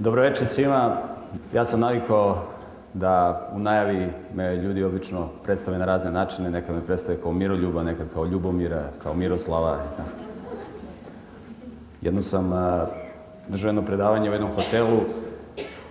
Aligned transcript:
Dobro 0.00 0.22
večer 0.22 0.46
svima. 0.46 0.96
Ja 1.54 1.64
sam 1.64 1.80
navikao 1.80 2.42
da 2.94 3.48
u 3.54 3.58
najavi 3.58 4.12
me 4.34 4.56
ljudi 4.56 4.84
obično 4.84 5.28
predstave 5.44 5.78
na 5.78 5.84
razne 5.84 6.10
načine. 6.10 6.50
Nekad 6.50 6.74
me 6.74 6.86
predstave 6.86 7.20
kao 7.20 7.32
Miroljuba, 7.32 7.82
nekad 7.82 8.06
kao 8.12 8.24
Ljubomira, 8.26 8.82
kao 9.02 9.14
Miroslava. 9.14 9.78
Jedno 12.02 12.22
sam 12.22 12.50
držao 13.48 13.68
jedno 13.68 13.82
predavanje 13.82 14.30
u 14.30 14.32
jednom 14.32 14.50
hotelu. 14.50 15.00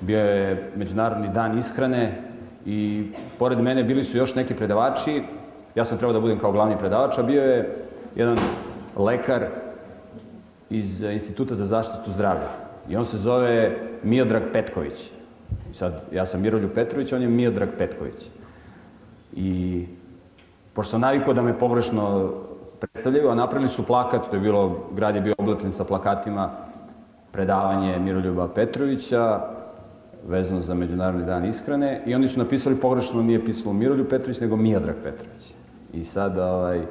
Bio 0.01 0.19
je 0.19 0.71
Međunarodni 0.75 1.27
dan 1.27 1.57
ishrane 1.57 2.21
i 2.65 3.11
pored 3.39 3.59
mene 3.59 3.83
bili 3.83 4.03
su 4.03 4.17
još 4.17 4.35
neki 4.35 4.55
predavači. 4.55 5.23
Ja 5.75 5.85
sam 5.85 5.97
trebao 5.97 6.13
da 6.13 6.19
budem 6.19 6.39
kao 6.39 6.51
glavni 6.51 6.77
predavač, 6.77 7.17
a 7.17 7.23
bio 7.23 7.43
je 7.43 7.75
jedan 8.15 8.37
lekar 8.97 9.45
iz 10.69 11.01
Instituta 11.01 11.55
za 11.55 11.65
zaštitu 11.65 12.11
zdravlja. 12.11 12.68
I 12.89 12.97
on 12.97 13.05
se 13.05 13.17
zove 13.17 13.77
Miodrag 14.03 14.43
Petković. 14.53 15.11
I 15.71 15.73
sad, 15.73 16.03
ja 16.11 16.25
sam 16.25 16.41
Miroljub 16.41 16.71
Petrović, 16.71 17.13
on 17.13 17.21
je 17.21 17.27
Miodrag 17.27 17.69
Petković. 17.77 18.29
I 19.33 19.85
pošto 20.73 20.91
sam 20.91 21.01
navikao 21.01 21.33
da 21.33 21.41
me 21.41 21.59
pogrešno 21.59 22.33
predstavljaju, 22.79 23.29
a 23.29 23.35
napravili 23.35 23.69
su 23.69 23.85
plakat, 23.85 24.29
to 24.29 24.35
je 24.35 24.39
bilo, 24.39 24.89
grad 24.95 25.15
je 25.15 25.21
bio 25.21 25.35
oblepljen 25.37 25.71
sa 25.71 25.83
plakatima, 25.83 26.51
predavanje 27.31 27.99
Miroljuba 27.99 28.47
Petrovića, 28.47 29.41
vezano 30.27 30.61
za 30.61 30.73
Međunarodni 30.73 31.25
dan 31.25 31.45
ishrane, 31.45 32.01
i 32.05 32.15
oni 32.15 32.27
su 32.27 32.39
napisali 32.39 32.75
pogrešno, 32.75 33.21
nije 33.21 33.45
pisalo 33.45 33.73
Miroljub 33.73 34.07
Petrović, 34.07 34.39
nego 34.39 34.55
Miodrag 34.55 34.95
Petrović. 35.03 35.53
I 35.93 36.03
sad, 36.03 36.37
ovaj, 36.37 36.81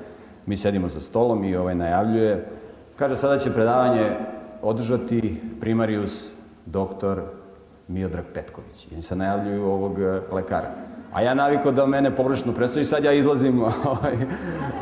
mi 0.47 0.57
sedimo 0.57 0.89
za 0.89 1.01
stolom 1.01 1.45
i 1.45 1.57
ovaj 1.57 1.75
najavljuje, 1.75 2.47
kaže, 2.97 3.17
sada 3.17 3.39
će 3.39 3.51
predavanje 3.51 4.17
održati 4.63 5.41
primarius 5.61 6.33
doktor 6.67 7.23
Miodrag 7.89 8.25
Petković. 8.35 8.89
I 8.99 9.03
se 9.03 9.17
najavljuju 9.17 9.65
ovog 9.65 9.99
e, 9.99 10.21
lekara. 10.33 10.71
A 11.13 11.23
ja 11.23 11.35
navikao 11.35 11.73
da 11.73 11.87
mene 11.87 12.17
pogrešno 12.17 12.53
predstavi, 12.53 12.85
sad 12.85 13.05
ja 13.05 13.13
izlazim 13.13 13.63
ovaj, 13.93 14.17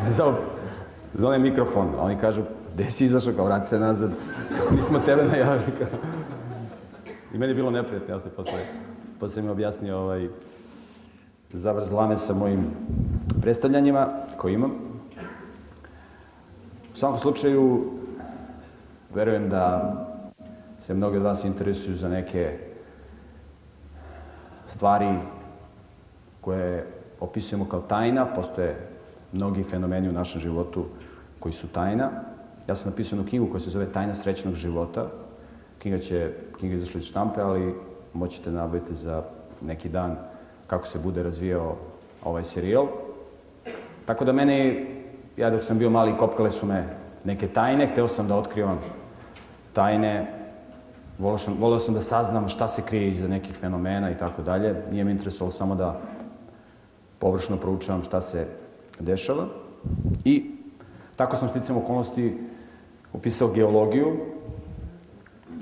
za, 0.07 0.35
za 1.15 1.27
onaj 1.27 1.39
mikrofon. 1.39 1.89
A 1.99 2.03
oni 2.03 2.19
kažu, 2.19 2.43
gde 2.75 2.91
si 2.91 3.05
izašao, 3.05 3.33
kao 3.33 3.45
vrati 3.45 3.69
se 3.69 3.79
nazad, 3.79 4.11
mi 4.77 4.83
smo 4.83 4.99
tebe 4.99 5.25
najavili. 5.25 5.73
Kao. 5.79 5.99
I 7.35 7.39
meni 7.39 7.51
je 7.51 7.55
bilo 7.55 7.71
neprijatno, 7.71 8.15
ja 8.15 8.21
se 8.21 8.31
posle, 8.31 8.59
posle 9.21 9.43
mi 9.43 9.49
objasnio 9.49 9.99
ovaj, 9.99 10.29
zavrzlame 11.53 12.17
sa 12.17 12.35
mojim 12.35 12.67
predstavljanjima 13.41 14.09
koje 14.37 14.55
imam. 14.55 14.71
U 16.95 16.99
svakom 16.99 17.19
slučaju, 17.19 17.93
verujem 19.17 19.49
da 19.49 19.93
se 20.79 20.95
mnogi 20.95 21.17
od 21.17 21.23
vas 21.23 21.45
interesuju 21.45 21.97
za 21.97 22.09
neke 22.09 22.59
stvari 24.67 25.09
koje 26.41 26.87
opisujemo 27.21 27.65
kao 27.69 27.81
tajna. 27.81 28.27
Postoje 28.35 28.77
mnogi 29.33 29.65
fenomeni 29.65 30.09
u 30.09 30.13
našem 30.13 30.41
životu 30.41 30.85
koji 31.39 31.53
su 31.53 31.69
tajna. 31.69 32.11
Ja 32.69 32.75
sam 32.75 32.91
napisao 32.91 33.17
jednu 33.17 33.29
knjigu 33.29 33.49
koja 33.51 33.61
se 33.61 33.71
zove 33.71 33.87
Tajna 33.93 34.15
srećnog 34.15 34.55
života. 34.55 35.07
Knjiga 35.79 35.99
će, 35.99 36.33
knjiga 36.59 36.75
izašla 36.75 36.99
iz 36.99 37.07
štampe, 37.07 37.41
ali 37.41 37.75
moćete 38.13 38.51
nabaviti 38.51 38.95
za 38.95 39.23
neki 39.61 39.89
dan 39.89 40.17
kako 40.67 40.87
se 40.87 40.99
bude 40.99 41.23
razvijao 41.23 41.77
ovaj 42.25 42.45
serijal. 42.45 42.87
Tako 44.07 44.25
da 44.25 44.33
mene, 44.33 44.87
ja 45.37 45.51
dok 45.51 45.63
sam 45.63 45.79
bio 45.79 45.91
mali, 45.91 46.19
kopkale 46.19 46.51
su 46.51 46.67
me 46.67 46.85
neke 47.25 47.49
tajne, 47.49 47.87
hteo 47.87 48.09
sam 48.09 48.29
da 48.29 48.37
otkrivam 48.37 48.81
tajne, 49.77 50.27
volio 51.19 51.39
sam, 51.39 51.57
volio 51.61 51.79
sam 51.79 51.95
da 51.95 52.01
saznam 52.01 52.49
šta 52.49 52.69
se 52.69 52.83
krije 52.83 53.11
iza 53.11 53.29
nekih 53.29 53.57
fenomena 53.57 54.11
i 54.11 54.17
tako 54.19 54.43
dalje. 54.43 54.75
Nije 54.91 55.05
me 55.05 55.11
interesovalo 55.11 55.53
samo 55.53 55.75
da 55.75 56.01
površno 57.19 57.57
proučavam 57.57 58.03
šta 58.03 58.21
se 58.21 58.47
dešava. 59.01 59.47
I 60.25 60.51
tako 61.17 61.37
sam 61.37 61.49
sticam 61.49 61.77
okolnosti 61.77 62.39
upisao 63.13 63.53
geologiju 63.53 64.17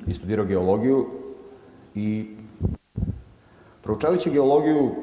i 0.07 0.13
studirao 0.13 0.47
geologiju 0.47 1.07
i 1.95 2.37
proučavajući 3.83 4.31
geologiju 4.31 4.95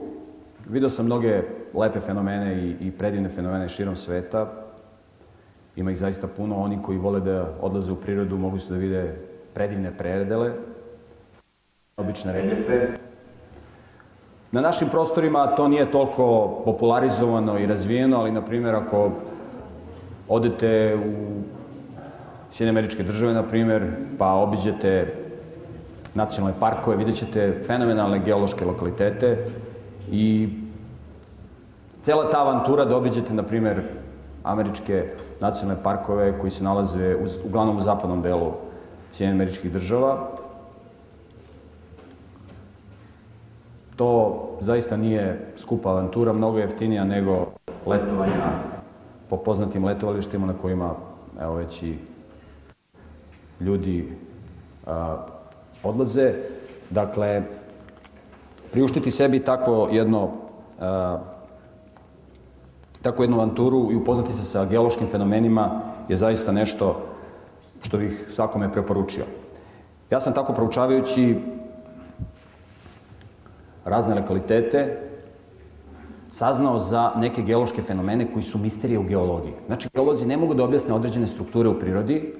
video 0.69 0.89
sam 0.89 1.05
mnoge 1.05 1.43
lepe 1.73 1.99
fenomene 1.99 2.55
i, 2.63 2.87
i 2.87 2.91
predivne 2.91 3.29
fenomene 3.29 3.69
širom 3.69 3.95
sveta. 3.95 4.60
Ima 5.75 5.91
ih 5.91 5.97
zaista 5.97 6.27
puno. 6.27 6.57
Oni 6.57 6.81
koji 6.81 6.97
vole 6.97 7.19
da 7.19 7.53
odlaze 7.61 7.91
u 7.91 7.95
prirodu 7.95 8.37
mogu 8.37 8.59
se 8.59 8.73
da 8.73 8.79
vide 8.79 9.15
predivne 9.53 9.97
predele, 9.97 10.51
obične 11.97 12.33
reljefe. 12.33 12.87
Na 14.51 14.61
našim 14.61 14.89
prostorima 14.89 15.55
to 15.55 15.67
nije 15.67 15.91
toliko 15.91 16.61
popularizovano 16.65 17.59
i 17.59 17.67
razvijeno, 17.67 18.17
ali, 18.17 18.31
na 18.31 18.41
primjer, 18.41 18.75
ako 18.75 19.11
odete 20.27 20.95
u 20.95 21.41
Sjedine 22.51 22.69
američke 22.69 23.03
države, 23.03 23.33
na 23.33 23.43
primjer, 23.43 23.91
pa 24.17 24.33
obiđete 24.33 25.13
nacionalne 26.13 26.59
parkove, 26.59 26.97
vidjet 26.97 27.17
ćete 27.17 27.61
fenomenalne 27.67 28.19
geološke 28.19 28.65
lokalitete 28.65 29.45
i 30.11 30.49
cela 32.01 32.29
ta 32.29 32.39
avantura 32.39 32.85
da 32.85 32.97
obiđete, 32.97 33.33
na 33.33 33.43
primjer, 33.43 33.81
američke 34.43 35.05
nacionalne 35.41 35.83
parkove 35.83 36.39
koji 36.39 36.51
se 36.51 36.63
nalaze 36.63 37.15
u, 37.15 37.47
uglavnom 37.47 37.77
u 37.77 37.81
zapadnom 37.81 38.21
delu 38.21 38.51
Sjedinjenih 39.11 39.41
američkih 39.41 39.71
država. 39.71 40.29
To 43.95 44.39
zaista 44.59 44.97
nije 44.97 45.53
skupa 45.57 45.89
avantura, 45.89 46.33
mnogo 46.33 46.57
jeftinija 46.57 47.03
nego 47.03 47.47
letovanja 47.85 48.51
po 49.29 49.37
poznatim 49.37 49.85
letovalištima 49.85 50.47
na 50.47 50.53
kojima 50.53 50.95
evo 51.41 51.53
već 51.55 51.83
i 51.83 51.95
ljudi 53.59 54.17
a, 54.85 55.17
odlaze. 55.83 56.33
Dakle, 56.89 57.43
priuštiti 58.71 59.11
sebi 59.11 59.39
takvo 59.39 59.89
jedno 59.91 60.29
a, 60.79 61.19
takvu 63.01 63.23
jednu 63.23 63.37
avanturu 63.37 63.91
i 63.91 63.95
upoznati 63.95 64.33
se 64.33 64.43
sa 64.43 64.65
geološkim 64.65 65.07
fenomenima 65.07 65.81
je 66.09 66.15
zaista 66.15 66.51
nešto 66.51 67.01
što 67.81 67.97
bih 67.97 68.27
svakome 68.31 68.71
preporučio. 68.71 69.25
Ja 70.09 70.19
sam 70.19 70.33
tako 70.33 70.53
proučavajući 70.53 71.35
razne 73.85 74.15
lokalitete 74.15 75.07
saznao 76.31 76.79
za 76.79 77.11
neke 77.15 77.41
geološke 77.41 77.81
fenomene 77.81 78.31
koji 78.31 78.43
su 78.43 78.57
misterije 78.57 78.99
u 78.99 79.03
geologiji. 79.03 79.53
Znači, 79.67 79.89
geolozi 79.93 80.27
ne 80.27 80.37
mogu 80.37 80.53
da 80.53 80.63
objasne 80.63 80.93
određene 80.93 81.27
strukture 81.27 81.69
u 81.69 81.79
prirodi, 81.79 82.33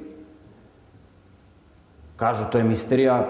kažu 2.16 2.44
to 2.52 2.58
je 2.58 2.64
misterija, 2.64 3.28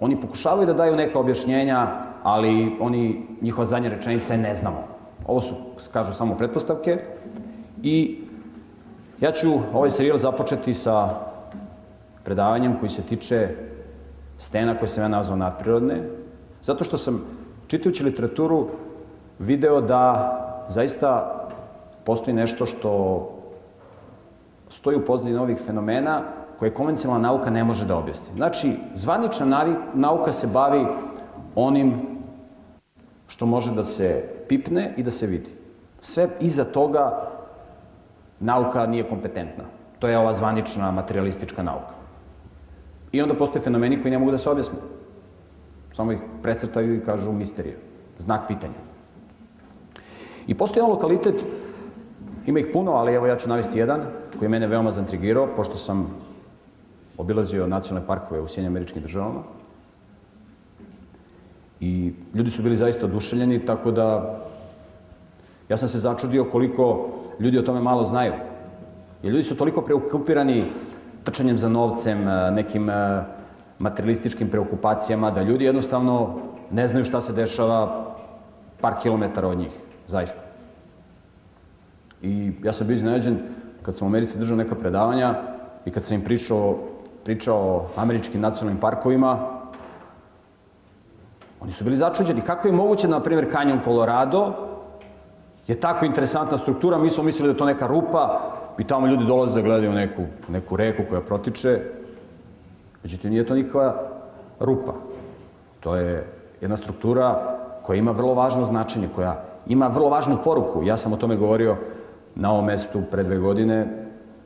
oni 0.00 0.20
pokušavaju 0.20 0.66
da 0.66 0.72
daju 0.72 0.96
neka 0.96 1.18
objašnjenja, 1.18 2.02
ali 2.22 2.76
oni, 2.80 3.26
njihova 3.40 3.64
zadnja 3.64 3.88
rečenica 3.88 4.34
je 4.34 4.40
ne 4.40 4.54
znamo. 4.54 4.97
Ovo 5.28 5.40
su, 5.40 5.54
kažu, 5.92 6.12
samo 6.12 6.34
pretpostavke 6.34 6.98
i 7.82 8.24
ja 9.20 9.32
ću 9.32 9.52
ovaj 9.74 9.90
serijal 9.90 10.18
započeti 10.18 10.74
sa 10.74 11.08
predavanjem 12.24 12.78
koji 12.78 12.90
se 12.90 13.02
tiče 13.02 13.48
stena 14.38 14.78
koje 14.78 14.88
sam 14.88 15.04
ja 15.04 15.08
nazvao 15.08 15.36
nadprirodne, 15.36 16.00
zato 16.62 16.84
što 16.84 16.96
sam, 16.96 17.20
čitajući 17.66 18.04
literaturu, 18.04 18.68
video 19.38 19.80
da 19.80 20.04
zaista 20.68 21.34
postoji 22.04 22.34
nešto 22.34 22.66
što 22.66 22.90
stoji 24.68 24.96
u 24.96 25.04
pozadini 25.04 25.36
novih 25.36 25.58
fenomena 25.66 26.22
koje 26.58 26.74
konvencionalna 26.74 27.28
nauka 27.28 27.50
ne 27.50 27.64
može 27.64 27.84
da 27.84 27.96
objasni. 27.96 28.34
Znači, 28.36 28.72
zvanična 28.94 29.66
nauka 29.94 30.32
se 30.32 30.46
bavi 30.46 30.86
onim 31.54 31.94
što 33.26 33.46
može 33.46 33.74
da 33.74 33.84
se 33.84 34.37
pipne 34.48 34.94
i 34.96 35.02
da 35.02 35.10
se 35.10 35.26
vidi. 35.26 35.50
Sve 36.00 36.28
iza 36.40 36.64
toga 36.64 37.30
nauka 38.40 38.86
nije 38.86 39.08
kompetentna. 39.08 39.64
To 39.98 40.08
je 40.08 40.18
ova 40.18 40.34
zvanična 40.34 40.90
materialistička 40.90 41.62
nauka. 41.62 41.94
I 43.12 43.22
onda 43.22 43.34
postoje 43.34 43.62
fenomeni 43.62 44.02
koji 44.02 44.10
ne 44.10 44.18
mogu 44.18 44.30
da 44.30 44.38
se 44.38 44.50
objasne. 44.50 44.78
Samo 45.90 46.12
ih 46.12 46.18
precrtaju 46.42 46.94
i 46.94 47.04
kažu 47.04 47.32
misterije. 47.32 47.78
Znak 48.18 48.48
pitanja. 48.48 48.78
I 50.46 50.54
postoji 50.54 50.80
jedan 50.80 50.90
lokalitet, 50.90 51.44
ima 52.46 52.60
ih 52.60 52.68
puno, 52.72 52.92
ali 52.92 53.14
evo 53.14 53.26
ja 53.26 53.36
ću 53.36 53.48
navesti 53.48 53.78
jedan, 53.78 54.00
koji 54.38 54.46
je 54.46 54.48
mene 54.48 54.66
veoma 54.66 54.90
zantrigirao, 54.92 55.48
pošto 55.56 55.76
sam 55.76 56.14
obilazio 57.18 57.66
nacionalne 57.66 58.06
parkove 58.06 58.40
u 58.40 58.48
Sjednjim 58.48 58.72
američkim 58.72 59.02
državama. 59.02 59.42
I 61.80 62.12
ljudi 62.34 62.50
su 62.50 62.62
bili 62.62 62.76
zaista 62.76 63.06
oduševljeni, 63.06 63.66
tako 63.66 63.90
da 63.90 64.38
ja 65.68 65.76
sam 65.76 65.88
se 65.88 65.98
začudio 65.98 66.44
koliko 66.44 67.08
ljudi 67.40 67.58
o 67.58 67.62
tome 67.62 67.80
malo 67.80 68.04
znaju. 68.04 68.32
Jer 69.22 69.32
ljudi 69.32 69.44
su 69.44 69.56
toliko 69.56 69.82
preokupirani 69.82 70.64
trčanjem 71.24 71.58
za 71.58 71.68
novcem, 71.68 72.18
nekim 72.52 72.88
materialističkim 73.78 74.48
preokupacijama, 74.48 75.30
da 75.30 75.42
ljudi 75.42 75.64
jednostavno 75.64 76.38
ne 76.70 76.88
znaju 76.88 77.04
šta 77.04 77.20
se 77.20 77.32
dešava 77.32 78.06
par 78.80 78.94
kilometara 79.02 79.48
od 79.48 79.58
njih, 79.58 79.70
zaista. 80.06 80.40
I 82.22 82.52
ja 82.64 82.72
sam 82.72 82.86
bio 82.86 82.94
iznenađen 82.94 83.38
kad 83.82 83.96
sam 83.96 84.06
u 84.06 84.10
Americi 84.10 84.38
držao 84.38 84.56
neka 84.56 84.74
predavanja 84.74 85.34
i 85.84 85.90
kad 85.90 86.04
sam 86.04 86.16
im 86.16 86.24
pričao, 86.24 86.78
pričao 87.24 87.56
o 87.56 87.86
američkim 87.96 88.40
nacionalnim 88.40 88.80
parkovima, 88.80 89.57
oni 91.60 91.72
su 91.72 91.84
bili 91.84 91.96
začuđeni. 91.96 92.40
Kako 92.40 92.68
je 92.68 92.72
moguće 92.72 93.06
da, 93.06 93.16
na 93.16 93.22
primjer, 93.22 93.52
kanjon 93.52 93.80
Colorado 93.84 94.52
je 95.66 95.80
tako 95.80 96.04
interesantna 96.04 96.58
struktura, 96.58 96.98
mi 96.98 97.10
smo 97.10 97.24
mislili 97.24 97.48
da 97.48 97.52
je 97.52 97.58
to 97.58 97.64
neka 97.64 97.86
rupa 97.86 98.40
i 98.78 98.84
tamo 98.84 99.06
ljudi 99.06 99.24
dolaze 99.24 99.54
da 99.54 99.66
gledaju 99.66 99.92
neku, 99.92 100.22
neku 100.48 100.76
reku 100.76 101.02
koja 101.08 101.20
protiče, 101.20 101.80
međutim 103.02 103.30
nije 103.30 103.46
to 103.46 103.54
nikakva 103.54 104.02
rupa. 104.60 104.92
To 105.80 105.96
je 105.96 106.26
jedna 106.60 106.76
struktura 106.76 107.56
koja 107.82 107.96
ima 107.96 108.10
vrlo 108.10 108.34
važno 108.34 108.64
značenje, 108.64 109.08
koja 109.14 109.44
ima 109.66 109.86
vrlo 109.86 110.08
važnu 110.08 110.38
poruku. 110.44 110.82
Ja 110.82 110.96
sam 110.96 111.12
o 111.12 111.16
tome 111.16 111.36
govorio 111.36 111.76
na 112.34 112.52
ovom 112.52 112.64
mestu 112.64 113.02
pre 113.10 113.22
dve 113.22 113.38
godine. 113.38 114.04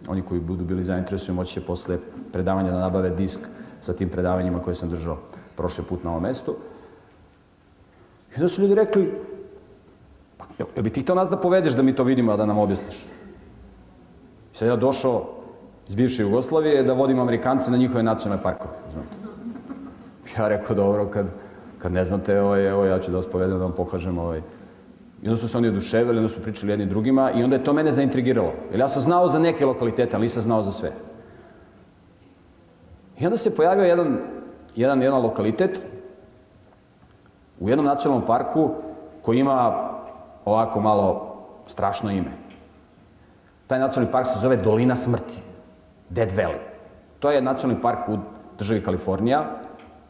Oni 0.09 0.23
koji 0.23 0.41
budu 0.41 0.65
bili 0.65 0.85
zainteresuju 0.85 1.35
moći 1.35 1.53
će 1.53 1.61
posle 1.61 1.99
predavanja 2.33 2.71
da 2.71 2.81
nabave 2.81 3.11
disk 3.11 3.41
sa 3.81 3.93
tim 3.93 4.09
predavanjima 4.09 4.63
koje 4.63 4.75
sam 4.75 4.89
držao 4.89 5.19
prošle 5.57 5.85
put 5.85 6.05
na 6.05 6.11
ovom 6.11 6.23
mestu. 6.23 6.57
I 8.33 8.35
onda 8.37 8.49
su 8.49 8.63
ljudi 8.63 8.75
rekli, 8.75 9.13
pa, 10.37 10.45
jel, 10.59 10.69
jel 10.77 10.85
bi 10.85 10.91
ti 10.91 11.01
htio 11.01 11.15
nas 11.15 11.31
da 11.31 11.37
povedeš 11.37 11.73
da 11.73 11.83
mi 11.83 11.95
to 11.95 12.05
vidimo, 12.05 12.33
a 12.33 12.37
da 12.37 12.47
nam 12.47 12.59
objasniš? 12.59 12.97
I 14.53 14.57
sad 14.57 14.69
ja 14.69 14.77
došao 14.77 15.29
iz 15.89 15.95
bivše 15.95 16.23
Jugoslavije 16.23 16.83
da 16.83 16.93
vodim 16.93 17.21
Amerikance 17.21 17.71
na 17.71 17.77
njihove 17.77 18.03
nacionalne 18.03 18.43
parkove. 18.43 18.75
Znate. 18.93 19.09
Ja 20.39 20.49
rekao, 20.49 20.77
dobro, 20.77 21.07
kad, 21.07 21.27
kad 21.79 21.93
ne 21.93 22.05
znate, 22.05 22.41
ovaj, 22.41 22.69
evo 22.69 22.85
ja 22.85 23.01
ću 23.01 23.11
da 23.11 23.17
vas 23.17 23.27
povedem 23.27 23.59
da 23.59 23.65
vam 23.65 23.73
pokažem 23.73 24.19
ovaj, 24.19 24.43
I 25.23 25.29
onda 25.29 25.37
su 25.37 25.49
se 25.49 25.59
oni 25.59 25.69
oduševili, 25.69 26.19
onda 26.19 26.29
su 26.29 26.43
pričali 26.43 26.73
jedni 26.73 26.87
drugima 26.87 27.31
i 27.31 27.43
onda 27.43 27.57
je 27.57 27.65
to 27.65 27.73
mene 27.73 27.93
zaintrigiralo. 27.93 28.53
Jer 28.71 28.81
ja 28.81 28.89
sam 28.89 29.03
znao 29.03 29.29
za 29.29 29.39
neke 29.39 29.67
lokalitete, 29.67 30.17
ali 30.17 30.23
nisam 30.23 30.43
znao 30.43 30.63
za 30.63 30.71
sve. 30.71 30.93
I 33.19 33.27
onda 33.27 33.37
se 33.37 33.57
pojavio 33.57 33.85
jedan, 33.85 34.19
jedan, 34.77 35.03
jedan 35.03 35.23
lokalitet 35.23 35.79
u 37.63 37.69
jednom 37.69 37.87
nacionalnom 37.87 38.27
parku 38.27 38.71
koji 39.23 39.39
ima 39.39 39.89
ovako 40.45 40.81
malo 40.81 41.37
strašno 41.67 42.11
ime. 42.11 42.31
Taj 43.67 43.79
nacionalni 43.79 44.13
park 44.13 44.27
se 44.27 44.39
zove 44.39 44.57
Dolina 44.57 44.97
smrti, 44.97 45.43
Dead 46.09 46.29
Valley. 46.29 46.59
To 47.19 47.31
je 47.31 47.43
nacionalni 47.43 47.83
park 47.83 48.09
u 48.09 48.19
državi 48.59 48.83
Kalifornija 48.83 49.45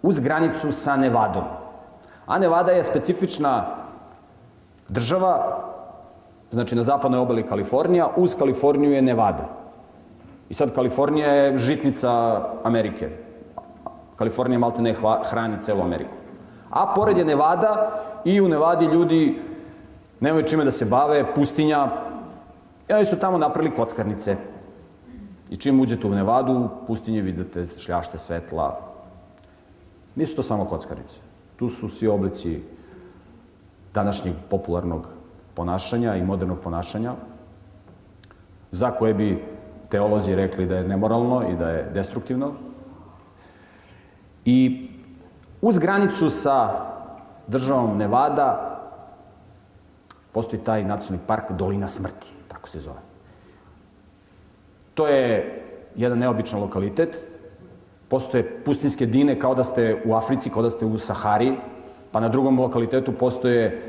uz 0.03 0.21
granicu 0.21 0.73
sa 0.73 0.97
Nevadom. 0.97 1.45
A 2.27 2.39
Nevada 2.39 2.73
je 2.73 2.85
specifična 2.85 3.65
država, 4.89 5.59
znači 6.51 6.77
na 6.77 6.83
zapadnoj 6.83 7.21
obali 7.21 7.47
Kalifornija, 7.47 8.09
uz 8.17 8.35
Kaliforniju 8.35 8.93
je 8.93 9.03
Nevada. 9.03 9.49
I 10.49 10.55
sad 10.55 10.75
Kalifornija 10.75 11.29
je 11.29 11.57
žitnica 11.57 12.41
Amerike. 12.65 13.11
Kalifornija 14.17 14.59
malte 14.59 14.83
ne 14.83 14.95
hrani 15.31 15.61
celu 15.61 15.83
Ameriku. 15.83 16.22
A 16.73 16.95
pored 16.95 17.19
je 17.19 17.25
Nevada 17.25 18.01
i 18.25 18.41
u 18.41 18.49
Nevadi 18.49 18.85
ljudi 18.85 19.39
nemaju 20.21 20.47
čime 20.47 20.65
da 20.65 20.71
se 20.71 20.85
bave, 20.85 21.35
pustinja. 21.35 21.89
I 22.89 22.93
oni 22.93 23.05
su 23.05 23.19
tamo 23.19 23.39
napravili 23.39 23.75
kockarnice. 23.75 24.37
I 25.51 25.57
čim 25.57 25.81
uđete 25.81 26.07
u 26.07 26.11
Nevadu, 26.11 26.53
u 26.53 26.69
pustinji 26.87 27.21
vidite 27.21 27.67
šljašte 27.79 28.19
svetla. 28.19 28.81
Nisu 30.15 30.37
to 30.37 30.43
samo 30.43 30.65
kockarnice. 30.65 31.19
Tu 31.57 31.69
su 31.69 31.89
svi 31.89 32.09
oblici 32.09 32.63
današnjeg 33.95 34.35
popularnog 34.51 35.09
ponašanja 35.55 36.17
i 36.17 36.23
modernog 36.23 36.61
ponašanja, 36.61 37.13
za 38.71 38.91
koje 38.91 39.15
bi 39.15 39.45
teolozi 39.89 40.35
rekli 40.35 40.67
da 40.67 40.77
je 40.77 40.89
nemoralno 40.89 41.43
i 41.51 41.57
da 41.57 41.71
je 41.71 41.91
destruktivno. 41.95 42.53
I 44.45 44.89
uz 45.63 45.79
granicu 45.79 46.31
sa 46.31 46.87
državom 47.47 47.99
Nevada 47.99 48.69
postoji 50.33 50.63
taj 50.63 50.85
nacionalni 50.85 51.27
park 51.27 51.53
Dolina 51.53 51.89
smrti, 51.89 52.33
tako 52.49 52.69
se 52.69 52.81
zove. 52.81 53.01
To 54.95 55.07
je 55.07 55.63
jedan 55.97 56.19
neobičan 56.19 56.61
lokalitet. 56.61 57.17
Postoje 58.09 58.65
pustinske 58.65 59.07
dine 59.07 59.39
kao 59.39 59.55
da 59.55 59.65
ste 59.65 60.03
u 60.05 60.15
Africi, 60.15 60.51
kao 60.51 60.63
da 60.63 60.71
ste 60.71 60.87
u 60.87 60.99
Sahari, 60.99 61.53
pa 62.13 62.21
na 62.21 62.29
drugom 62.29 62.61
lokalitetu 62.61 63.13
postoje, 63.13 63.83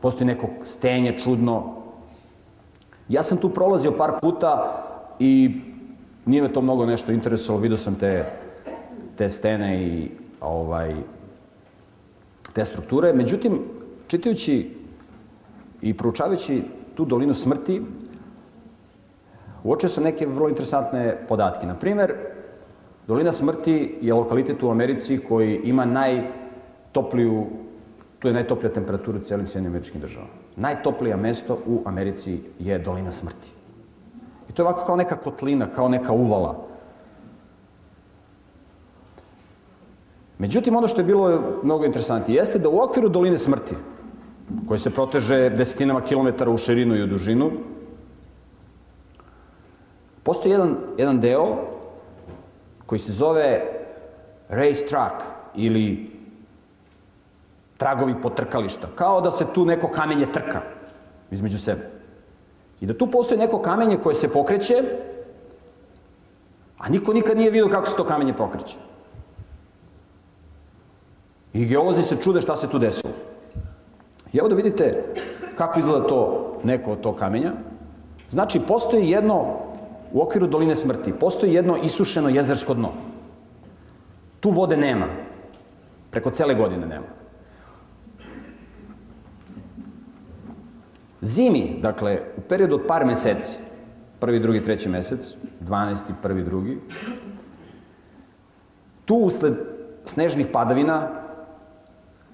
postoji 0.00 0.26
neko 0.26 0.48
stenje 0.64 1.18
čudno. 1.18 1.74
Ja 3.08 3.22
sam 3.22 3.38
tu 3.38 3.48
prolazio 3.48 3.92
par 3.92 4.12
puta 4.20 4.82
i 5.18 5.60
nije 6.26 6.42
me 6.42 6.52
to 6.52 6.60
mnogo 6.60 6.86
nešto 6.86 7.12
interesovalo, 7.12 7.62
vidio 7.62 7.76
sam 7.76 7.94
te, 7.94 8.24
te 9.18 9.28
stene 9.28 9.82
i 9.82 10.10
ovaj, 10.40 10.94
te 12.52 12.64
strukture. 12.64 13.12
Međutim, 13.12 13.60
čitajući 14.06 14.76
i 15.82 15.94
proučavajući 15.94 16.62
tu 16.94 17.04
dolinu 17.04 17.34
smrti, 17.34 17.82
uočio 19.64 19.88
sam 19.88 20.04
neke 20.04 20.26
vrlo 20.26 20.48
interesantne 20.48 21.16
podatke. 21.28 21.66
Na 21.66 21.74
primer, 21.74 22.14
dolina 23.06 23.32
smrti 23.32 23.98
je 24.00 24.14
lokalitet 24.14 24.62
u 24.62 24.70
Americi 24.70 25.18
koji 25.18 25.60
ima 25.64 25.84
najtopliju 25.84 27.46
Tu 28.18 28.28
je 28.28 28.34
najtoplija 28.34 28.72
temperatura 28.72 29.18
u 29.18 29.24
celim 29.24 29.46
Sjedinim 29.46 29.72
američkim 29.72 30.00
državama. 30.00 30.32
Najtoplija 30.56 31.16
mesto 31.16 31.58
u 31.66 31.82
Americi 31.84 32.40
je 32.58 32.78
dolina 32.78 33.12
smrti. 33.12 33.52
I 34.48 34.52
to 34.52 34.62
je 34.62 34.66
ovako 34.66 34.86
kao 34.86 34.96
neka 34.96 35.16
kotlina, 35.16 35.66
kao 35.66 35.88
neka 35.88 36.12
uvala. 36.12 36.67
Međutim, 40.38 40.76
ono 40.76 40.88
što 40.88 41.00
je 41.00 41.04
bilo 41.04 41.42
mnogo 41.62 41.84
interesantnije 41.84 42.38
jeste 42.38 42.58
da 42.58 42.68
u 42.68 42.80
okviru 42.80 43.08
doline 43.08 43.38
smrti, 43.38 43.74
koje 44.68 44.78
se 44.78 44.90
proteže 44.90 45.50
desetinama 45.50 46.00
kilometara 46.00 46.50
u 46.50 46.56
širinu 46.56 46.96
i 46.96 47.02
u 47.02 47.06
dužinu, 47.06 47.50
postoji 50.22 50.52
jedan, 50.52 50.76
jedan 50.98 51.20
deo 51.20 51.56
koji 52.86 52.98
se 52.98 53.12
zove 53.12 53.62
race 54.48 54.86
track 54.86 55.24
ili 55.56 56.10
tragovi 57.76 58.14
potrkališta. 58.22 58.88
Kao 58.94 59.20
da 59.20 59.30
se 59.30 59.46
tu 59.54 59.64
neko 59.66 59.88
kamenje 59.88 60.26
trka 60.32 60.60
između 61.30 61.58
sebe. 61.58 61.90
I 62.80 62.86
da 62.86 62.94
tu 62.94 63.06
postoji 63.06 63.38
neko 63.38 63.62
kamenje 63.62 63.96
koje 63.96 64.14
se 64.14 64.32
pokreće, 64.32 64.82
a 66.78 66.88
niko 66.88 67.12
nikad 67.12 67.36
nije 67.36 67.50
vidio 67.50 67.68
kako 67.68 67.86
se 67.86 67.96
to 67.96 68.04
kamenje 68.04 68.32
pokreće. 68.32 68.76
I 71.58 71.66
geolozi 71.66 72.02
se 72.02 72.16
čude 72.22 72.40
šta 72.40 72.56
se 72.56 72.68
tu 72.70 72.78
desilo. 72.78 73.12
I 74.32 74.38
evo 74.38 74.48
da 74.48 74.54
vidite 74.54 75.14
kako 75.56 75.78
izgleda 75.78 76.06
to 76.06 76.52
neko 76.64 76.92
od 76.92 77.00
to 77.00 77.16
kamenja. 77.16 77.52
Znači, 78.30 78.60
postoji 78.60 79.10
jedno, 79.10 79.58
u 80.12 80.22
okviru 80.22 80.46
doline 80.46 80.76
smrti, 80.76 81.12
postoji 81.12 81.54
jedno 81.54 81.76
isušeno 81.82 82.28
jezersko 82.28 82.74
dno. 82.74 82.92
Tu 84.40 84.50
vode 84.50 84.76
nema. 84.76 85.06
Preko 86.10 86.30
cele 86.30 86.54
godine 86.54 86.86
nema. 86.86 87.06
Zimi, 91.20 91.78
dakle, 91.82 92.20
u 92.36 92.40
periodu 92.40 92.74
od 92.74 92.86
par 92.86 93.06
meseci, 93.06 93.58
prvi, 94.20 94.38
drugi, 94.40 94.62
treći 94.62 94.88
mesec, 94.88 95.34
12. 95.60 96.12
prvi, 96.22 96.42
drugi, 96.42 96.78
tu 99.04 99.16
usled 99.16 99.54
snežnih 100.04 100.46
padavina 100.52 101.27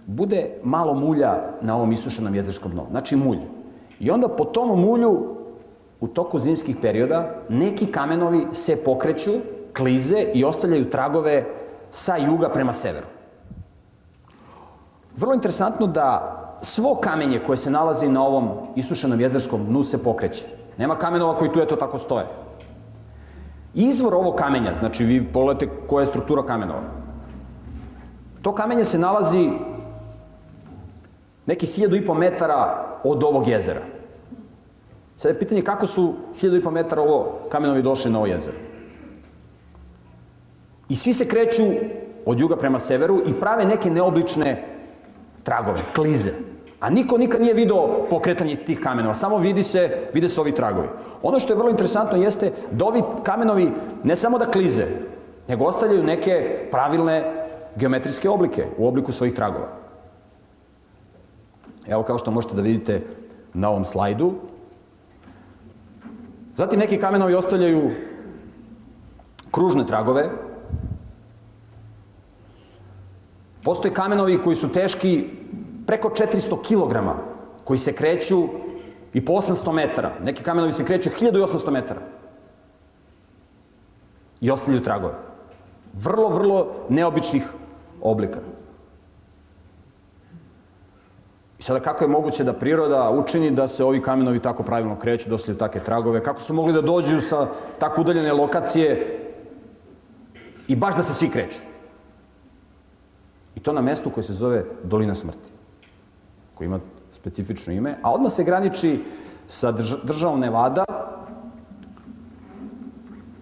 bude 0.07 0.51
malo 0.63 0.95
mulja 0.95 1.35
na 1.63 1.77
ovom 1.77 1.93
isušenom 1.93 2.35
jezerskom 2.35 2.73
dnu. 2.73 2.87
Znači 2.91 3.17
mulj. 3.17 3.39
I 4.01 4.11
onda 4.11 4.29
po 4.29 4.45
tom 4.45 4.81
mulju 4.81 5.37
u 6.01 6.09
toku 6.09 6.39
zimskih 6.39 6.77
perioda 6.83 7.35
neki 7.49 7.87
kamenovi 7.87 8.47
se 8.53 8.85
pokreću, 8.85 9.31
klize 9.77 10.27
i 10.35 10.45
ostavljaju 10.45 10.91
tragove 10.91 11.45
sa 11.91 12.17
juga 12.17 12.49
prema 12.49 12.73
severu. 12.73 13.07
Vrlo 15.17 15.35
interesantno 15.35 15.87
da 15.87 16.41
svo 16.61 16.95
kamenje 16.95 17.39
koje 17.47 17.57
se 17.57 17.71
nalazi 17.71 18.09
na 18.09 18.27
ovom 18.27 18.51
isušenom 18.77 19.21
jezerskom 19.21 19.65
dnu 19.65 19.83
se 19.83 20.05
pokreće. 20.05 20.47
Nema 20.79 20.97
kamenova 20.97 21.39
koji 21.39 21.53
tu 21.53 21.61
eto 21.61 21.77
tako 21.77 21.99
stoje. 21.99 22.27
Izvor 23.75 24.15
ovog 24.15 24.35
kamenja, 24.35 24.75
znači 24.75 25.05
vi 25.05 25.33
pogledate 25.33 25.69
koja 25.89 26.03
je 26.03 26.07
struktura 26.07 26.43
kamenova. 26.43 26.83
To 28.43 28.55
kamenje 28.55 28.85
se 28.85 28.99
nalazi 28.99 29.51
nekih 31.47 31.71
hiljadu 31.71 31.97
i 31.97 32.07
po 32.07 32.15
metara 32.15 32.87
od 33.05 33.23
ovog 33.23 33.49
jezera. 33.49 33.81
Sada 35.17 35.29
je 35.29 35.39
pitanje 35.39 35.63
kako 35.63 35.87
su 35.87 36.15
hiljadu 36.41 36.57
i 36.57 36.63
po 36.63 36.71
metara 36.71 37.03
ovo 37.03 37.39
kamenovi 37.49 37.83
došli 37.83 38.11
na 38.11 38.19
ovo 38.19 38.27
jezero. 38.27 38.57
I 40.89 40.97
svi 40.97 41.13
se 41.13 41.29
kreću 41.29 41.63
od 42.27 42.41
juga 42.41 42.57
prema 42.57 42.79
severu 42.79 43.21
i 43.27 43.35
prave 43.41 43.65
neke 43.65 43.91
neobične 43.91 44.65
tragove, 45.43 45.81
klize. 45.95 46.31
A 46.81 46.91
niko 46.91 47.19
nikad 47.19 47.41
nije 47.41 47.55
video 47.55 48.07
pokretanje 48.11 48.57
tih 48.57 48.81
kamenova, 48.81 49.15
samo 49.15 49.39
vidi 49.39 49.63
se, 49.63 49.99
vide 50.13 50.29
se 50.29 50.41
ovi 50.41 50.53
tragovi. 50.53 50.89
Ono 51.23 51.41
što 51.41 51.53
je 51.53 51.57
vrlo 51.57 51.71
interesantno 51.71 52.19
jeste 52.19 52.53
da 52.71 52.85
ovi 52.85 53.03
kamenovi 53.23 53.71
ne 54.03 54.17
samo 54.17 54.39
da 54.39 54.51
klize, 54.51 54.85
nego 55.49 55.65
ostavljaju 55.65 56.03
neke 56.03 56.69
pravilne 56.71 57.47
geometrijske 57.77 58.29
oblike 58.29 58.65
u 58.79 58.89
obliku 58.89 59.13
svojih 59.13 59.35
tragova. 59.35 59.84
Evo 61.89 62.03
kao 62.03 62.19
što 62.19 62.31
možete 62.31 62.55
da 62.55 62.63
vidite 62.63 63.03
na 63.55 63.71
ovom 63.71 63.85
slajdu. 63.85 64.35
Zatim 66.57 66.79
neki 66.79 66.99
kamenovi 66.99 67.35
ostavljaju 67.35 67.91
kružne 69.51 69.87
tragove. 69.87 70.31
Postoje 73.65 73.95
kamenovi 73.95 74.43
koji 74.43 74.57
su 74.57 74.73
teški 74.73 75.25
preko 75.87 76.09
400 76.09 76.57
kg, 76.63 76.97
koji 77.65 77.79
se 77.79 77.93
kreću 77.93 78.45
i 79.13 79.25
po 79.25 79.33
800 79.33 79.73
metara. 79.73 80.13
Neki 80.25 80.43
kamenovi 80.43 80.73
se 80.73 80.85
kreću 80.85 81.11
1800 81.21 81.71
metara. 81.71 82.01
I 84.41 84.51
ostavljaju 84.51 84.83
tragove. 84.83 85.15
Vrlo, 85.93 86.29
vrlo 86.29 86.73
neobičnih 86.89 87.43
oblika. 88.03 88.41
I 91.54 91.54
sada 91.65 91.81
kako 91.81 92.05
je 92.05 92.09
moguće 92.09 92.45
da 92.45 92.53
priroda 92.53 93.11
učini 93.11 93.51
da 93.51 93.69
se 93.69 93.85
ovi 93.85 94.03
kamenovi 94.03 94.41
tako 94.41 94.63
pravilno 94.63 94.99
kreću, 94.99 95.29
da 95.29 95.35
ostavljaju 95.35 95.59
takve 95.59 95.81
tragove, 95.81 96.21
kako 96.23 96.41
su 96.41 96.55
mogli 96.55 96.73
da 96.73 96.83
dođu 96.83 97.21
sa 97.21 97.47
tako 97.79 98.01
udaljene 98.01 98.33
lokacije 98.33 99.21
i 100.69 100.77
baš 100.77 100.97
da 100.97 101.03
se 101.03 101.15
svi 101.15 101.29
kreću. 101.31 101.59
I 103.57 103.61
to 103.61 103.73
na 103.73 103.81
mestu 103.81 104.11
koje 104.11 104.25
se 104.25 104.33
zove 104.33 104.65
Dolina 104.83 105.15
smrti, 105.15 105.49
koji 106.55 106.67
ima 106.67 106.81
specifično 107.13 107.73
ime, 107.73 107.97
a 108.03 108.13
odmah 108.13 108.33
se 108.33 108.45
graniči 108.45 109.01
sa 109.47 109.73
državom 110.03 110.41
Nevada, 110.41 110.85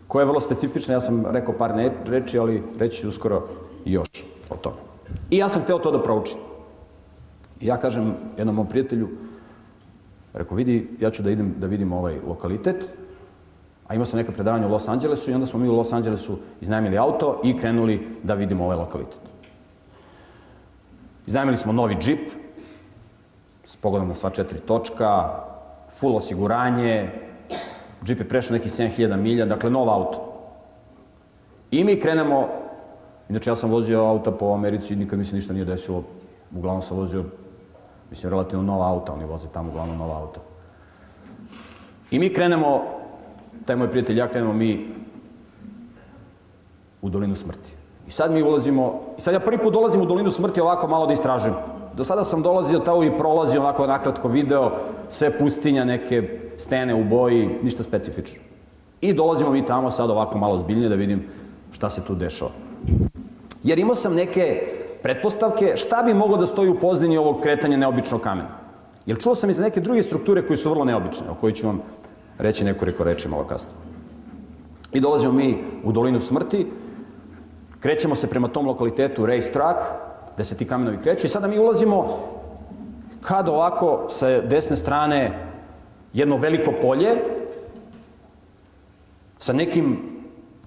koja 0.08 0.22
je 0.22 0.26
vrlo 0.26 0.40
specifična, 0.40 0.94
ja 0.94 1.00
sam 1.00 1.26
rekao 1.26 1.58
par 1.58 1.74
ne, 1.74 1.90
reči, 2.06 2.38
ali 2.38 2.62
reći 2.78 3.00
ću 3.00 3.08
uskoro 3.08 3.48
još 3.84 4.08
o 4.50 4.56
tome. 4.56 4.76
I 5.30 5.38
ja 5.38 5.48
sam 5.48 5.62
hteo 5.62 5.78
to 5.78 5.90
da 5.90 6.02
proučim. 6.02 6.51
I 7.62 7.66
ja 7.66 7.76
kažem 7.76 8.14
jednom 8.38 8.56
mom 8.56 8.66
prijatelju, 8.66 9.08
rekao, 10.34 10.56
vidi, 10.56 10.88
ja 11.00 11.10
ću 11.10 11.22
da 11.22 11.30
idem 11.30 11.54
da 11.58 11.66
vidim 11.66 11.92
ovaj 11.92 12.18
lokalitet, 12.26 12.84
a 13.86 13.94
imao 13.94 14.06
sam 14.06 14.18
neka 14.18 14.32
predavanja 14.32 14.66
u 14.66 14.70
Los 14.70 14.88
Angelesu 14.88 15.30
i 15.30 15.34
onda 15.34 15.46
smo 15.46 15.60
mi 15.60 15.68
u 15.68 15.76
Los 15.76 15.92
Angelesu 15.92 16.38
iznajmili 16.60 16.98
auto 16.98 17.40
i 17.44 17.56
krenuli 17.56 18.08
da 18.22 18.34
vidimo 18.34 18.64
ovaj 18.64 18.76
lokalitet. 18.76 19.20
Iznajmili 21.26 21.56
smo 21.56 21.72
novi 21.72 21.94
džip, 22.00 22.30
s 23.64 23.76
pogledom 23.76 24.08
na 24.08 24.14
sva 24.14 24.30
četiri 24.30 24.58
točka, 24.58 25.30
full 26.00 26.16
osiguranje, 26.16 27.10
džip 28.04 28.18
je 28.18 28.28
prešao 28.28 28.56
neki 28.56 28.68
7000 28.68 29.16
milja, 29.16 29.46
dakle 29.46 29.70
nov 29.70 29.90
auto. 29.90 30.32
I 31.70 31.84
mi 31.84 32.00
krenemo, 32.00 32.48
inače 33.28 33.50
ja 33.50 33.56
sam 33.56 33.70
vozio 33.70 34.02
auta 34.04 34.32
po 34.32 34.54
Americi 34.54 34.96
nikad 34.96 35.18
mi 35.18 35.24
se 35.24 35.36
ništa 35.36 35.52
nije 35.52 35.64
desilo, 35.64 36.02
uglavnom 36.56 36.82
sam 36.82 36.96
vozio, 36.96 37.24
mislim, 38.12 38.30
relativno 38.30 38.64
nova 38.64 38.88
auta, 38.88 39.12
oni 39.12 39.24
voze 39.24 39.48
tamo 39.48 39.70
uglavnom 39.70 39.98
nova 39.98 40.18
auta. 40.20 40.40
I 42.10 42.18
mi 42.18 42.32
krenemo, 42.32 42.82
taj 43.66 43.76
moj 43.76 43.88
prijatelj 43.90 44.18
ja 44.18 44.28
krenemo 44.28 44.52
mi 44.52 44.88
u 47.02 47.08
dolinu 47.08 47.34
smrti. 47.34 47.70
I 48.06 48.10
sad 48.10 48.32
mi 48.32 48.42
ulazimo, 48.42 49.00
i 49.18 49.20
sad 49.20 49.34
ja 49.34 49.40
prvi 49.40 49.58
put 49.58 49.72
dolazim 49.72 50.00
u 50.00 50.06
dolinu 50.06 50.30
smrti 50.30 50.60
ovako 50.60 50.88
malo 50.88 51.06
da 51.06 51.12
istražujem. 51.12 51.56
Do 51.96 52.04
sada 52.04 52.24
sam 52.24 52.42
dolazio 52.42 52.78
tamo 52.78 53.04
i 53.04 53.16
prolazio 53.18 53.60
onako 53.60 53.86
nakratko 53.86 54.28
video, 54.28 54.72
sve 55.08 55.38
pustinja, 55.38 55.84
neke 55.84 56.40
stene 56.56 56.94
u 56.94 57.04
boji, 57.04 57.48
ništa 57.62 57.82
specifično. 57.82 58.42
I 59.00 59.12
dolazimo 59.12 59.50
mi 59.50 59.66
tamo 59.66 59.90
sad 59.90 60.10
ovako 60.10 60.38
malo 60.38 60.58
zbiljnije 60.58 60.88
da 60.88 60.94
vidim 60.94 61.26
šta 61.70 61.88
se 61.88 62.04
tu 62.04 62.14
dešava. 62.14 62.50
Jer 63.62 63.78
imao 63.78 63.94
sam 63.94 64.14
neke 64.14 64.81
pretpostavke 65.02 65.72
šta 65.76 66.02
bi 66.02 66.14
moglo 66.14 66.36
da 66.36 66.46
stoji 66.46 66.70
u 66.70 66.80
pozdini 66.80 67.16
ovog 67.16 67.40
kretanja 67.42 67.76
neobičnog 67.76 68.20
kamena. 68.20 68.48
Jer 69.06 69.18
čuo 69.18 69.34
sam 69.34 69.50
i 69.50 69.52
za 69.52 69.62
neke 69.62 69.80
druge 69.80 70.02
strukture 70.02 70.46
koji 70.46 70.56
su 70.56 70.70
vrlo 70.70 70.84
neobične, 70.84 71.30
o 71.30 71.34
kojoj 71.34 71.52
ću 71.52 71.66
vam 71.66 71.82
reći 72.38 72.64
nekoliko 72.64 73.04
reči 73.04 73.28
malo 73.28 73.44
kasno. 73.44 73.70
I 74.92 75.00
dolazimo 75.00 75.32
mi 75.32 75.58
u 75.84 75.92
dolinu 75.92 76.20
smrti, 76.20 76.66
krećemo 77.80 78.14
se 78.14 78.30
prema 78.30 78.48
tom 78.48 78.66
lokalitetu 78.66 79.26
Race 79.26 79.52
Track, 79.52 79.78
gde 80.34 80.44
se 80.44 80.56
ti 80.56 80.66
kamenovi 80.66 80.98
kreću 81.02 81.26
i 81.26 81.30
sada 81.30 81.48
mi 81.48 81.58
ulazimo 81.58 82.18
kad 83.20 83.48
ovako 83.48 84.06
sa 84.08 84.40
desne 84.40 84.76
strane 84.76 85.48
jedno 86.12 86.36
veliko 86.36 86.72
polje 86.82 87.16
sa 89.38 89.52
nekim 89.52 89.98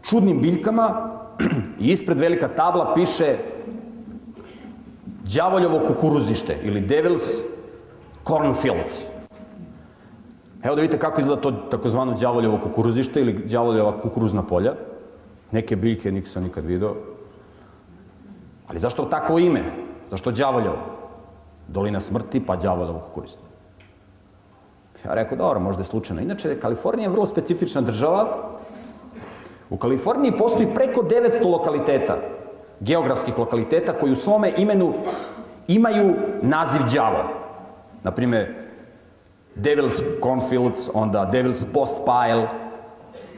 čudnim 0.01 0.41
biljkama 0.41 1.11
i 1.79 1.91
ispred 1.91 2.19
velika 2.19 2.47
tabla 2.47 2.93
piše 2.93 3.35
đavoljovo 5.33 5.79
kukuruzište 5.87 6.57
ili 6.63 6.81
Devil's 6.81 7.41
Cornfields. 8.27 9.03
Evo 10.63 10.75
da 10.75 10.81
vidite 10.81 10.99
kako 10.99 11.21
izgleda 11.21 11.41
to 11.41 11.51
takozvano 11.51 12.13
đavoljovo 12.13 12.59
kukuruzište 12.63 13.21
ili 13.21 13.33
đavoljova 13.33 14.01
kukuruzna 14.01 14.43
polja. 14.43 14.73
Neke 15.51 15.75
biljke 15.75 16.11
nisam 16.11 16.43
nikad 16.43 16.65
video. 16.65 16.95
Ali 18.67 18.79
zašto 18.79 19.05
tako 19.05 19.39
ime? 19.39 19.63
Zašto 20.09 20.31
đavoljovo? 20.31 20.77
Dolina 21.67 21.99
smrti 21.99 22.45
pa 22.45 22.55
đavoljovo 22.55 22.99
kukuruzište. 22.99 23.41
Ja 25.05 25.13
rekao, 25.13 25.37
dobro, 25.37 25.59
možda 25.59 25.81
je 25.81 25.85
slučajno. 25.85 26.21
Inače, 26.21 26.59
Kalifornija 26.59 27.05
je 27.05 27.11
vrlo 27.11 27.25
specifična 27.25 27.81
država. 27.81 28.27
U 29.69 29.77
Kaliforniji 29.77 30.37
postoji 30.37 30.73
preko 30.75 31.01
900 31.01 31.45
lokaliteta, 31.45 32.17
geografskih 32.79 33.37
lokaliteta, 33.37 33.93
koji 33.93 34.11
u 34.11 34.15
svome 34.15 34.51
imenu 34.57 34.93
imaju 35.67 36.13
naziv 36.41 36.81
đavo. 36.93 37.23
Naprimer, 38.03 38.53
Devil's 39.55 40.03
Cornfields, 40.23 40.89
onda 40.93 41.29
Devil's 41.33 41.65
Post 41.73 41.95
Pile, 42.05 42.47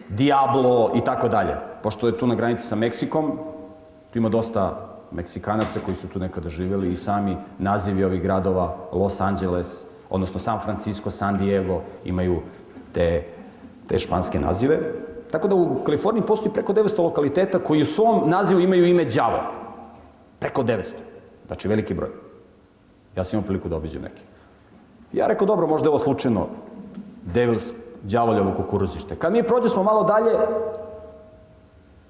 Diablo 0.10 0.92
i 0.96 1.02
tako 1.02 1.28
dalje. 1.28 1.56
Pošto 1.84 2.08
je 2.08 2.18
tu 2.18 2.28
na 2.28 2.36
granici 2.36 2.68
sa 2.68 2.76
Meksikom, 2.76 3.40
tu 4.12 4.20
ima 4.20 4.30
dosta 4.30 4.88
Meksikanaca 5.12 5.80
koji 5.86 5.96
su 5.96 6.08
tu 6.08 6.20
nekada 6.20 6.50
živjeli 6.50 6.92
i 6.92 6.96
sami 6.96 7.36
nazivi 7.60 8.04
ovih 8.04 8.22
gradova, 8.22 8.76
Los 8.94 9.22
Angeles, 9.22 9.86
odnosno 10.10 10.40
San 10.40 10.60
Francisco, 10.64 11.12
San 11.12 11.38
Diego, 11.38 11.82
imaju 12.06 12.42
te, 12.94 13.24
te 13.88 14.00
španske 14.00 14.40
nazive. 14.40 14.80
Tako 15.32 15.48
da 15.48 15.56
u 15.56 15.84
Kaliforniji 15.84 16.26
postoji 16.26 16.54
preko 16.54 16.74
900 16.74 17.04
lokaliteta 17.04 17.60
koji 17.60 17.82
u 17.82 17.86
svom 17.86 18.30
nazivu 18.30 18.62
imaju 18.62 18.86
ime 18.86 19.06
đavo. 19.06 19.40
Preko 20.40 20.64
900. 20.64 20.94
Znači 21.48 21.68
veliki 21.68 21.94
broj. 21.94 22.10
Ja 23.16 23.24
sam 23.24 23.38
imao 23.38 23.48
priliku 23.48 23.70
da 23.70 23.76
obiđem 23.76 24.02
neke. 24.02 24.22
Ja 25.14 25.28
rekao, 25.28 25.48
dobro, 25.48 25.68
možda 25.68 25.86
je 25.86 25.90
ovo 25.90 26.00
slučajno 26.00 26.48
Devil's 27.34 27.74
đavoljevo 28.04 28.54
kukuruzište. 28.58 29.16
Kad 29.16 29.34
mi 29.34 29.44
prođe 29.44 29.70
smo 29.70 29.84
malo 29.84 30.04
dalje, 30.04 30.32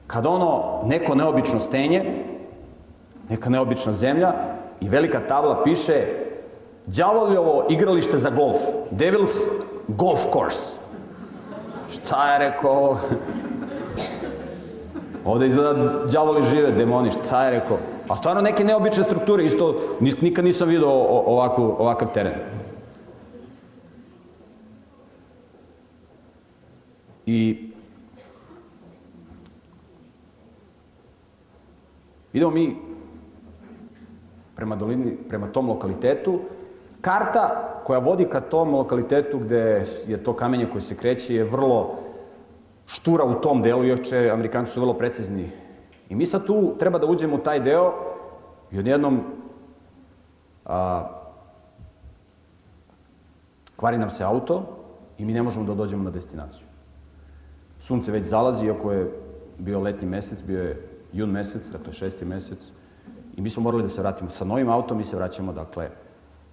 kad 0.07 0.25
ono 0.25 0.81
neko 0.85 1.15
neobično 1.15 1.59
stenje, 1.59 2.25
neka 3.29 3.49
neobična 3.49 3.93
zemlja 3.93 4.33
i 4.81 4.89
velika 4.89 5.19
tabla 5.27 5.63
piše 5.63 6.03
đavoljevo 6.85 7.65
igralište 7.69 8.17
za 8.17 8.29
golf, 8.29 8.57
Devil's 8.91 9.49
Golf 9.87 10.19
Course. 10.33 10.76
Šta 11.89 12.33
je 12.33 12.39
rekao? 12.39 12.97
Ovde 15.25 15.47
izgleda 15.47 15.73
đavoli 16.13 16.43
žive, 16.43 16.71
demoni, 16.71 17.11
šta 17.11 17.45
je 17.45 17.51
rekao? 17.51 17.77
A 18.09 18.15
stvarno 18.15 18.41
neke 18.41 18.63
neobične 18.63 19.03
strukture, 19.03 19.45
isto 19.45 19.75
nikad 20.21 20.45
nisam 20.45 20.69
vidio 20.69 20.89
ovakvu, 20.89 21.75
ovakav 21.79 22.13
teren. 22.13 22.33
I 27.25 27.69
idemo 32.33 32.51
mi 32.51 32.75
prema 34.55 34.75
dolini, 34.75 35.17
prema 35.29 35.47
tom 35.47 35.69
lokalitetu. 35.69 36.39
Karta 37.01 37.81
koja 37.83 37.99
vodi 37.99 38.25
ka 38.25 38.41
tom 38.41 38.75
lokalitetu 38.75 39.39
gde 39.39 39.85
je 40.07 40.23
to 40.23 40.33
kamenje 40.35 40.69
koje 40.71 40.81
se 40.81 40.95
kreće 40.95 41.35
je 41.35 41.43
vrlo 41.43 41.95
štura 42.85 43.23
u 43.23 43.41
tom 43.41 43.61
delu, 43.61 43.83
još 43.83 44.01
će 44.01 44.29
Amerikanci 44.33 44.71
su 44.71 44.81
vrlo 44.81 44.93
precizni. 44.93 45.51
I 46.09 46.15
mi 46.15 46.25
sad 46.25 46.45
tu 46.45 46.75
treba 46.79 46.99
da 46.99 47.07
uđemo 47.07 47.35
u 47.35 47.39
taj 47.39 47.59
deo 47.59 47.93
i 48.71 48.79
odjednom 48.79 49.21
a, 50.65 51.07
kvari 53.75 53.97
nam 53.97 54.09
se 54.09 54.23
auto 54.23 54.63
i 55.17 55.25
mi 55.25 55.33
ne 55.33 55.43
možemo 55.43 55.65
da 55.65 55.73
dođemo 55.73 56.03
na 56.03 56.09
destinaciju. 56.09 56.67
Sunce 57.79 58.11
već 58.11 58.23
zalazi, 58.23 58.65
iako 58.65 58.91
je 58.91 59.11
bio 59.57 59.79
letnji 59.79 60.07
mesec, 60.07 60.43
bio 60.43 60.63
je 60.63 60.89
jun 61.13 61.29
mesec, 61.29 61.69
dakle 61.69 61.93
šesti 61.93 62.25
mesec, 62.25 62.59
i 63.35 63.41
mi 63.41 63.49
smo 63.49 63.63
morali 63.63 63.83
da 63.83 63.89
se 63.89 64.01
vratimo 64.01 64.29
sa 64.29 64.45
novim 64.45 64.69
autom, 64.69 64.97
mi 64.97 65.03
se 65.03 65.15
vraćamo, 65.15 65.53
dakle, 65.53 65.89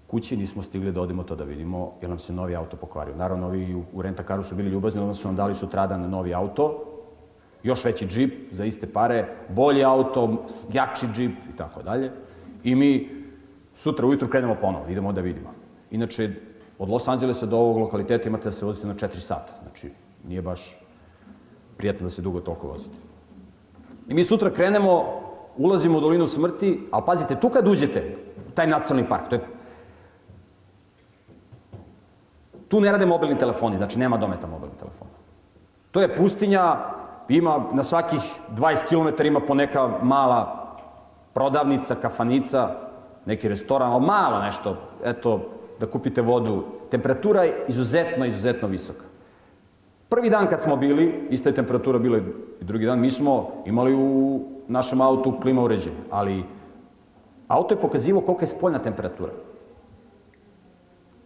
kući, 0.06 0.36
nismo 0.36 0.62
stigli 0.62 0.92
da 0.92 1.00
odemo 1.00 1.22
to 1.22 1.36
da 1.36 1.44
vidimo, 1.44 1.92
jer 2.00 2.10
nam 2.10 2.18
se 2.18 2.32
novi 2.32 2.56
auto 2.56 2.76
pokvario. 2.76 3.16
Naravno, 3.16 3.46
ovi 3.46 3.74
u, 3.74 3.82
u 3.92 4.02
rentakaru 4.02 4.42
su 4.42 4.54
bili 4.54 4.70
ljubazni, 4.70 5.00
onda 5.00 5.14
su 5.14 5.28
nam 5.28 5.36
dali 5.36 5.54
sutradan 5.54 6.10
novi 6.10 6.34
auto, 6.34 6.84
još 7.62 7.84
veći 7.84 8.06
džip 8.06 8.52
za 8.52 8.64
iste 8.64 8.92
pare, 8.92 9.28
bolji 9.48 9.84
auto, 9.84 10.44
jači 10.72 11.06
džip 11.14 11.32
i 11.54 11.56
tako 11.56 11.82
dalje. 11.82 12.12
I 12.64 12.74
mi 12.74 13.10
sutra 13.74 14.06
ujutru 14.06 14.28
krenemo 14.28 14.56
ponovo, 14.60 14.84
idemo 14.88 15.12
da 15.12 15.20
vidimo. 15.20 15.50
Inače, 15.90 16.30
od 16.78 16.90
Los 16.90 17.08
Angelesa 17.08 17.46
do 17.46 17.56
ovog 17.56 17.78
lokaliteta 17.78 18.28
imate 18.28 18.44
da 18.44 18.52
se 18.52 18.66
vozite 18.66 18.86
na 18.86 18.94
4 18.94 19.18
sata. 19.18 19.52
Znači, 19.62 19.90
nije 20.28 20.42
baš 20.42 20.78
prijetno 21.76 22.04
da 22.04 22.10
se 22.10 22.22
dugo 22.22 22.40
toliko 22.40 22.68
vozite. 22.68 22.96
I 24.08 24.14
mi 24.14 24.24
sutra 24.24 24.50
krenemo, 24.50 25.04
ulazimo 25.56 25.98
u 25.98 26.00
dolinu 26.00 26.26
smrti, 26.26 26.80
ali 26.90 27.02
pazite, 27.06 27.40
tu 27.40 27.48
kad 27.48 27.68
uđete, 27.68 28.16
taj 28.54 28.66
nacionalni 28.66 29.08
park, 29.08 29.28
to 29.28 29.34
je 29.34 29.40
Tu 32.74 32.80
ne 32.80 32.92
rade 32.92 33.06
mobilni 33.06 33.38
telefoni, 33.38 33.76
znači 33.76 33.98
nema 33.98 34.16
dometa 34.16 34.46
mobilnih 34.46 34.78
telefona. 34.78 35.10
To 35.90 36.00
je 36.00 36.16
pustinja, 36.16 36.76
ima 37.28 37.68
na 37.72 37.82
svakih 37.82 38.20
20 38.56 38.88
km 38.88 39.26
ima 39.26 39.40
po 39.40 39.54
neka 39.54 39.90
mala 40.02 40.74
prodavnica, 41.32 41.94
kafanica, 41.94 42.68
neki 43.26 43.48
restoran, 43.48 43.92
ali 43.92 44.06
malo 44.06 44.40
nešto, 44.42 44.76
eto, 45.04 45.40
da 45.80 45.86
kupite 45.86 46.22
vodu. 46.22 46.64
Temperatura 46.90 47.44
je 47.44 47.54
izuzetno, 47.68 48.26
izuzetno 48.26 48.68
visoka. 48.68 49.06
Prvi 50.08 50.30
dan 50.30 50.46
kad 50.46 50.62
smo 50.62 50.76
bili, 50.76 51.28
ista 51.30 51.48
je 51.48 51.54
temperatura 51.54 51.98
bila 51.98 52.18
i 52.18 52.22
drugi 52.60 52.86
dan, 52.86 53.00
mi 53.00 53.10
smo 53.10 53.50
imali 53.66 53.94
u 53.94 54.40
našem 54.68 55.00
autu 55.00 55.38
klima 55.42 55.62
uređenje, 55.62 56.02
ali 56.10 56.44
auto 57.48 57.74
je 57.74 57.80
pokazivo 57.80 58.20
kolika 58.20 58.42
je 58.42 58.56
spoljna 58.58 58.78
temperatura. 58.78 59.32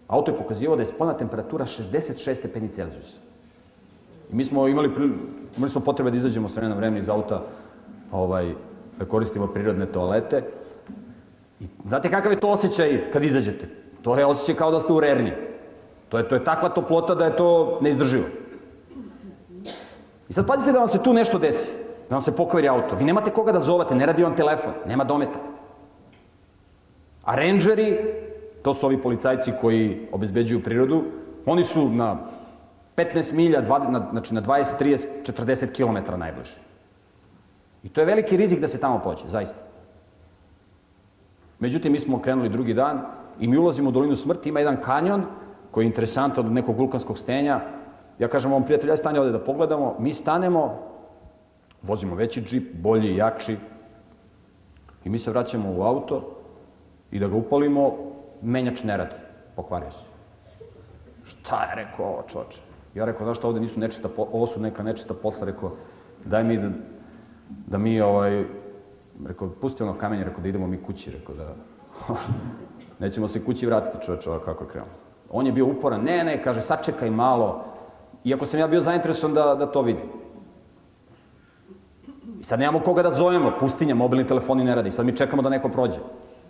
Auto 0.09 0.31
je 0.31 0.39
pokazivao 0.39 0.77
da 0.77 0.83
je 0.83 0.87
spoljna 0.87 1.13
temperatura 1.17 1.67
66 1.67 2.35
stepeni 2.35 2.69
Celzijusa. 2.69 3.19
I 4.33 4.35
mi 4.35 4.45
smo 4.45 4.69
imali, 4.69 4.91
imali 5.57 5.71
smo 5.71 5.81
potrebe 5.81 6.11
da 6.11 6.17
izađemo 6.17 6.49
s 6.49 6.57
vremena 6.57 6.77
vremena 6.77 6.99
iz 6.99 7.09
auta, 7.09 7.43
ovaj, 8.13 8.55
da 8.99 9.05
koristimo 9.05 9.47
prirodne 9.47 9.87
toalete. 9.87 10.43
I 11.61 11.67
znate 11.89 12.11
kakav 12.11 12.33
je 12.33 12.41
to 12.41 12.49
osjećaj 12.49 13.11
kad 13.13 13.23
izađete? 13.23 13.69
To 14.03 14.19
je 14.19 14.27
osjećaj 14.27 14.55
kao 14.55 14.71
da 14.71 14.81
ste 14.81 14.93
u 14.93 15.01
rerni. 15.01 15.33
To 16.09 16.19
je, 16.19 16.29
to 16.29 16.35
je 16.35 16.45
takva 16.45 16.69
toplota 16.69 17.15
da 17.15 17.25
je 17.25 17.37
to 17.37 17.79
neizdrživo. 17.83 18.25
I 20.29 20.33
sad 20.33 20.47
pazite 20.47 20.73
da 20.73 20.79
vam 20.79 20.89
se 20.89 21.03
tu 21.03 21.13
nešto 21.13 21.39
desi, 21.39 21.71
da 22.09 22.15
vam 22.15 22.21
se 22.21 22.37
pokvari 22.37 22.69
auto. 22.69 22.97
Vi 22.97 23.05
nemate 23.05 23.31
koga 23.31 23.53
da 23.53 23.61
zovate, 23.61 23.95
ne 23.95 24.07
radi 24.07 24.23
vam 24.23 24.37
telefon, 24.37 24.73
nema 24.87 25.05
dometa. 25.05 25.39
A 27.25 27.35
rangeri 27.35 27.99
To 28.63 28.75
su 28.75 28.87
ovi 28.87 29.03
policajci 29.03 29.53
koji 29.61 30.09
obezbeđuju 30.13 30.63
prirodu. 30.63 31.05
Oni 31.47 31.65
su 31.65 31.89
na 31.89 32.17
15 32.97 33.35
milja, 33.35 33.61
na, 33.61 34.09
znači 34.11 34.35
na 34.35 34.43
20, 34.43 34.83
30, 34.83 35.07
40 35.23 35.73
km 35.77 36.19
najbliže. 36.19 36.61
I 37.83 37.89
to 37.89 38.01
je 38.01 38.07
veliki 38.07 38.37
rizik 38.37 38.61
da 38.61 38.69
se 38.69 38.81
tamo 38.81 38.99
pođe, 38.99 39.29
zaista. 39.29 39.61
Međutim, 41.59 41.93
mi 41.93 42.01
smo 42.01 42.23
krenuli 42.23 42.49
drugi 42.49 42.75
dan 42.75 43.01
i 43.41 43.49
mi 43.49 43.59
ulazimo 43.59 43.89
u 43.89 43.93
dolinu 43.93 44.17
smrti, 44.17 44.49
ima 44.49 44.61
jedan 44.61 44.83
kanjon 44.83 45.25
koji 45.71 45.85
je 45.85 45.87
interesantan 45.87 46.47
od 46.47 46.53
nekog 46.53 46.79
vulkanskog 46.79 47.19
stenja. 47.19 47.61
Ja 48.19 48.29
kažem 48.29 48.53
ovom 48.53 48.65
prijatelju, 48.65 48.93
aj 48.93 48.97
stanje 48.97 49.21
ovde 49.21 49.33
da 49.33 49.45
pogledamo. 49.45 49.97
Mi 49.99 50.13
stanemo, 50.13 50.79
vozimo 51.83 52.15
veći 52.15 52.43
džip, 52.43 52.75
bolji, 52.75 53.17
jači, 53.17 53.57
i 55.05 55.11
mi 55.11 55.19
se 55.19 55.31
vraćamo 55.31 55.73
u 55.77 55.83
auto 55.83 56.37
i 57.11 57.19
da 57.19 57.29
ga 57.29 57.37
upalimo, 57.37 58.08
menjač 58.43 58.85
ne 58.85 58.97
radi, 58.97 59.15
pokvario 59.57 59.91
se. 59.91 60.05
Šta 61.25 61.63
je 61.63 61.85
rekao 61.85 62.07
ovo 62.07 62.23
čoče? 62.29 62.61
Ja 62.95 63.05
rekao, 63.05 63.27
znaš 63.27 63.39
šta, 63.39 63.49
ovde 63.49 63.61
nisu 63.61 63.81
nečista, 63.81 64.09
ovo 64.17 64.47
su 64.47 64.61
neka 64.61 64.83
nečista 64.83 65.15
posla, 65.15 65.47
rekao, 65.47 65.73
daj 66.25 66.45
mi 66.45 66.57
da, 66.57 66.71
da 67.67 67.79
mi, 67.79 68.01
ovaj, 68.01 68.45
rekao, 69.27 69.51
pusti 69.61 69.83
ono 69.83 69.95
kamenje, 69.95 70.25
rekao, 70.25 70.43
da 70.43 70.49
idemo 70.49 70.67
mi 70.67 70.83
kući, 70.83 71.11
rekao, 71.11 71.35
da, 71.35 71.55
nećemo 73.05 73.29
se 73.29 73.45
kući 73.45 73.67
vratiti, 73.67 74.07
čoveče, 74.07 74.31
ovo 74.31 74.39
kako 74.39 74.65
je 74.65 74.71
krenuo. 74.71 74.89
On 75.31 75.47
je 75.47 75.53
bio 75.53 75.67
uporan, 75.67 76.05
ne, 76.05 76.25
ne, 76.25 76.43
kaže, 76.43 76.61
sačekaj 76.61 77.11
malo, 77.11 77.65
iako 78.25 78.47
sam 78.47 78.61
ja 78.61 78.67
bio 78.69 78.81
zainteresovan 78.81 79.35
da, 79.35 79.55
da 79.55 79.67
to 79.67 79.83
vidim. 79.83 80.05
I 82.41 82.45
sad 82.45 82.59
nemamo 82.59 82.81
koga 82.81 83.03
da 83.03 83.11
zovemo, 83.11 83.53
pustinja, 83.61 83.95
mobilni 83.95 84.27
telefoni 84.27 84.65
ne 84.65 84.75
radi, 84.75 84.91
sad 84.91 85.07
mi 85.07 85.17
čekamo 85.17 85.43
da 85.43 85.49
neko 85.49 85.69
prođe. 85.69 86.01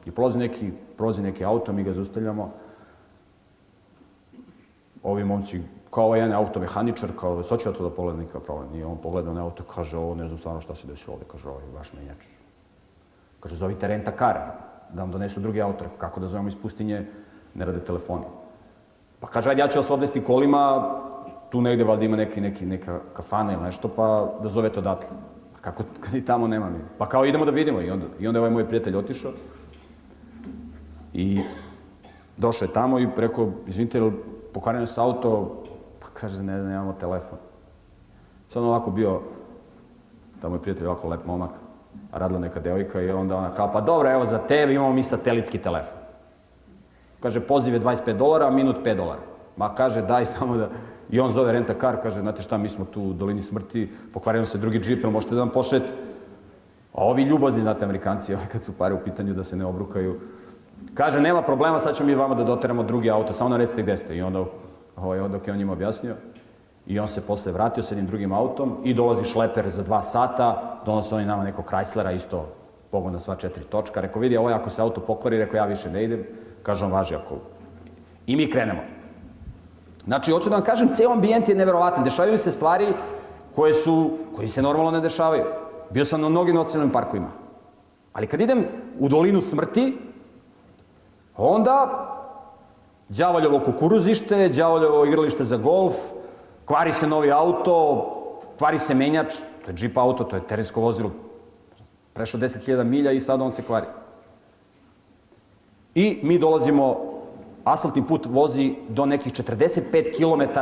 I 0.09 0.11
prolazi 0.11 0.39
neki, 0.39 0.71
prolazi 0.97 1.23
neki 1.23 1.45
auto, 1.45 1.73
mi 1.73 1.85
ga 1.85 1.93
zaustavljamo. 1.93 2.51
Ovi 5.03 5.25
momci, 5.25 5.61
kao 5.91 6.05
ovaj 6.05 6.21
jedan 6.21 6.33
automehaničar, 6.33 7.11
kao, 7.21 7.43
sad 7.43 7.61
ću 7.61 7.69
ja 7.69 7.73
to 7.73 7.83
da 7.83 7.91
pogledam, 7.91 8.21
nikakav 8.21 8.41
problem. 8.41 8.75
I 8.75 8.85
on 8.85 8.97
pogleda 8.97 9.33
na 9.33 9.45
auto, 9.45 9.65
kaže, 9.75 9.97
ovo 9.97 10.15
ne 10.15 10.29
znam 10.29 10.39
stvarno 10.39 10.61
šta 10.61 10.75
se 10.75 10.87
desilo 10.87 11.15
ovde, 11.15 11.27
kaže, 11.33 11.49
ovo 11.49 11.61
je 11.61 11.73
baš 11.75 11.93
menjač. 11.93 12.25
Kaže, 13.41 13.57
zovite 13.57 13.89
renta 13.89 14.17
kar, 14.17 14.39
da 14.93 15.03
vam 15.03 15.13
donesu 15.13 15.41
drugi 15.41 15.63
auto. 15.63 15.85
Kako 15.99 16.21
da 16.21 16.27
zovemo 16.27 16.49
iz 16.49 16.57
pustinje, 16.57 17.07
ne 17.55 17.65
rade 17.65 17.85
telefoni. 17.85 18.25
Pa 19.21 19.27
kaže, 19.27 19.51
ajde, 19.51 19.63
ja 19.63 19.69
ću 19.69 19.79
vas 19.79 19.91
odvesti 19.91 20.25
kolima, 20.25 20.95
tu 21.51 21.61
negde 21.61 21.85
valjda 21.85 22.05
ima 22.05 22.17
neki, 22.17 22.41
neki, 22.41 22.67
neka 22.67 23.01
kafana 23.13 23.53
ili 23.53 23.63
nešto, 23.63 23.89
pa 23.89 24.33
da 24.43 24.49
zovete 24.49 24.79
odatle. 24.79 25.09
A 25.57 25.61
kako, 25.61 25.85
kad 26.01 26.15
i 26.15 26.25
tamo 26.25 26.49
nema 26.49 26.71
mi? 26.71 26.79
Pa 26.99 27.09
kao 27.09 27.25
idemo 27.25 27.45
da 27.45 27.51
vidimo. 27.51 27.81
I 27.81 27.91
onda, 27.91 28.07
i 28.19 28.29
onda 28.29 28.39
je 28.39 28.41
ovaj 28.41 28.51
moj 28.51 28.67
prijatelj 28.67 28.97
otišao. 28.97 29.33
I 31.13 31.41
došao 32.37 32.67
je 32.67 32.73
tamo 32.73 32.99
i 32.99 33.09
rekao, 33.17 33.51
izvinite, 33.67 34.11
pokvareno 34.55 34.87
se 34.87 35.01
auto, 35.01 35.63
pa 36.01 36.07
kaže, 36.15 36.43
ne 36.43 36.61
znam, 36.61 36.73
nemamo 36.73 36.93
telefon. 36.93 37.39
Sad 38.49 38.63
ovako 38.63 38.91
bio, 38.91 39.21
tamo 40.41 40.57
je 40.57 40.63
prijatelj 40.63 40.87
ovako 40.87 41.09
lep 41.09 41.27
momak, 41.27 41.51
radila 42.13 42.41
neka 42.41 42.61
devojka 42.61 43.03
i 43.03 43.11
onda 43.11 43.37
ona 43.37 43.51
kao, 43.51 43.73
pa 43.73 43.81
dobro, 43.81 44.13
evo 44.13 44.27
za 44.27 44.39
tebe 44.39 44.75
imamo 44.75 44.93
mi 44.93 45.03
satelitski 45.03 45.59
telefon. 45.59 46.01
Kaže, 47.21 47.41
poziv 47.41 47.75
je 47.75 47.81
25 47.81 48.13
dolara, 48.13 48.51
minut 48.51 48.77
5 48.85 48.97
dolara. 48.97 49.21
Ma 49.57 49.75
kaže, 49.75 50.03
daj 50.03 50.25
samo 50.25 50.57
da... 50.57 50.69
I 51.11 51.21
on 51.21 51.31
zove 51.31 51.53
renta 51.53 51.75
kar, 51.75 51.97
kaže, 52.03 52.21
znate 52.21 52.43
šta, 52.43 52.59
mi 52.59 52.69
smo 52.69 52.85
tu 52.85 53.03
u 53.03 53.13
dolini 53.13 53.43
smrti, 53.43 53.91
pokvareno 54.13 54.45
se 54.45 54.59
drugi 54.59 54.79
džip, 54.79 55.03
ili 55.03 55.13
možete 55.13 55.35
da 55.35 55.41
nam 55.41 55.51
pošete? 55.51 55.87
A 56.93 57.05
ovi 57.05 57.23
ljubazni, 57.23 57.63
znate, 57.63 57.85
amerikanci, 57.85 58.37
kad 58.53 58.63
su 58.63 58.73
pare 58.73 58.95
u 58.95 59.03
pitanju 59.05 59.35
da 59.35 59.45
se 59.45 59.57
ne 59.57 59.65
obrukaju, 59.65 60.21
Kaže, 60.95 61.21
nema 61.21 61.43
problema, 61.43 61.79
sad 61.79 61.97
ćemo 61.97 62.07
mi 62.07 62.15
vama 62.15 62.35
da 62.35 62.45
doteramo 62.45 62.83
drugi 62.83 63.11
auto, 63.11 63.33
samo 63.33 63.51
nam 63.51 63.59
recite 63.59 63.83
gde 63.83 63.97
ste. 63.97 64.17
I 64.17 64.23
onda, 64.23 64.45
ovaj, 64.97 65.21
onda 65.21 65.39
je 65.47 65.53
on 65.53 65.59
njima 65.59 65.73
objasnio. 65.73 66.15
I 66.87 66.99
on 66.99 67.09
se 67.09 67.27
posle 67.27 67.53
vratio 67.53 67.83
sa 67.83 67.95
jednim 67.95 68.07
drugim 68.07 68.33
autom 68.33 68.77
i 68.85 68.95
dolazi 68.95 69.25
šleper 69.25 69.69
za 69.69 69.83
dva 69.83 70.03
sata, 70.03 70.81
donose 70.87 71.15
oni 71.15 71.25
nama 71.25 71.45
neko 71.45 71.63
Chryslera, 71.63 72.17
isto 72.17 72.49
pogon 72.91 73.13
na 73.13 73.19
sva 73.19 73.37
četiri 73.37 73.65
točka. 73.65 74.01
Rekao, 74.01 74.21
vidi, 74.21 74.37
ovo 74.37 74.49
ako 74.49 74.71
se 74.71 74.83
auto 74.83 75.01
pokvari, 75.01 75.39
rekao, 75.39 75.57
ja 75.57 75.65
više 75.65 75.91
ne 75.91 76.05
idem. 76.05 76.25
Kaže, 76.63 76.85
on 76.85 76.93
važi 76.93 77.15
ako... 77.15 77.35
I 78.27 78.37
mi 78.37 78.51
krenemo. 78.51 78.81
Znači, 80.05 80.33
hoću 80.33 80.51
da 80.51 80.57
vam 80.57 80.65
kažem, 80.65 80.89
ceo 80.95 81.13
ambijent 81.13 81.49
je 81.49 81.55
neverovatan. 81.55 82.05
Dešavaju 82.05 82.39
se 82.39 82.51
stvari 82.51 82.87
koje 83.55 83.75
su, 83.75 84.11
koji 84.37 84.49
se 84.49 84.63
normalno 84.63 84.91
ne 84.91 85.01
dešavaju. 85.01 85.45
Bio 85.91 86.05
sam 86.05 86.21
na 86.21 86.29
mnogim 86.29 86.55
nacionalnim 86.55 86.93
parkovima. 86.93 87.29
Ali 88.13 88.27
kad 88.27 88.41
idem 88.41 88.65
u 88.99 89.09
dolinu 89.09 89.43
smrti, 89.43 89.99
Onda, 91.39 91.89
đavoljovo 93.09 93.61
kukuruzište, 93.61 94.49
đavoljovo 94.49 95.05
igralište 95.07 95.45
za 95.45 95.57
golf, 95.57 95.95
kvari 96.65 96.93
se 96.93 97.07
novi 97.07 97.31
auto, 97.33 97.77
kvari 98.59 98.79
se 98.79 98.95
menjač, 98.95 99.35
to 99.65 99.71
je 99.71 99.75
džip 99.75 99.99
auto, 99.99 100.25
to 100.25 100.37
je 100.37 100.47
terensko 100.47 100.81
vozilo, 100.81 101.11
prešao 102.13 102.41
10.000 102.41 102.85
milja 102.85 103.13
i 103.13 103.21
sad 103.21 103.41
on 103.41 103.53
se 103.53 103.63
kvari. 103.63 103.87
I 105.95 106.19
mi 106.23 106.39
dolazimo, 106.39 106.97
asfaltni 107.65 108.03
put 108.07 108.27
vozi 108.27 108.75
do 108.89 109.07
nekih 109.07 109.33
45 109.33 110.11
km 110.17 110.61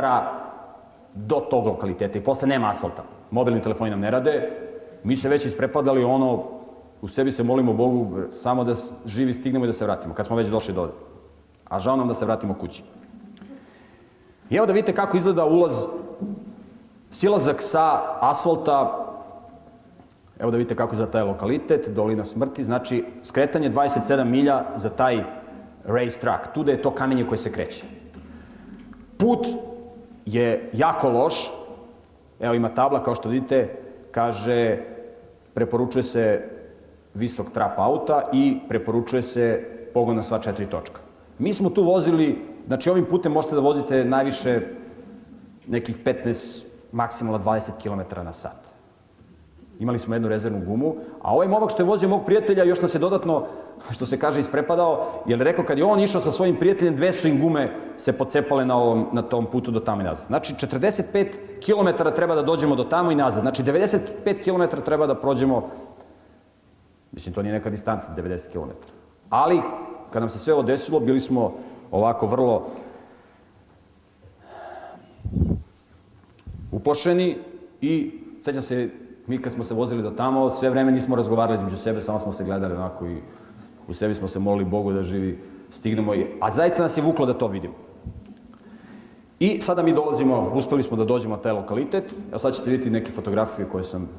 do 1.13 1.39
tog 1.49 1.67
lokaliteta 1.67 2.17
i 2.17 2.23
posle 2.23 2.47
nema 2.47 2.69
asfalta. 2.69 3.03
Mobilni 3.31 3.61
telefoni 3.61 3.89
nam 3.89 3.99
ne 3.99 4.11
rade, 4.11 4.51
mi 5.03 5.15
se 5.15 5.29
već 5.29 5.45
isprepadali 5.45 6.03
ono 6.03 6.56
u 7.01 7.07
sebi 7.07 7.31
se 7.31 7.43
molimo 7.43 7.73
Bogu 7.73 8.21
samo 8.31 8.63
da 8.63 8.73
živi 9.05 9.33
stignemo 9.33 9.65
i 9.65 9.67
da 9.67 9.73
se 9.73 9.85
vratimo, 9.85 10.13
kad 10.13 10.25
smo 10.25 10.35
već 10.35 10.47
došli 10.47 10.73
do 10.73 10.81
ovde. 10.81 10.93
A 11.65 11.79
žao 11.79 11.95
nam 11.95 12.07
da 12.07 12.13
se 12.13 12.25
vratimo 12.25 12.53
kući. 12.53 12.83
I 14.49 14.55
evo 14.55 14.65
da 14.65 14.73
vidite 14.73 14.95
kako 14.95 15.17
izgleda 15.17 15.45
ulaz, 15.45 15.83
silazak 17.09 17.61
sa 17.61 18.01
asfalta, 18.19 19.03
evo 20.39 20.51
da 20.51 20.57
vidite 20.57 20.75
kako 20.75 20.93
izgleda 20.93 21.11
taj 21.11 21.23
lokalitet, 21.23 21.89
dolina 21.89 22.23
smrti, 22.23 22.63
znači 22.63 23.05
skretanje 23.23 23.69
27 23.69 24.23
milja 24.23 24.65
za 24.75 24.89
taj 24.89 25.23
race 25.83 26.19
track, 26.19 26.53
tu 26.53 26.63
da 26.63 26.71
je 26.71 26.81
to 26.81 26.91
kamenje 26.91 27.27
koje 27.27 27.37
se 27.37 27.51
kreće. 27.51 27.85
Put 29.17 29.47
je 30.25 30.69
jako 30.73 31.09
loš, 31.09 31.51
evo 32.39 32.53
ima 32.53 32.69
tabla 32.69 33.03
kao 33.03 33.15
što 33.15 33.29
vidite, 33.29 33.79
kaže 34.11 34.77
preporučuje 35.53 36.03
se 36.03 36.56
visok 37.17 37.51
trap 37.53 37.79
auta 37.79 38.29
i 38.33 38.59
preporučuje 38.69 39.21
se 39.21 39.65
pogon 39.93 40.15
na 40.15 40.23
sva 40.23 40.39
četiri 40.39 40.65
točka. 40.65 41.01
Mi 41.39 41.53
smo 41.53 41.69
tu 41.69 41.83
vozili, 41.83 42.45
znači 42.67 42.89
ovim 42.89 43.05
putem 43.05 43.31
možete 43.31 43.55
da 43.55 43.61
vozite 43.61 44.05
najviše 44.05 44.61
nekih 45.67 45.97
15, 46.05 46.63
maksimalno 46.91 47.39
20 47.39 47.71
km 47.81 48.25
na 48.25 48.33
sat. 48.33 48.67
Imali 49.79 49.97
smo 49.97 50.15
jednu 50.15 50.27
rezervnu 50.27 50.65
gumu, 50.65 50.95
a 51.21 51.33
ovaj 51.33 51.47
momak 51.47 51.69
što 51.69 51.81
je 51.83 51.87
vozio 51.87 52.09
mog 52.09 52.25
prijatelja 52.25 52.63
još 52.63 52.81
nas 52.81 52.95
je 52.95 52.99
dodatno, 52.99 53.45
što 53.91 54.05
se 54.05 54.19
kaže, 54.19 54.39
isprepadao, 54.39 55.05
jer 55.25 55.39
je 55.39 55.43
rekao 55.43 55.65
kad 55.65 55.77
je 55.77 55.85
on 55.85 55.99
išao 55.99 56.21
sa 56.21 56.31
svojim 56.31 56.55
prijateljem, 56.55 56.95
dve 56.95 57.11
su 57.11 57.27
im 57.27 57.41
gume 57.41 57.69
se 57.97 58.13
pocepale 58.13 58.65
na, 58.65 58.77
ovom, 58.77 59.05
na 59.11 59.21
tom 59.21 59.45
putu 59.45 59.71
do 59.71 59.79
tamo 59.79 60.01
i 60.01 60.03
nazad. 60.03 60.27
Znači, 60.27 60.53
45 60.53 61.03
km 61.65 62.03
treba 62.15 62.35
da 62.35 62.41
dođemo 62.41 62.75
do 62.75 62.83
tamo 62.83 63.11
i 63.11 63.15
nazad. 63.15 63.41
Znači, 63.41 63.63
95 63.63 64.43
km 64.43 64.81
treba 64.81 65.07
da 65.07 65.15
prođemo, 65.15 65.69
mislim, 67.17 67.33
to 67.33 67.41
nije 67.41 67.53
neka 67.53 67.69
distanca, 67.69 68.13
90 68.17 68.51
km. 68.51 68.69
Ali, 69.29 69.61
kad 70.11 70.21
nam 70.21 70.29
se 70.29 70.39
sve 70.39 70.53
ovo 70.53 70.63
desilo, 70.63 70.99
bili 70.99 71.19
smo 71.19 71.53
ovako 71.91 72.27
vrlo 72.27 72.67
uplašeni 76.71 77.37
i 77.81 78.21
sećam 78.41 78.61
se 78.61 78.89
mi 79.27 79.41
kad 79.41 79.53
smo 79.53 79.63
se 79.63 79.73
vozili 79.73 80.03
do 80.03 80.11
tamo, 80.11 80.49
sve 80.49 80.69
vreme 80.69 80.91
nismo 80.91 81.15
razgovarali 81.15 81.55
između 81.55 81.75
sebe, 81.75 82.01
samo 82.01 82.19
smo 82.19 82.31
se 82.31 82.43
gledali 82.43 82.75
onako 82.75 83.07
i 83.07 83.17
u 83.87 83.93
sebi 83.93 84.15
smo 84.15 84.27
se 84.27 84.39
molili 84.39 84.69
Bogu 84.69 84.93
da 84.93 85.03
živi, 85.03 85.39
stignemo, 85.69 86.15
i, 86.15 86.25
a 86.41 86.51
zaista 86.51 86.81
nas 86.81 86.97
je 86.97 87.03
vuklo 87.03 87.25
da 87.25 87.33
to 87.33 87.47
vidimo. 87.47 87.73
I 89.39 89.61
sada 89.61 89.83
mi 89.83 89.93
dolazimo, 89.93 90.51
uspeli 90.53 90.83
smo 90.83 90.97
da 90.97 91.05
dođemo 91.05 91.35
na 91.35 91.41
taj 91.41 91.51
lokalitet, 91.51 92.13
a 92.31 92.37
sad 92.37 92.55
ćete 92.55 92.69
vidjeti 92.69 92.89
neke 92.89 93.11
fotografije 93.11 93.67
koje 93.71 93.83
sam 93.83 94.09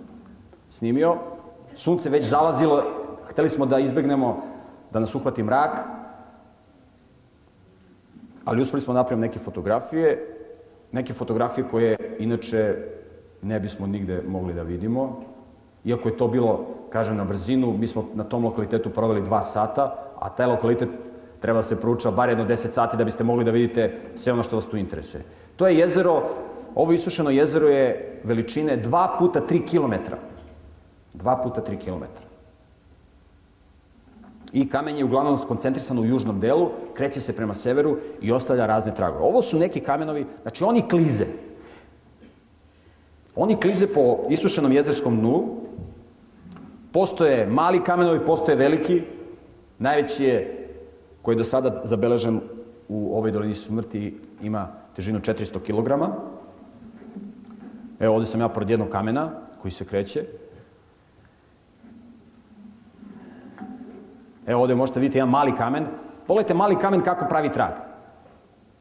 snimio. 0.68 1.37
Sunce 1.78 2.10
već 2.10 2.24
zalazilo, 2.24 2.82
hteli 3.30 3.48
smo 3.48 3.66
da 3.66 3.78
izbegnemo 3.78 4.42
da 4.90 4.98
nas 5.00 5.14
uhvati 5.14 5.42
mrak, 5.42 5.78
ali 8.44 8.62
uspeli 8.62 8.80
smo 8.80 8.94
da 8.94 9.00
napravimo 9.00 9.26
neke 9.26 9.38
fotografije, 9.38 10.36
neke 10.92 11.12
fotografije 11.12 11.68
koje 11.70 12.16
inače 12.18 12.76
ne 13.42 13.60
bismo 13.60 13.86
nigde 13.86 14.22
mogli 14.28 14.54
da 14.54 14.62
vidimo. 14.62 15.20
Iako 15.84 16.08
je 16.08 16.16
to 16.16 16.28
bilo, 16.28 16.66
kažem, 16.90 17.16
na 17.16 17.24
brzinu, 17.24 17.72
mi 17.78 17.86
smo 17.86 18.04
na 18.14 18.24
tom 18.24 18.44
lokalitetu 18.44 18.90
proveli 18.90 19.22
dva 19.22 19.42
sata, 19.42 20.10
a 20.18 20.28
taj 20.28 20.46
lokalitet 20.46 20.88
treba 21.40 21.58
da 21.58 21.62
se 21.62 21.80
prouča 21.80 22.10
bar 22.10 22.28
jedno 22.28 22.44
10 22.44 22.56
sati 22.56 22.96
da 22.96 23.04
biste 23.04 23.24
mogli 23.24 23.44
da 23.44 23.50
vidite 23.50 24.00
sve 24.14 24.32
ono 24.32 24.42
što 24.42 24.56
vas 24.56 24.66
tu 24.66 24.76
interesuje. 24.76 25.22
To 25.56 25.66
je 25.66 25.78
jezero, 25.78 26.22
ovo 26.74 26.92
isušeno 26.92 27.30
jezero 27.30 27.68
je 27.68 28.20
veličine 28.24 28.82
2 28.82 29.18
puta 29.18 29.40
3 29.40 29.62
km. 29.70 30.14
2 31.18 31.42
puta 31.42 31.60
3 31.60 31.78
km. 31.78 32.04
I 34.52 34.68
kamen 34.68 34.96
je 34.96 35.04
uglavnom 35.04 35.38
skoncentrisan 35.38 35.98
u 35.98 36.04
južnom 36.04 36.40
delu, 36.40 36.70
kreće 36.94 37.20
se 37.20 37.36
prema 37.36 37.54
severu 37.54 37.96
i 38.20 38.32
ostavlja 38.32 38.66
razne 38.66 38.94
tragove. 38.94 39.24
Ovo 39.24 39.42
su 39.42 39.58
neki 39.58 39.80
kamenovi, 39.80 40.26
znači 40.42 40.64
oni 40.64 40.88
klize. 40.88 41.26
Oni 43.36 43.60
klize 43.60 43.86
po 43.86 44.18
isušenom 44.30 44.72
jezerskom 44.72 45.18
dnu, 45.18 45.56
postoje 46.92 47.46
mali 47.46 47.84
kamenovi, 47.84 48.24
postoje 48.24 48.56
veliki, 48.56 49.02
najveći 49.78 50.24
je, 50.24 50.68
koji 51.22 51.34
je 51.34 51.38
do 51.38 51.44
sada 51.44 51.80
zabeležen 51.84 52.40
u 52.88 53.16
ovoj 53.16 53.30
dolini 53.30 53.54
smrti, 53.54 54.20
ima 54.42 54.68
težinu 54.96 55.20
400 55.20 55.60
kg. 55.60 56.14
Evo, 58.00 58.14
ovde 58.14 58.26
sam 58.26 58.40
ja 58.40 58.48
pored 58.48 58.70
jednog 58.70 58.88
kamena 58.88 59.30
koji 59.62 59.72
se 59.72 59.84
kreće. 59.84 60.24
Evo 64.48 64.62
ovde 64.62 64.74
možete 64.74 65.00
vidjeti 65.00 65.18
jedan 65.18 65.28
mali 65.28 65.56
kamen. 65.56 65.86
Pogledajte 66.26 66.54
mali 66.54 66.78
kamen 66.78 67.00
kako 67.00 67.26
pravi 67.28 67.52
trag. 67.52 67.72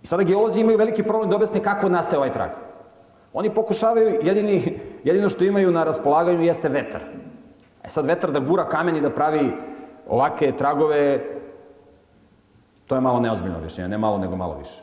I 0.04 0.08
sada 0.08 0.24
geolozi 0.24 0.62
imaju 0.62 0.78
veliki 0.78 1.04
problem 1.04 1.30
da 1.30 1.36
objasne 1.36 1.64
kako 1.64 1.90
nastaje 1.90 2.18
ovaj 2.18 2.32
trag. 2.32 2.50
Oni 3.34 3.50
pokušavaju, 3.50 4.20
jedini, 4.22 4.80
jedino 5.04 5.30
što 5.30 5.44
imaju 5.44 5.72
na 5.72 5.84
raspolaganju 5.84 6.42
jeste 6.42 6.70
vetar. 6.70 7.02
E 7.84 7.90
sad 7.90 8.06
vetar 8.06 8.32
da 8.32 8.40
gura 8.40 8.70
kamen 8.70 8.96
i 8.96 9.02
da 9.02 9.10
pravi 9.10 9.52
ovake 10.10 10.52
tragove, 10.52 11.20
to 12.88 12.96
je 12.96 13.02
malo 13.02 13.20
neozbiljno 13.20 13.58
objašnjenje, 13.58 13.90
ne 13.90 13.98
malo 13.98 14.18
nego 14.18 14.36
malo 14.36 14.58
više. 14.58 14.82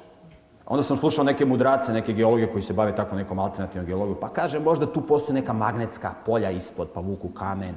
Onda 0.67 0.83
sam 0.83 0.97
slušao 0.97 1.25
neke 1.25 1.45
mudrace, 1.47 1.93
neke 1.93 2.13
geologe 2.13 2.47
koji 2.47 2.63
se 2.63 2.73
bave 2.73 2.95
tako 2.97 3.17
nekom 3.17 3.39
alternativnom 3.39 3.87
geologijom, 3.87 4.21
pa 4.21 4.29
kaže 4.29 4.61
možda 4.61 4.93
tu 4.93 5.01
postoje 5.01 5.35
neka 5.35 5.53
magnetska 5.53 6.11
polja 6.27 6.51
ispod, 6.51 6.89
pa 6.95 7.01
vuku 7.01 7.29
kamen, 7.29 7.75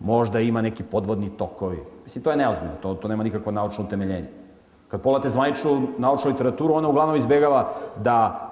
možda 0.00 0.40
ima 0.40 0.62
neki 0.62 0.82
podvodni 0.82 1.30
tokovi. 1.30 1.78
Mislim, 2.04 2.24
to 2.24 2.30
je 2.30 2.36
neozbiljno, 2.36 2.74
to, 2.82 2.94
to 2.94 3.08
nema 3.08 3.22
nikakvo 3.22 3.52
naučno 3.52 3.84
utemeljenje. 3.84 4.28
Kad 4.88 5.02
polate 5.02 5.28
zvaničnu 5.28 5.88
naučnu 5.98 6.30
literaturu, 6.30 6.74
ona 6.74 6.88
uglavnom 6.88 7.16
izbegava 7.16 7.70
da 7.96 8.48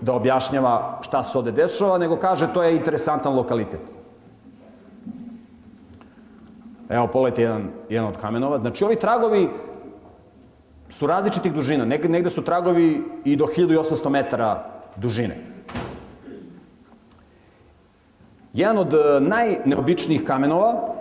da 0.00 0.12
objašnjava 0.12 0.98
šta 1.02 1.22
se 1.22 1.38
ovde 1.38 1.52
dešava, 1.52 1.98
nego 1.98 2.16
kaže 2.16 2.52
to 2.52 2.62
je 2.62 2.76
interesantan 2.76 3.34
lokalitet. 3.34 3.80
Evo, 6.88 7.06
pogledajte 7.06 7.42
jedan, 7.42 7.68
jedan 7.88 8.08
od 8.08 8.16
kamenova. 8.16 8.58
Znači, 8.58 8.84
ovi 8.84 8.96
tragovi 8.96 9.48
su 10.88 11.06
različitih 11.06 11.52
dužina. 11.52 11.84
Negde, 11.84 12.08
negde 12.08 12.30
su 12.30 12.42
tragovi 12.44 13.04
i 13.24 13.36
do 13.36 13.46
1800 13.46 14.08
metara 14.08 14.64
dužine. 14.96 15.36
Jedan 18.52 18.78
od 18.78 18.94
e, 18.94 19.20
najneobičnijih 19.20 20.24
kamenova, 20.24 20.94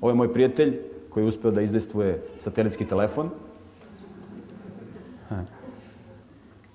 ovo 0.00 0.10
je 0.10 0.14
moj 0.14 0.32
prijatelj 0.32 0.80
koji 1.10 1.24
je 1.24 1.28
uspeo 1.28 1.50
da 1.50 1.60
izdejstvuje 1.60 2.22
satelitski 2.38 2.84
telefon, 2.84 3.30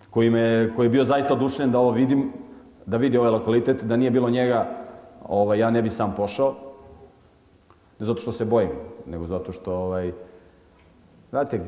koji, 0.09 0.29
me, 0.29 0.69
koji 0.75 0.85
je 0.85 0.89
bio 0.89 1.05
zaista 1.05 1.33
odušen 1.33 1.71
da 1.71 1.79
ovo 1.79 1.91
vidim, 1.91 2.31
da 2.85 2.97
vidi 2.97 3.17
ovaj 3.17 3.31
lokalitet, 3.31 3.83
da 3.83 3.97
nije 3.97 4.11
bilo 4.11 4.29
njega, 4.29 4.69
ovaj, 5.25 5.59
ja 5.59 5.71
ne 5.71 5.81
bi 5.81 5.89
sam 5.89 6.13
pošao. 6.17 6.53
Ne 7.99 8.05
zato 8.05 8.21
što 8.21 8.31
se 8.31 8.45
bojim, 8.45 8.69
nego 9.07 9.25
zato 9.25 9.51
što, 9.51 9.73
ovaj, 9.75 10.11
znate, 11.29 11.61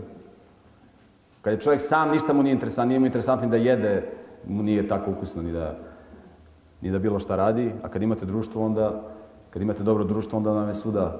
kad 1.41 1.53
je 1.53 1.59
čovjek 1.59 1.81
sam, 1.81 2.11
ništa 2.11 2.33
mu 2.33 2.43
nije 2.43 2.53
interesantno, 2.53 2.89
nije 2.89 2.99
mu 2.99 3.05
interesantno 3.05 3.47
da 3.47 3.57
jede, 3.57 4.09
mu 4.47 4.63
nije 4.63 4.87
tako 4.87 5.11
ukusno 5.11 5.41
ni 5.41 5.51
da, 5.51 5.77
ni 6.85 6.91
da 6.91 6.99
bilo 6.99 7.19
šta 7.19 7.35
radi, 7.35 7.71
a 7.83 7.89
kad 7.89 8.01
imate 8.01 8.25
društvo, 8.25 8.65
onda, 8.65 9.01
kad 9.49 9.61
imate 9.61 9.83
dobro 9.83 10.03
društvo, 10.03 10.37
onda 10.37 10.53
nam 10.53 10.67
je 10.67 10.73
suda, 10.73 11.19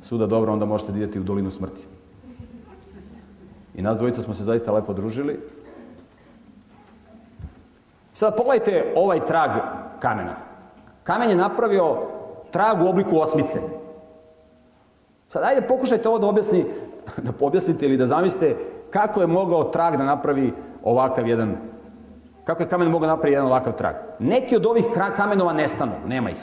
suda 0.00 0.26
dobro, 0.26 0.52
onda 0.52 0.64
možete 0.64 0.92
da 0.92 0.98
idete 0.98 1.20
u 1.20 1.22
dolinu 1.22 1.50
smrti. 1.50 1.86
I 3.74 3.82
nas 3.82 3.98
dvojica 3.98 4.22
smo 4.22 4.34
se 4.34 4.44
zaista 4.44 4.72
lepo 4.72 4.92
družili, 4.92 5.40
Sada 8.20 8.36
pogledajte 8.36 8.92
ovaj 8.96 9.24
trag 9.24 9.50
kamena. 10.00 10.36
Kamen 11.02 11.30
je 11.30 11.36
napravio 11.36 11.96
trag 12.50 12.82
u 12.82 12.88
obliku 12.88 13.18
osmice. 13.18 13.60
Sad, 15.28 15.42
ajde 15.44 15.68
pokušajte 15.68 16.08
ovo 16.08 16.18
da 16.18 16.26
objasni, 16.26 16.64
da 17.16 17.32
objasnite 17.40 17.86
ili 17.86 17.96
da 17.96 18.06
zamislite 18.06 18.56
kako 18.90 19.20
je 19.20 19.26
mogao 19.26 19.64
trag 19.64 19.96
da 19.96 20.04
napravi 20.04 20.52
ovakav 20.82 21.28
jedan, 21.28 21.56
kako 22.44 22.62
je 22.62 22.68
kamen 22.68 22.90
mogao 22.90 23.06
da 23.06 23.14
napravi 23.14 23.32
jedan 23.32 23.46
ovakav 23.46 23.72
trag. 23.72 23.94
Neki 24.18 24.56
od 24.56 24.66
ovih 24.66 24.84
kamenova 25.16 25.52
nestanu, 25.52 25.92
nema 26.06 26.30
ih. 26.30 26.40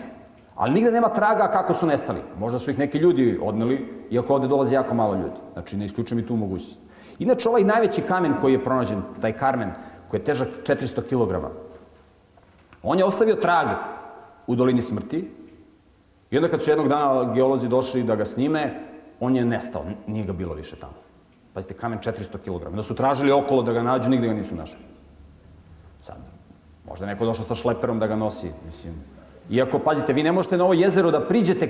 Ali 0.55 0.73
nigde 0.73 0.91
nema 0.91 1.09
traga 1.09 1.51
kako 1.51 1.73
su 1.73 1.87
nestali. 1.87 2.19
Možda 2.39 2.59
su 2.59 2.71
ih 2.71 2.79
neki 2.79 2.97
ljudi 2.97 3.39
odneli, 3.41 4.05
iako 4.09 4.33
ovde 4.33 4.47
dolazi 4.47 4.75
jako 4.75 4.95
malo 4.95 5.13
ljudi. 5.13 5.35
Znači, 5.53 5.77
ne 5.77 5.85
isključujem 5.85 6.23
i 6.23 6.27
tu 6.27 6.35
mogućnost. 6.35 6.79
Inače, 7.19 7.49
ovaj 7.49 7.63
najveći 7.63 8.01
kamen 8.01 8.33
koji 8.41 8.53
je 8.53 8.63
pronađen, 8.63 9.01
taj 9.21 9.33
karmen, 9.33 9.71
koji 10.09 10.19
je 10.19 10.23
težak 10.23 10.47
400 10.65 11.01
kg, 11.01 11.45
On 12.83 12.99
je 12.99 13.05
ostavio 13.05 13.35
trag 13.35 13.67
u 14.47 14.55
dolini 14.55 14.81
smrti 14.81 15.31
i 16.31 16.37
onda 16.37 16.49
kad 16.49 16.63
su 16.63 16.71
jednog 16.71 16.87
dana 16.87 17.33
geolozi 17.33 17.67
došli 17.67 18.03
da 18.03 18.15
ga 18.15 18.25
snime, 18.25 18.83
on 19.19 19.35
je 19.35 19.45
nestao, 19.45 19.85
nije 20.07 20.25
ga 20.25 20.33
bilo 20.33 20.53
više 20.53 20.75
tamo. 20.75 20.93
Pazite, 21.53 21.73
kamen 21.73 21.99
400 21.99 22.37
kg. 22.37 22.75
Da 22.75 22.83
su 22.83 22.95
tražili 22.95 23.31
okolo 23.31 23.61
da 23.61 23.73
ga 23.73 23.81
nađu, 23.81 24.09
nigde 24.09 24.27
ga 24.27 24.33
nisu 24.33 24.55
našli. 24.55 24.79
Možda 26.87 27.05
je 27.05 27.13
neko 27.13 27.25
došao 27.25 27.45
sa 27.45 27.55
šleperom 27.55 27.99
da 27.99 28.07
ga 28.07 28.15
nosi, 28.15 28.51
mislim. 28.65 28.93
Iako, 29.49 29.79
pazite, 29.79 30.13
vi 30.13 30.23
ne 30.23 30.31
možete 30.31 30.57
na 30.57 30.63
ovo 30.63 30.73
jezero 30.73 31.11
da 31.11 31.27
priđete 31.27 31.69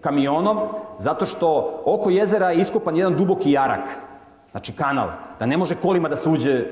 kamionom, 0.00 0.58
zato 0.98 1.26
što 1.26 1.82
oko 1.84 2.10
jezera 2.10 2.50
je 2.50 2.60
iskopan 2.60 2.96
jedan 2.96 3.16
duboki 3.16 3.52
jarak, 3.52 3.88
znači 4.50 4.72
kanal, 4.72 5.08
da 5.38 5.46
ne 5.46 5.56
može 5.56 5.74
kolima 5.74 6.08
da 6.08 6.16
se 6.16 6.28
uđe 6.28 6.64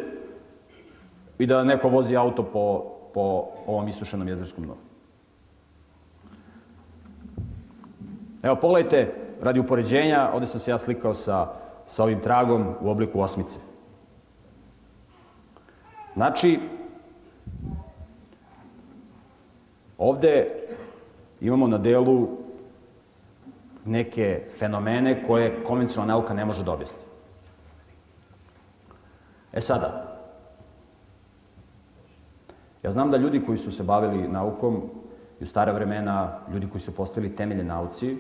i 1.39 1.47
da 1.47 1.65
neko 1.65 1.89
vozi 1.89 2.17
auto 2.17 2.43
po 2.43 2.97
po 3.17 3.49
ovom 3.67 3.89
isušenom 3.89 4.29
jezerskom 4.29 4.65
dnu. 4.65 4.75
Evo, 8.43 8.57
pogledajte, 8.57 9.15
radi 9.41 9.61
upoređenja, 9.61 10.31
ovde 10.35 10.47
sam 10.47 10.61
se 10.61 10.71
ja 10.71 10.79
slikao 10.79 11.15
sa, 11.15 11.47
sa 11.87 12.05
ovim 12.05 12.21
tragom 12.21 12.75
u 12.81 12.91
obliku 12.91 13.21
osmice. 13.21 13.59
Znači, 16.15 16.61
ovde 19.99 20.49
imamo 21.41 21.69
na 21.69 21.79
delu 21.79 22.29
neke 23.85 24.43
fenomene 24.59 25.23
koje 25.23 25.65
konvencionalna 25.65 26.15
nauka 26.15 26.35
ne 26.35 26.45
može 26.45 26.65
da 26.65 26.73
objasni. 26.73 27.03
E 29.53 29.61
sada, 29.61 30.17
ja 32.83 32.91
znam 32.91 33.11
da 33.11 33.17
ljudi 33.17 33.43
koji 33.47 33.59
su 33.59 33.71
se 33.71 33.83
bavili 33.83 34.29
naukom 34.29 34.83
i 35.41 35.43
u 35.43 35.47
stare 35.47 35.73
vremena, 35.73 36.39
ljudi 36.53 36.69
koji 36.71 36.81
su 36.81 36.95
postavili 36.95 37.37
temelje 37.37 37.65
nauci, 37.65 38.17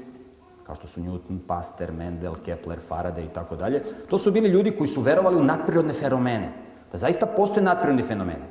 kao 0.66 0.74
što 0.74 0.86
su 0.86 1.00
Newton, 1.00 1.38
Pasteur, 1.46 1.92
Mendel, 1.92 2.34
Kepler, 2.44 2.78
Faraday 2.88 3.24
i 3.24 3.32
tako 3.34 3.56
dalje, 3.56 3.82
to 4.10 4.18
su 4.18 4.32
bili 4.32 4.48
ljudi 4.48 4.70
koji 4.70 4.88
su 4.88 5.00
verovali 5.00 5.36
u 5.36 5.44
nadprirodne 5.44 5.94
fenomene, 5.94 6.52
da 6.92 6.98
zaista 6.98 7.26
postoje 7.26 7.64
nadprirodni 7.64 8.02
fenomeni. 8.02 8.44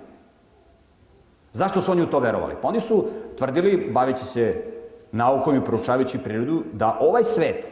Zašto 1.55 1.81
su 1.81 1.91
oni 1.91 2.01
u 2.03 2.09
to 2.11 2.19
verovali? 2.19 2.55
Pa 2.61 2.67
oni 2.67 2.79
su 2.79 3.05
tvrdili, 3.37 3.91
baveći 3.93 4.25
se 4.25 4.63
naukom 5.11 5.55
i 5.55 5.63
proučavajući 5.65 6.17
prirodu, 6.17 6.63
da 6.73 6.97
ovaj 7.01 7.23
svet 7.23 7.71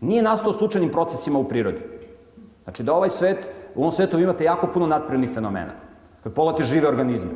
nije 0.00 0.22
nastao 0.22 0.52
slučajnim 0.52 0.90
procesima 0.90 1.38
u 1.38 1.48
prirodi. 1.48 1.82
Znači 2.64 2.82
da 2.82 2.94
ovaj 2.94 3.08
svet, 3.08 3.38
u 3.74 3.80
ovom 3.80 3.92
svetu 3.92 4.18
imate 4.18 4.44
jako 4.44 4.66
puno 4.66 4.86
nadprirodnih 4.86 5.30
fenomena. 5.34 5.72
Kad 6.22 6.32
pogledate 6.32 6.64
žive 6.64 6.88
organizme, 6.88 7.30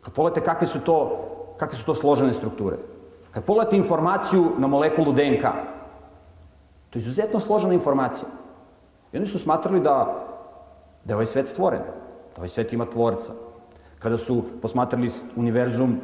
kad 0.00 0.14
pogledate 0.14 0.44
kakve 0.44 0.66
su 0.66 0.80
to, 0.80 1.28
kakve 1.56 1.78
su 1.78 1.86
to 1.86 1.94
složene 1.94 2.32
strukture, 2.32 2.76
kad 3.30 3.44
pogledate 3.44 3.76
informaciju 3.76 4.44
na 4.58 4.66
molekulu 4.66 5.12
DNK, 5.12 5.42
to 6.90 6.98
je 6.98 7.00
izuzetno 7.00 7.40
složena 7.40 7.74
informacija. 7.74 8.28
I 9.12 9.16
oni 9.16 9.26
su 9.26 9.38
smatrali 9.38 9.80
da, 9.80 10.26
da 11.04 11.12
je 11.12 11.14
ovaj 11.14 11.26
svet 11.26 11.48
stvoren, 11.48 11.80
ovaj 12.38 12.48
svet 12.48 12.72
ima 12.72 12.86
tvorca. 12.86 13.32
Kada 13.98 14.16
su 14.16 14.42
posmatrali 14.62 15.10
univerzum, 15.36 15.96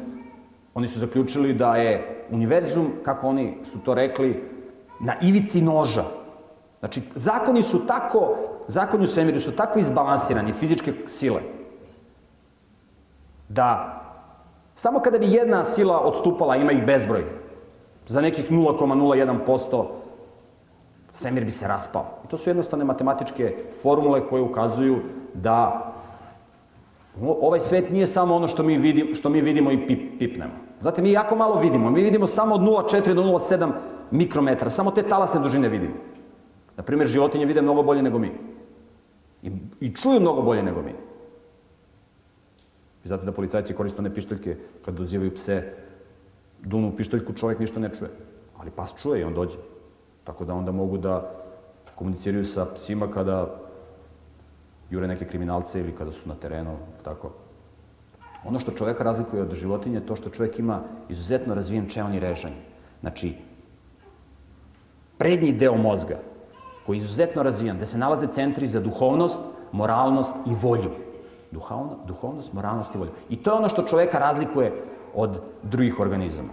oni 0.73 0.87
su 0.87 0.99
zaključili 0.99 1.53
da 1.53 1.75
je 1.75 2.25
univerzum, 2.31 2.91
kako 3.03 3.27
oni 3.27 3.57
su 3.63 3.79
to 3.79 3.93
rekli, 3.93 4.43
na 4.99 5.15
ivici 5.21 5.61
noža. 5.61 6.03
Znači, 6.79 7.01
zakoni 7.15 7.63
su 7.63 7.87
tako, 7.87 8.35
zakoni 8.67 9.03
u 9.03 9.07
svemiru 9.07 9.39
su 9.39 9.51
tako 9.51 9.79
izbalansirani, 9.79 10.53
fizičke 10.53 10.93
sile, 11.07 11.41
da 13.49 14.01
samo 14.75 14.99
kada 14.99 15.19
bi 15.19 15.31
jedna 15.31 15.63
sila 15.63 15.99
odstupala, 15.99 16.55
ima 16.55 16.71
ih 16.71 16.85
bezbroj, 16.85 17.23
za 18.07 18.21
nekih 18.21 18.51
0,01%, 18.51 19.85
svemir 21.13 21.45
bi 21.45 21.51
se 21.51 21.67
raspao. 21.67 22.05
I 22.25 22.27
to 22.27 22.37
su 22.37 22.49
jednostavne 22.49 22.85
matematičke 22.85 23.55
formule 23.81 24.27
koje 24.27 24.41
ukazuju 24.41 24.99
da 25.33 25.91
ovaj 27.21 27.59
svet 27.59 27.89
nije 27.89 28.07
samo 28.07 28.35
ono 28.35 28.47
što 28.47 28.63
mi, 28.63 28.77
vidimo, 28.77 29.15
što 29.15 29.29
mi 29.29 29.41
vidimo 29.41 29.71
i 29.71 29.87
pip, 29.87 30.19
pipnemo. 30.19 30.53
Znate, 30.81 31.01
mi 31.01 31.11
jako 31.11 31.35
malo 31.35 31.59
vidimo. 31.59 31.91
Mi 31.91 32.03
vidimo 32.03 32.27
samo 32.27 32.55
od 32.55 32.61
0,4 32.61 33.13
do 33.13 33.23
0,7 33.23 33.71
mikrometra. 34.11 34.69
Samo 34.69 34.91
te 34.91 35.03
talasne 35.03 35.39
dužine 35.39 35.69
vidimo. 35.69 35.93
Na 36.77 36.83
primjer, 36.83 37.07
životinje 37.07 37.45
vide 37.45 37.61
mnogo 37.61 37.83
bolje 37.83 38.03
nego 38.03 38.19
mi. 38.19 38.31
I, 39.43 39.51
I 39.79 39.95
čuju 39.95 40.19
mnogo 40.19 40.41
bolje 40.41 40.63
nego 40.63 40.81
mi. 40.81 40.91
Vi 43.03 43.07
znate 43.07 43.25
da 43.25 43.31
policajci 43.31 43.73
koriste 43.73 44.01
one 44.01 44.13
pištoljke 44.13 44.57
kad 44.85 44.95
dozivaju 44.95 45.33
pse, 45.33 45.73
dunu 46.61 46.95
pištoljku, 46.97 47.33
čovjek 47.33 47.59
ništa 47.59 47.79
ne 47.79 47.89
čuje. 47.89 48.11
Ali 48.57 48.71
pas 48.71 48.95
čuje 49.01 49.21
i 49.21 49.23
on 49.23 49.33
dođe. 49.33 49.57
Tako 50.23 50.45
da 50.45 50.53
onda 50.53 50.71
mogu 50.71 50.97
da 50.97 51.31
komuniciraju 51.95 52.45
sa 52.45 52.65
psima 52.73 53.07
kada 53.07 53.64
jure 54.89 55.07
neke 55.07 55.25
kriminalce 55.25 55.79
ili 55.79 55.95
kada 55.95 56.11
su 56.11 56.29
na 56.29 56.35
terenu, 56.35 56.77
tako. 57.03 57.31
Ono 58.45 58.59
što 58.59 58.71
čoveka 58.71 59.03
razlikuje 59.03 59.41
od 59.41 59.53
životinje 59.53 59.97
je 59.97 60.05
to 60.05 60.15
što 60.15 60.29
čovjek 60.29 60.59
ima 60.59 60.81
izuzetno 61.09 61.55
razvijen 61.55 61.89
čeoni 61.89 62.19
režanj. 62.19 62.53
Znači, 63.01 63.33
prednji 65.17 65.53
deo 65.53 65.77
mozga, 65.77 66.19
koji 66.85 66.97
je 66.97 66.97
izuzetno 66.97 67.43
razvijan, 67.43 67.77
gde 67.77 67.85
se 67.85 67.97
nalaze 67.97 68.27
centri 68.27 68.67
za 68.67 68.79
duhovnost, 68.79 69.41
moralnost 69.71 70.35
i 70.45 70.55
volju. 70.61 70.91
Duhovno, 71.51 71.97
duhovnost, 72.07 72.53
moralnost 72.53 72.95
i 72.95 72.97
volju. 72.97 73.11
I 73.29 73.35
to 73.35 73.51
je 73.51 73.57
ono 73.57 73.69
što 73.69 73.83
čoveka 73.83 74.19
razlikuje 74.19 74.71
od 75.13 75.41
drugih 75.63 75.99
organizama. 75.99 76.49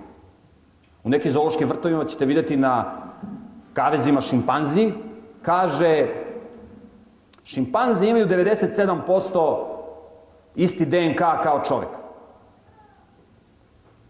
U 1.04 1.10
nekim 1.10 1.32
zoološkim 1.32 1.68
vrtovima 1.68 2.04
ćete 2.04 2.26
videti 2.26 2.56
na 2.56 2.94
kavezima 3.72 4.20
šimpanzi, 4.20 4.92
kaže 5.42 6.21
šimpanzi 7.44 8.08
imaju 8.08 8.26
97% 8.26 9.64
isti 10.54 10.86
DNK 10.86 11.18
kao 11.42 11.62
čovek. 11.68 11.88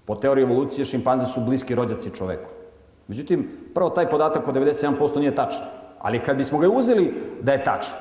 Po 0.05 0.15
teoriji 0.15 0.43
evolucije 0.43 0.85
šimpanze 0.85 1.27
su 1.27 1.41
bliski 1.41 1.75
rođaci 1.75 2.11
čoveku. 2.17 2.51
Međutim, 3.09 3.51
prvo 3.75 3.91
taj 3.91 4.11
podatak 4.11 4.49
od 4.49 4.55
97% 4.55 5.19
nije 5.19 5.35
tačan. 5.35 5.63
Ali 5.99 6.21
kad 6.21 6.37
bismo 6.37 6.59
ga 6.59 6.69
uzeli 6.69 7.15
da 7.43 7.53
je 7.53 7.65
tačan, 7.65 7.95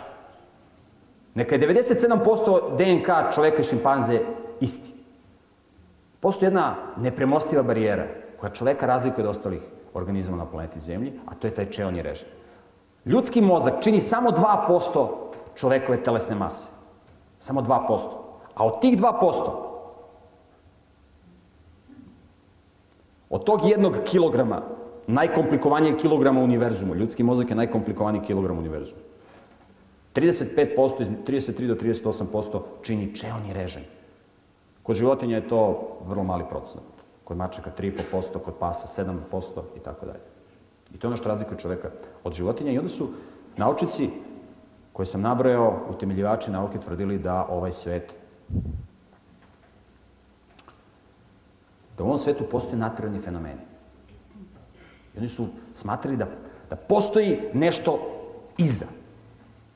neka 1.35 1.55
je 1.55 1.61
97% 1.61 2.77
DNK 2.77 3.35
čoveka 3.35 3.61
i 3.61 3.63
šimpanze 3.63 4.19
isti. 4.59 4.93
Postoji 6.19 6.47
jedna 6.47 6.75
nepremostiva 6.97 7.63
barijera 7.63 8.07
koja 8.39 8.49
čoveka 8.49 8.85
razlikuje 8.85 9.23
od 9.23 9.29
ostalih 9.29 9.61
organizama 9.93 10.37
na 10.37 10.45
planeti 10.45 10.79
Zemlji, 10.79 11.13
a 11.25 11.35
to 11.35 11.47
je 11.47 11.55
taj 11.55 11.65
čeonji 11.65 12.01
režim. 12.01 12.27
Ljudski 13.05 13.41
mozak 13.41 13.73
čini 13.83 13.99
samo 13.99 14.29
2% 14.29 15.07
čovekove 15.55 16.03
telesne 16.03 16.35
mase. 16.35 16.69
Samo 17.37 17.61
2%. 17.61 18.21
A 18.55 18.65
od 18.65 18.81
tih 18.81 18.97
2%, 18.97 19.71
od 23.29 23.43
tog 23.43 23.59
jednog 23.65 23.97
kilograma, 24.05 24.61
najkomplikovanijeg 25.07 25.97
kilograma 25.97 26.41
u 26.41 26.43
univerzumu, 26.43 26.95
ljudski 26.95 27.23
mozak 27.23 27.49
je 27.49 27.55
najkomplikovaniji 27.55 28.21
kilogram 28.21 28.57
u 28.57 28.59
univerzumu, 28.59 29.01
35%, 30.15 31.07
33 31.27 31.67
do 31.67 31.75
38% 31.75 32.61
čini 32.81 33.15
čeonji 33.15 33.53
režim. 33.53 33.83
Kod 34.83 34.95
životinja 34.95 35.35
je 35.35 35.47
to 35.47 35.89
vrlo 36.03 36.23
mali 36.23 36.43
procenat. 36.49 36.85
Kod 37.23 37.37
mačaka 37.37 37.71
3,5%, 37.79 38.39
kod 38.45 38.53
pasa 38.59 39.03
7% 39.03 39.61
i 39.77 39.79
tako 39.79 40.05
dalje. 40.05 40.30
I 40.93 40.97
to 40.97 41.07
je 41.07 41.09
ono 41.09 41.17
što 41.17 41.29
razlikuje 41.29 41.59
čoveka 41.59 41.89
od 42.23 42.33
životinja. 42.33 42.71
I 42.71 42.77
onda 42.77 42.89
su 42.89 43.09
naučici 43.57 44.09
koje 44.93 45.05
sam 45.05 45.21
nabrojao, 45.21 45.85
utemeljivači 45.89 46.51
nauke 46.51 46.79
tvrdili 46.79 47.17
da 47.19 47.45
ovaj 47.49 47.71
svet 47.71 48.13
da 51.97 52.03
u 52.03 52.07
ovom 52.07 52.17
svetu 52.17 52.43
postoje 52.51 52.79
nadprirodni 52.79 53.19
fenomeni. 53.19 53.61
I 55.15 55.17
oni 55.17 55.27
su 55.27 55.47
smatrali 55.73 56.17
da, 56.17 56.27
da 56.69 56.75
postoji 56.75 57.39
nešto 57.53 57.99
iza. 58.57 58.85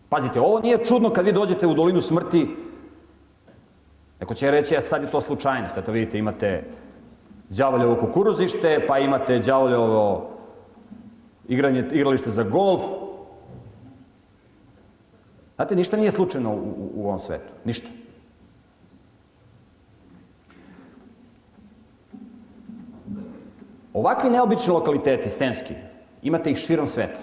Pazite, 0.10 0.40
ovo 0.40 0.60
nije 0.60 0.86
čudno 0.86 1.10
kad 1.10 1.26
vi 1.26 1.32
dođete 1.32 1.68
u 1.68 1.74
dolinu 1.74 2.02
smrti, 2.02 2.56
neko 4.20 4.34
će 4.34 4.52
reći, 4.52 4.74
ja 4.74 4.82
sad 4.82 5.04
je 5.04 5.12
to 5.12 5.22
slučajnost, 5.22 5.78
eto 5.78 5.92
vidite, 5.92 6.20
imate 6.20 6.64
đavoljevo 7.50 7.96
kukuruzište, 7.96 8.86
pa 8.88 9.00
imate 9.00 9.40
đavoljevo 9.40 10.35
igranje, 11.48 11.88
igralište 11.92 12.30
za 12.30 12.44
golf. 12.44 12.82
Znate, 15.56 15.76
ništa 15.76 15.98
nije 15.98 16.12
slučajno 16.12 16.54
u, 16.54 16.58
u, 16.58 16.92
u 16.96 17.06
ovom 17.06 17.20
svetu. 17.20 17.54
Ništa. 17.66 17.88
Ovakvi 23.94 24.30
neobični 24.30 24.74
lokaliteti, 24.74 25.30
stenski, 25.30 25.74
imate 26.22 26.52
ih 26.52 26.58
širom 26.58 26.88
sveta. 26.88 27.20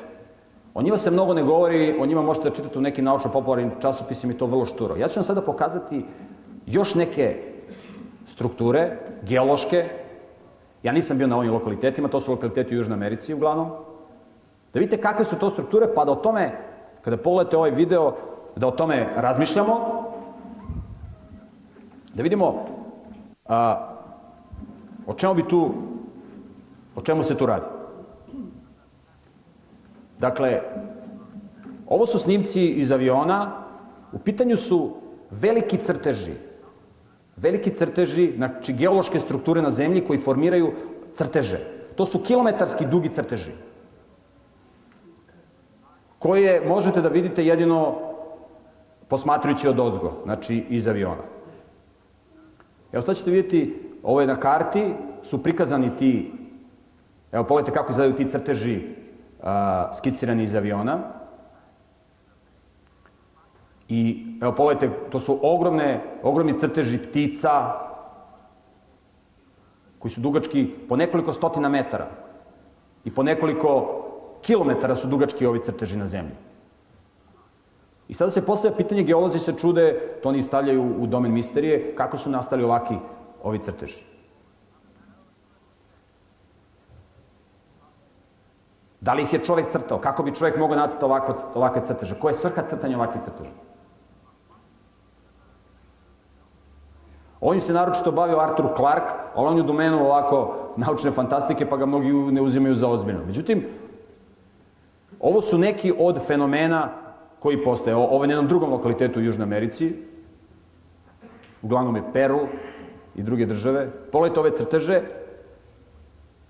O 0.75 0.83
njima 0.83 0.97
se 0.97 1.11
mnogo 1.11 1.35
ne 1.35 1.43
govori, 1.43 1.97
o 2.01 2.07
njima 2.07 2.23
možete 2.23 2.49
da 2.49 2.55
čitate 2.55 2.79
u 2.79 2.83
nekim 2.83 3.05
naučno-popularnim 3.05 3.71
časopisima 3.81 4.33
i 4.33 4.39
to 4.39 4.47
vrlo 4.47 4.65
šturo. 4.65 4.97
Ja 4.97 5.09
ću 5.09 5.21
vam 5.21 5.25
sada 5.25 5.43
pokazati 5.43 6.05
još 6.67 6.95
neke 6.95 7.37
strukture, 8.25 8.97
geološke. 9.23 9.85
Ja 10.83 10.93
nisam 10.93 11.19
bio 11.19 11.27
na 11.27 11.37
ovim 11.37 11.53
lokalitetima, 11.53 12.09
to 12.09 12.21
su 12.21 12.31
lokaliteti 12.31 12.75
u 12.75 12.79
Južnoj 12.79 12.95
Americi 12.95 13.35
uglavnom. 13.35 13.71
Da 14.73 14.81
vidite 14.81 15.01
kakve 15.01 15.25
su 15.25 15.39
to 15.39 15.51
strukture, 15.51 15.95
pa 15.95 16.05
da 16.05 16.13
o 16.13 16.23
tome, 16.25 16.51
kada 17.03 17.17
pogledate 17.17 17.57
ovaj 17.57 17.71
video, 17.71 18.15
da 18.57 18.67
o 18.67 18.71
tome 18.71 19.09
razmišljamo, 19.17 19.79
da 22.15 22.23
vidimo 22.23 22.67
a, 23.47 23.89
o 25.07 25.15
čemu 25.15 25.35
bi 25.35 25.49
tu, 25.49 25.71
o 26.97 27.01
čemu 27.01 27.23
se 27.23 27.37
tu 27.37 27.47
radi. 27.47 27.67
Dakle, 30.19 30.61
ovo 31.89 32.07
su 32.07 32.19
snimci 32.19 32.69
iz 32.69 32.93
aviona, 32.93 33.65
u 34.13 34.19
pitanju 34.19 34.57
su 34.57 34.97
veliki 35.31 35.77
crteži, 35.77 36.33
veliki 37.37 37.71
crteži, 37.75 38.33
znači 38.37 38.73
geološke 38.73 39.19
strukture 39.19 39.63
na 39.63 39.71
zemlji 39.71 40.05
koji 40.05 40.19
formiraju 40.19 40.73
crteže. 41.15 41.59
To 41.97 42.05
su 42.05 42.23
kilometarski 42.23 42.87
dugi 42.87 43.09
crteži 43.09 43.53
koje 46.23 46.63
možete 46.69 47.01
da 47.01 47.09
vidite 47.09 47.45
jedino 47.45 47.99
posmatrujući 49.09 49.69
od 49.69 49.81
ozgo, 49.81 50.13
znači 50.25 50.65
iz 50.69 50.89
aviona. 50.89 51.23
Evo 52.93 53.03
sad 53.03 53.17
ćete 53.17 53.31
vidjeti 53.31 53.91
ovo 54.03 54.21
je 54.21 54.27
na 54.27 54.37
karti, 54.37 54.95
su 55.23 55.43
prikazani 55.43 55.97
ti, 55.97 56.33
evo 57.33 57.45
pogledajte 57.45 57.79
kako 57.79 57.91
izgledaju 57.91 58.17
ti 58.17 58.31
crteži 58.31 58.81
a, 59.43 59.91
skicirani 59.93 60.43
iz 60.43 60.55
aviona. 60.55 60.99
I 63.89 64.27
evo 64.43 64.53
pogledajte, 64.53 65.11
to 65.11 65.21
su 65.21 65.39
ogromne, 65.43 66.01
ogromni 66.23 66.59
crteži 66.59 66.99
ptica, 66.99 67.73
koji 69.99 70.13
su 70.13 70.21
dugački 70.21 70.71
po 70.89 70.97
nekoliko 70.97 71.33
stotina 71.33 71.69
metara 71.69 72.07
i 73.05 73.15
po 73.15 73.23
nekoliko 73.23 74.02
kilometara 74.43 74.97
su 74.97 75.09
dugački 75.09 75.47
ovi 75.47 75.63
crteži 75.63 75.97
na 75.97 76.07
zemlji. 76.07 76.35
I 78.09 78.15
sada 78.15 78.31
se 78.31 78.47
postavlja 78.47 78.77
pitanje, 78.77 79.03
geolozi 79.03 79.39
se 79.39 79.55
čude, 79.59 80.19
to 80.23 80.29
oni 80.29 80.43
stavljaju 80.43 80.83
u 80.99 81.07
domen 81.07 81.33
misterije, 81.33 81.95
kako 81.97 82.17
su 82.17 82.31
nastali 82.31 82.65
ovaki 82.65 82.97
ovi 83.43 83.59
crteži. 83.59 84.03
Da 89.01 89.15
li 89.15 89.23
ih 89.23 89.33
je 89.33 89.43
čovek 89.43 89.71
crtao? 89.73 89.99
Kako 89.99 90.23
bi 90.23 90.35
čovek 90.35 90.57
mogao 90.57 90.77
nacrtati 90.77 91.05
ovako, 91.05 91.35
ovakve 91.55 91.83
crteže? 91.87 92.19
Koja 92.21 92.31
je 92.31 92.39
svrha 92.39 92.63
crtanja 92.69 92.97
ovakvih 92.97 93.23
crteža? 93.25 93.51
Ovim 97.41 97.61
se 97.61 97.73
naročito 97.73 98.13
bavio 98.13 98.39
Arthur 98.39 98.69
Clarke, 98.77 99.15
ali 99.35 99.49
on 99.49 99.57
je 99.57 99.63
u 99.63 99.67
domenu 99.67 100.05
ovako 100.05 100.57
naučne 100.77 101.11
fantastike, 101.11 101.67
pa 101.69 101.77
ga 101.77 101.87
mnogi 101.87 102.13
ne 102.13 102.43
uzimaju 102.43 102.75
za 102.75 102.89
ozbiljno. 102.89 103.25
Međutim, 103.27 103.67
ovo 105.23 105.43
su 105.43 105.59
neki 105.59 105.93
od 105.99 106.27
fenomena 106.27 106.91
koji 107.39 107.65
postoje. 107.65 107.97
Ovo 107.97 108.25
je 108.25 108.29
na 108.29 108.35
jednom 108.35 108.49
drugom 108.49 108.71
lokalitetu 108.71 109.21
u 109.21 109.23
Južnoj 109.23 109.45
Americi, 109.45 109.93
uglavnom 111.63 111.97
je 111.97 112.13
Peru 112.13 112.41
i 113.15 113.23
druge 113.23 113.47
države. 113.47 113.91
Pogledajte 114.13 114.41
ove 114.41 114.55
crteže, 114.55 115.03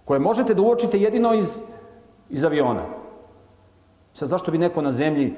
koje 0.05 0.21
možete 0.21 0.55
da 0.55 0.63
uočite 0.63 0.99
jedino 0.99 1.35
iz, 1.35 1.61
iz 2.31 2.45
aviona. 2.45 2.85
Sad, 4.13 4.29
zašto 4.29 4.53
bi 4.53 4.59
neko 4.59 4.83
na 4.83 4.93
zemlji, 4.93 5.35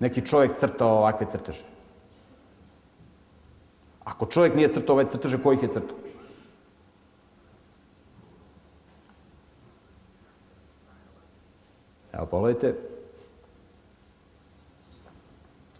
neki 0.00 0.26
čovjek 0.26 0.56
crtao 0.56 0.98
ovakve 0.98 1.26
crteže? 1.30 1.64
Ako 4.04 4.26
čovjek 4.26 4.54
nije 4.54 4.72
crtao 4.72 4.96
ove 4.96 5.04
crteže, 5.08 5.42
ko 5.42 5.52
ih 5.52 5.62
je 5.62 5.68
crtao? 5.68 5.96
Evo, 12.12 12.26
pogledajte. 12.44 12.76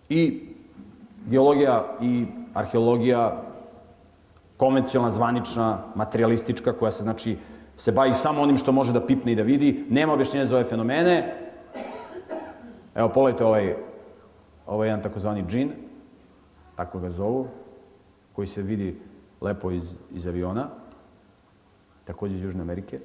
I 0.09 0.48
geologija 1.27 1.96
i 2.00 2.27
arheologija, 2.55 3.42
konvencionalna, 4.57 5.12
zvanična, 5.12 5.79
materialistička, 5.94 6.72
koja 6.72 6.90
se, 6.90 7.03
znači, 7.03 7.37
se 7.77 7.92
bavi 7.92 8.12
samo 8.12 8.42
onim 8.42 8.57
što 8.57 8.72
može 8.72 8.92
da 8.92 9.07
pipne 9.07 9.33
i 9.33 9.37
da 9.37 9.42
vidi, 9.42 9.85
nema 9.90 10.12
objašnjenja 10.12 10.46
za 10.46 10.57
ove 10.57 10.64
fenomene. 10.64 11.35
Evo, 12.94 13.09
pogledajte 13.09 13.44
ovaj, 13.44 13.74
ovaj 14.66 14.88
jedan 14.88 15.03
takozvani 15.03 15.44
džin, 15.48 15.72
tako 16.77 17.00
ga 17.00 17.11
zovu, 17.11 17.48
koji 18.33 18.46
se 18.46 18.62
vidi 18.62 19.00
lepo 19.40 19.70
iz, 19.70 19.94
iz 20.14 20.27
aviona, 20.27 20.68
takođe 22.05 22.37
iz 22.37 22.42
Južne 22.42 22.62
Amerike. 22.62 23.00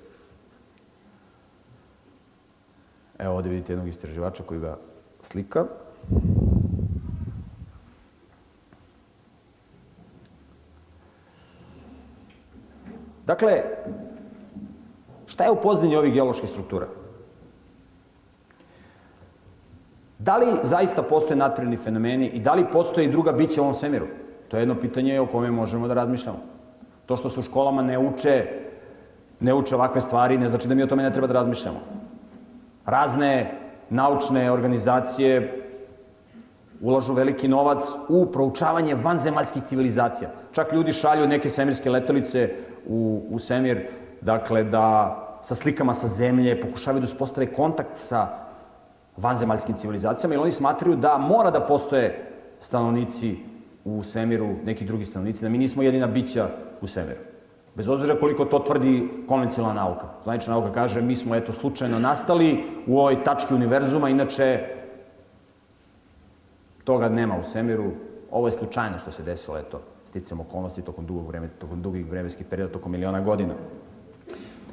Evo 3.20 3.36
ovde 3.36 3.50
vidite 3.50 3.74
jednog 3.74 3.88
istraživača 3.88 4.44
koji 4.44 4.60
ga 4.60 4.78
slika. 5.22 5.66
Dakle, 13.26 13.64
šta 15.26 15.44
je 15.44 15.52
u 15.52 15.62
pozadini 15.62 15.96
ovih 15.96 16.14
geoloških 16.14 16.50
struktura? 16.50 16.88
Da 20.20 20.38
li 20.38 20.46
zaista 20.64 21.04
postoje 21.04 21.38
nadprirodni 21.38 21.78
fenomeni 21.78 22.28
i 22.28 22.40
da 22.40 22.54
li 22.54 22.72
postoje 22.72 23.06
i 23.06 23.12
druga 23.12 23.32
bića 23.32 23.62
u 23.62 23.64
ovom 23.64 23.74
svemiru? 23.74 24.08
To 24.48 24.58
je 24.58 24.62
jedno 24.62 24.80
pitanje 24.80 25.20
o 25.20 25.28
kome 25.28 25.52
možemo 25.52 25.88
da 25.88 25.94
razmišljamo. 25.94 26.40
To 27.06 27.18
što 27.18 27.30
se 27.30 27.40
u 27.40 27.44
školama 27.44 27.82
ne 27.82 28.00
uče, 28.00 28.46
ne 29.40 29.54
uče 29.54 29.76
ovakve 29.76 30.02
stvari, 30.02 30.38
ne 30.38 30.50
znači 30.50 30.68
da 30.68 30.76
mi 30.76 30.84
o 30.84 30.88
tome 30.88 31.04
ne 31.04 31.14
treba 31.14 31.28
da 31.28 31.34
razmišljamo. 31.34 31.99
Razne 32.90 33.52
naučne 33.90 34.52
organizacije 34.52 35.66
ulažu 36.82 37.14
veliki 37.14 37.48
novac 37.48 37.84
u 38.10 38.26
proučavanje 38.26 38.96
vanzemaljskih 38.96 39.64
civilizacija. 39.64 40.30
Čak 40.52 40.74
ljudi 40.74 40.94
šalju 40.94 41.28
neke 41.28 41.50
svemirske 41.50 41.90
letelice 41.90 42.50
u, 42.88 43.24
u 43.30 43.40
svemir, 43.40 43.88
dakle 44.22 44.64
da 44.64 45.16
sa 45.42 45.56
slikama 45.56 45.94
sa 45.94 46.08
zemlje 46.08 46.62
pokušavaju 46.62 47.02
da 47.02 47.06
uspostave 47.06 47.54
kontakt 47.54 47.96
sa 47.96 48.28
vanzemaljskim 49.18 49.76
civilizacijama, 49.76 50.34
jer 50.34 50.42
oni 50.42 50.52
smatraju 50.52 50.96
da 50.96 51.18
mora 51.18 51.52
da 51.52 51.60
postoje 51.60 52.32
stanovnici 52.60 53.36
u 53.86 54.04
svemiru 54.04 54.50
neki 54.66 54.86
drugi 54.86 55.06
stanovnici, 55.06 55.44
da 55.44 55.50
mi 55.50 55.58
nismo 55.58 55.84
jedina 55.84 56.08
bića 56.08 56.48
u 56.82 56.88
svemiru. 56.88 57.29
Bez 57.80 57.88
obzira 57.88 58.20
koliko 58.20 58.46
to 58.46 58.60
tvrdi 58.60 59.10
konvencionalna 59.28 59.82
nauka. 59.82 60.08
Zvanična 60.24 60.54
nauka 60.54 60.72
kaže 60.72 61.02
mi 61.02 61.16
smo 61.16 61.36
eto 61.36 61.54
slučajno 61.54 62.00
nastali 62.00 62.64
u 62.88 63.00
ovoj 63.00 63.24
tački 63.24 63.54
univerzuma, 63.54 64.10
inače 64.10 64.60
toga 66.84 67.10
nema 67.10 67.38
u 67.40 67.44
svemiru. 67.44 67.92
Ovo 68.32 68.48
je 68.48 68.52
slučajno 68.52 69.00
što 69.00 69.12
se 69.12 69.24
desilo, 69.24 69.58
eto, 69.58 69.82
sticam 70.10 70.40
okolnosti 70.40 70.82
tokom 70.82 71.06
dugog 71.06 71.28
vreme, 71.28 71.48
tokom 71.48 71.82
dugih 71.82 72.10
vremenskih 72.10 72.46
perioda, 72.50 72.74
tokom 72.74 72.92
miliona 72.92 73.22
godina. 73.22 73.54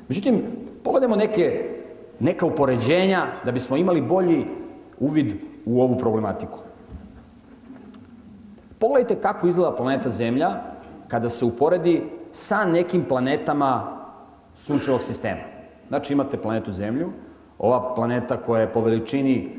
Međutim, 0.08 0.42
pogledajmo 0.84 1.16
neke, 1.16 1.70
neka 2.20 2.46
upoređenja 2.46 3.26
da 3.44 3.52
bismo 3.52 3.76
imali 3.76 4.00
bolji 4.00 4.46
uvid 4.98 5.34
u 5.64 5.82
ovu 5.82 5.98
problematiku. 5.98 6.58
Pogledajte 8.78 9.20
kako 9.22 9.46
izgleda 9.46 9.76
planeta 9.76 10.10
Zemlja 10.10 10.50
kada 11.08 11.28
se 11.28 11.44
uporedi 11.44 12.15
sa 12.36 12.64
nekim 12.64 13.04
planetama 13.08 13.96
sunčevog 14.54 15.02
sistema. 15.02 15.40
Znači 15.88 16.12
imate 16.12 16.36
planetu 16.36 16.72
Zemlju, 16.72 17.12
ova 17.58 17.94
planeta 17.94 18.36
koja 18.36 18.60
je 18.60 18.72
po 18.72 18.80
veličini 18.80 19.58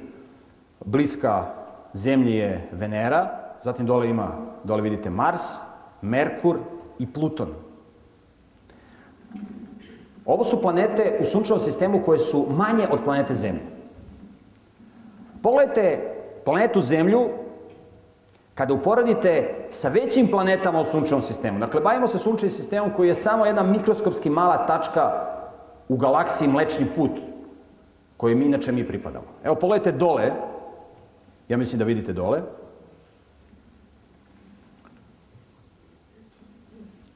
bliska 0.86 1.46
Zemlji 1.94 2.36
je 2.36 2.70
Venera, 2.72 3.30
zatim 3.62 3.86
dole 3.86 4.10
ima, 4.10 4.32
dole 4.64 4.82
vidite 4.82 5.10
Mars, 5.10 5.42
Merkur 6.02 6.60
i 7.00 7.14
Pluton. 7.14 7.54
Ovo 10.26 10.44
su 10.44 10.62
planete 10.62 11.18
u 11.22 11.26
sunčevom 11.26 11.60
sistemu 11.60 12.02
koje 12.06 12.20
su 12.20 12.46
manje 12.50 12.88
od 12.92 13.00
planete 13.04 13.34
Zemlje. 13.34 13.66
Pogledajte 15.42 16.14
planetu 16.46 16.82
Zemlju 16.82 17.30
Kada 18.58 18.74
uporedite 18.74 19.56
sa 19.70 19.90
većim 19.90 20.28
planetama 20.28 20.82
u 20.82 20.86
sunčevom 20.86 21.22
sistemu, 21.22 21.60
dakle, 21.60 21.82
bavimo 21.82 22.08
se 22.08 22.18
sunčevim 22.18 22.52
sistemom 22.52 22.94
koji 22.96 23.08
je 23.08 23.14
samo 23.14 23.46
jedna 23.46 23.64
mikroskopski 23.64 24.30
mala 24.30 24.66
tačka 24.66 25.12
u 25.90 25.98
galaksiji 25.98 26.48
Mlečni 26.48 26.86
put, 26.96 27.12
kojoj 28.18 28.36
mi 28.36 28.46
inače 28.46 28.72
mi 28.72 28.88
pripadamo. 28.88 29.26
Evo, 29.44 29.56
pogledajte 29.56 29.92
dole, 29.92 30.32
ja 31.50 31.58
mislim 31.58 31.80
da 31.80 31.86
vidite 31.86 32.14
dole, 32.14 32.42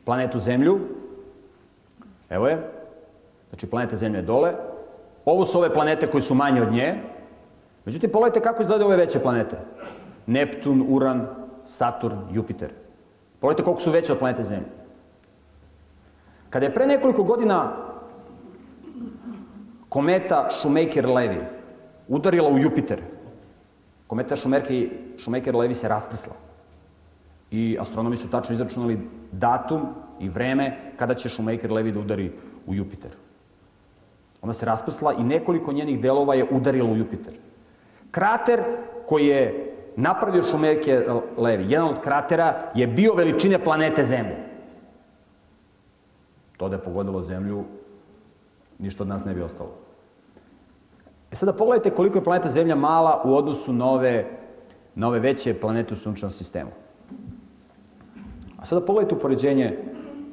planetu 0.06 0.40
Zemlju, 0.40 0.80
evo 2.30 2.48
je, 2.48 2.72
znači 3.50 3.68
planeta 3.68 3.96
Zemlja 3.96 4.20
je 4.20 4.26
dole, 4.26 4.54
ovo 5.26 5.46
su 5.46 5.58
ove 5.58 5.74
planete 5.74 6.08
koje 6.08 6.22
su 6.22 6.36
manje 6.36 6.62
od 6.62 6.72
nje, 6.72 7.02
međutim, 7.86 8.12
pogledajte 8.12 8.40
kako 8.40 8.62
izgledaju 8.62 8.88
ove 8.88 8.98
veće 8.98 9.20
planete. 9.20 9.58
Neptun, 10.28 10.86
Uran, 10.90 11.28
Saturn, 11.64 12.18
Jupiter. 12.32 12.72
Pogledajte 13.40 13.64
koliko 13.64 13.82
su 13.82 13.92
veće 13.92 14.14
od 14.14 14.20
planete 14.20 14.44
Zemlje. 14.44 14.70
Kada 16.50 16.66
je 16.66 16.74
pre 16.74 16.88
nekoliko 16.88 17.24
godina 17.24 17.76
kometa 19.90 20.48
Shoemaker-Levy 20.52 21.44
udarila 22.08 22.50
u 22.50 22.58
Jupiter, 22.58 23.02
kometa 24.08 24.36
Shoemaker-Levy 24.36 25.74
se 25.74 25.88
rasprsla. 25.88 26.34
I 27.52 27.78
astronomi 27.80 28.18
su 28.18 28.30
tačno 28.30 28.54
izračunali 28.54 29.00
datum 29.32 29.82
i 30.20 30.30
vreme 30.30 30.78
kada 30.98 31.14
će 31.14 31.30
Shoemaker-Levy 31.30 31.92
da 31.92 32.00
udari 32.00 32.32
u 32.68 32.76
Jupiter. 32.76 33.12
Ona 34.42 34.54
se 34.54 34.66
rasprsla 34.66 35.14
i 35.14 35.24
nekoliko 35.24 35.74
njenih 35.74 36.02
delova 36.02 36.36
je 36.36 36.48
udarilo 36.52 36.92
u 36.92 36.98
Jupiter. 36.98 37.34
Krater 38.12 38.64
koji 39.08 39.28
je 39.28 39.71
napravio 39.96 40.44
Šumerke 40.44 41.02
Levi. 41.38 41.66
Jedan 41.70 41.88
od 41.88 42.00
kratera 42.00 42.72
je 42.76 42.88
bio 42.88 43.14
veličine 43.14 43.64
planete 43.64 44.04
Zemlje. 44.04 44.38
To 46.58 46.70
da 46.70 46.76
je 46.76 46.84
pogodilo 46.84 47.22
Zemlju, 47.22 47.64
ništa 48.80 49.04
od 49.04 49.10
nas 49.10 49.26
ne 49.26 49.34
bi 49.34 49.42
ostalo. 49.42 49.78
E 51.32 51.36
sada 51.36 51.54
pogledajte 51.54 51.96
koliko 51.96 52.18
je 52.18 52.24
planeta 52.24 52.50
Zemlja 52.50 52.76
mala 52.76 53.22
u 53.26 53.36
odnosu 53.36 53.74
na 53.74 53.90
ove, 53.90 54.26
na 54.96 55.08
ove 55.08 55.20
veće 55.20 55.60
planete 55.60 55.94
u 55.94 55.98
sunčanom 55.98 56.32
sistemu. 56.32 56.72
A 58.58 58.66
sada 58.66 58.86
pogledajte 58.86 59.16
upoređenje 59.16 59.78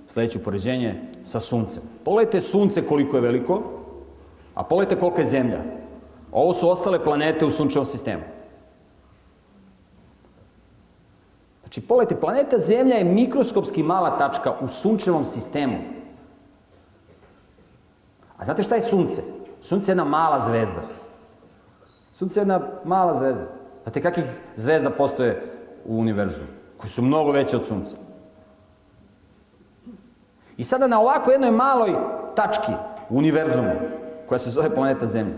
sledeće 0.08 0.38
upoređenje 0.38 0.94
sa 1.22 1.40
suncem. 1.40 1.82
Pogledajte 2.04 2.40
sunce 2.40 2.82
koliko 2.86 3.16
je 3.16 3.22
veliko, 3.22 3.62
a 4.54 4.64
pogledajte 4.64 5.00
kolika 5.00 5.20
je 5.20 5.24
zemlja. 5.24 5.62
Ovo 6.32 6.54
su 6.54 6.68
ostale 6.70 7.04
planete 7.04 7.46
u 7.46 7.50
sunčevom 7.50 7.86
sistemu. 7.86 8.22
Znači, 11.68 11.80
pogledajte, 11.80 12.20
planeta 12.20 12.58
Zemlja 12.58 12.96
je 12.96 13.04
mikroskopski 13.04 13.82
mala 13.82 14.16
tačka 14.16 14.54
u 14.60 14.68
sunčevom 14.68 15.24
sistemu. 15.24 15.76
A 18.38 18.44
znate 18.44 18.62
šta 18.62 18.74
je 18.74 18.82
sunce? 18.82 19.22
Sunce 19.60 19.90
je 19.90 19.92
jedna 19.92 20.04
mala 20.04 20.40
zvezda. 20.40 20.80
Sunce 22.12 22.40
je 22.40 22.42
jedna 22.42 22.60
mala 22.84 23.14
zvezda. 23.14 23.44
Znate 23.82 24.02
kakvih 24.02 24.24
zvezda 24.56 24.90
postoje 24.90 25.42
u 25.84 25.98
univerzumu? 26.00 26.48
Koji 26.76 26.90
su 26.90 27.02
mnogo 27.02 27.32
veće 27.32 27.56
od 27.56 27.66
sunca. 27.66 27.96
I 30.56 30.64
sada 30.64 30.86
na 30.86 31.00
ovako 31.00 31.30
jednoj 31.30 31.50
maloj 31.50 31.94
tački 32.36 32.72
u 33.08 33.18
univerzumu, 33.18 33.72
koja 34.26 34.38
se 34.38 34.50
zove 34.50 34.74
planeta 34.74 35.06
Zemlja, 35.06 35.36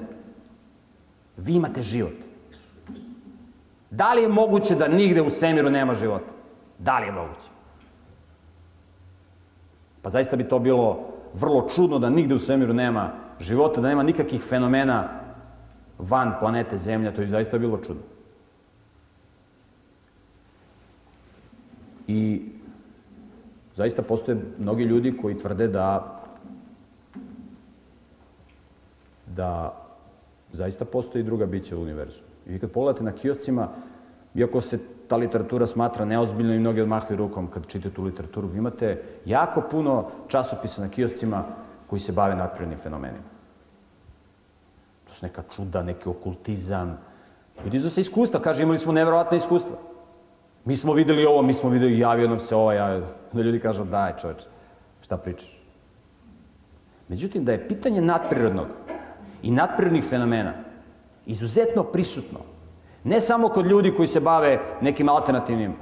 vi 1.36 1.54
imate 1.54 1.82
život. 1.82 2.29
Da 3.90 4.12
li 4.14 4.22
je 4.22 4.28
moguće 4.28 4.74
da 4.74 4.88
nigde 4.88 5.22
u 5.22 5.30
svemiru 5.30 5.70
nema 5.70 5.94
života? 5.94 6.34
Da 6.78 6.98
li 6.98 7.06
je 7.06 7.12
moguće? 7.12 7.48
Pa 10.02 10.08
zaista 10.08 10.36
bi 10.36 10.48
to 10.48 10.58
bilo 10.58 11.00
vrlo 11.34 11.68
čudno 11.68 11.98
da 11.98 12.10
nigde 12.10 12.34
u 12.34 12.38
svemiru 12.38 12.74
nema 12.74 13.12
života, 13.40 13.80
da 13.80 13.88
nema 13.88 14.02
nikakvih 14.02 14.42
fenomena 14.42 15.08
van 15.98 16.32
planete 16.40 16.78
Zemlja, 16.78 17.14
to 17.14 17.22
je 17.22 17.28
zaista 17.28 17.58
bilo 17.58 17.76
čudno. 17.76 18.02
I 22.08 22.42
zaista 23.74 24.02
postoje 24.02 24.38
mnogi 24.58 24.84
ljudi 24.84 25.16
koji 25.16 25.38
tvrde 25.38 25.68
da 25.68 26.16
da 29.26 29.76
zaista 30.52 30.84
postoji 30.84 31.24
druga 31.24 31.46
bića 31.46 31.76
u 31.76 31.82
univerzu. 31.82 32.20
I 32.46 32.58
kad 32.58 32.70
pogledate 32.70 33.04
na 33.04 33.12
kioscima, 33.12 33.68
iako 34.34 34.60
se 34.60 34.78
ta 35.08 35.16
literatura 35.16 35.66
smatra 35.66 36.04
neozbiljno 36.04 36.54
i 36.54 36.58
mnogi 36.58 36.80
odmahaju 36.80 37.16
rukom 37.16 37.46
kad 37.46 37.66
čitate 37.66 37.94
tu 37.94 38.02
literaturu, 38.02 38.48
vi 38.48 38.58
imate 38.58 39.02
jako 39.24 39.60
puno 39.70 40.10
časopisa 40.28 40.82
na 40.82 40.88
kioscima 40.88 41.44
koji 41.86 42.00
se 42.00 42.12
bave 42.12 42.34
nadprirodnim 42.34 42.78
fenomenima. 42.78 43.24
To 45.08 45.14
su 45.14 45.26
neka 45.26 45.42
čuda, 45.54 45.82
neki 45.82 46.08
okultizam. 46.08 46.98
Ljudi 47.64 47.76
iznose 47.76 48.00
iskustva, 48.00 48.40
kaže 48.40 48.62
imali 48.62 48.78
smo 48.78 48.92
neverovatne 48.92 49.38
iskustva. 49.38 49.76
Mi 50.64 50.76
smo 50.76 50.92
videli 50.92 51.26
ovo, 51.26 51.42
mi 51.42 51.52
smo 51.52 51.70
videli, 51.70 51.98
javio 51.98 52.28
nam 52.28 52.38
se 52.38 52.56
ovaj, 52.56 52.76
javio. 52.76 53.06
Da 53.32 53.42
ljudi 53.42 53.60
kažu, 53.60 53.84
daj 53.84 54.16
čoveče, 54.20 54.46
šta 55.02 55.16
pričaš? 55.16 55.62
Međutim, 57.08 57.44
da 57.44 57.52
je 57.52 57.68
pitanje 57.68 58.00
nadprirodnog 58.00 58.66
i 59.42 59.50
nadprirodnih 59.50 60.04
fenomena 60.04 60.52
izuzetno 61.26 61.82
prisutno, 61.82 62.38
ne 63.04 63.20
samo 63.20 63.48
kod 63.48 63.66
ljudi 63.66 63.94
koji 63.96 64.08
se 64.08 64.20
bave 64.20 64.58
nekim 64.80 65.08
alternativnim 65.08 65.74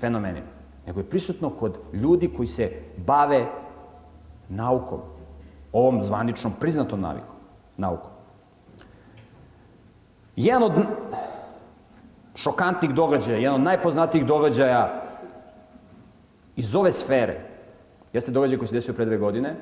fenomenima, 0.00 0.46
nego 0.86 1.00
je 1.00 1.10
prisutno 1.10 1.50
kod 1.50 1.78
ljudi 1.92 2.30
koji 2.36 2.46
se 2.46 2.72
bave 2.96 3.46
naukom, 4.48 5.00
ovom 5.72 6.02
zvaničnom 6.02 6.52
priznatom 6.60 7.00
navikom, 7.00 7.36
naukom. 7.76 8.10
Jedan 10.36 10.62
od 10.62 10.72
šokantnih 12.34 12.90
događaja, 12.90 13.38
jedan 13.38 13.54
od 13.54 13.64
najpoznatijih 13.64 14.26
događaja 14.26 15.02
iz 16.56 16.74
ove 16.74 16.92
sfere, 16.92 17.40
jeste 18.12 18.32
događaj 18.32 18.58
koji 18.58 18.68
se 18.68 18.74
desio 18.74 18.94
pre 18.94 19.04
dve 19.04 19.16
godine, 19.18 19.56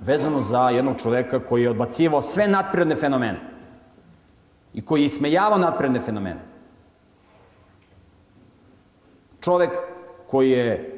vezano 0.00 0.40
za 0.40 0.70
jednog 0.70 0.96
čoveka 0.96 1.38
koji 1.38 1.62
je 1.62 1.70
odbacivao 1.70 2.22
sve 2.22 2.48
nadprirodne 2.48 2.96
fenomene 2.96 3.40
i 4.74 4.84
koji 4.84 5.00
je 5.00 5.06
ismejavao 5.06 5.58
nadprirodne 5.58 6.00
fenomene. 6.00 6.40
Čovek 9.40 9.70
koji 10.26 10.50
je 10.50 10.94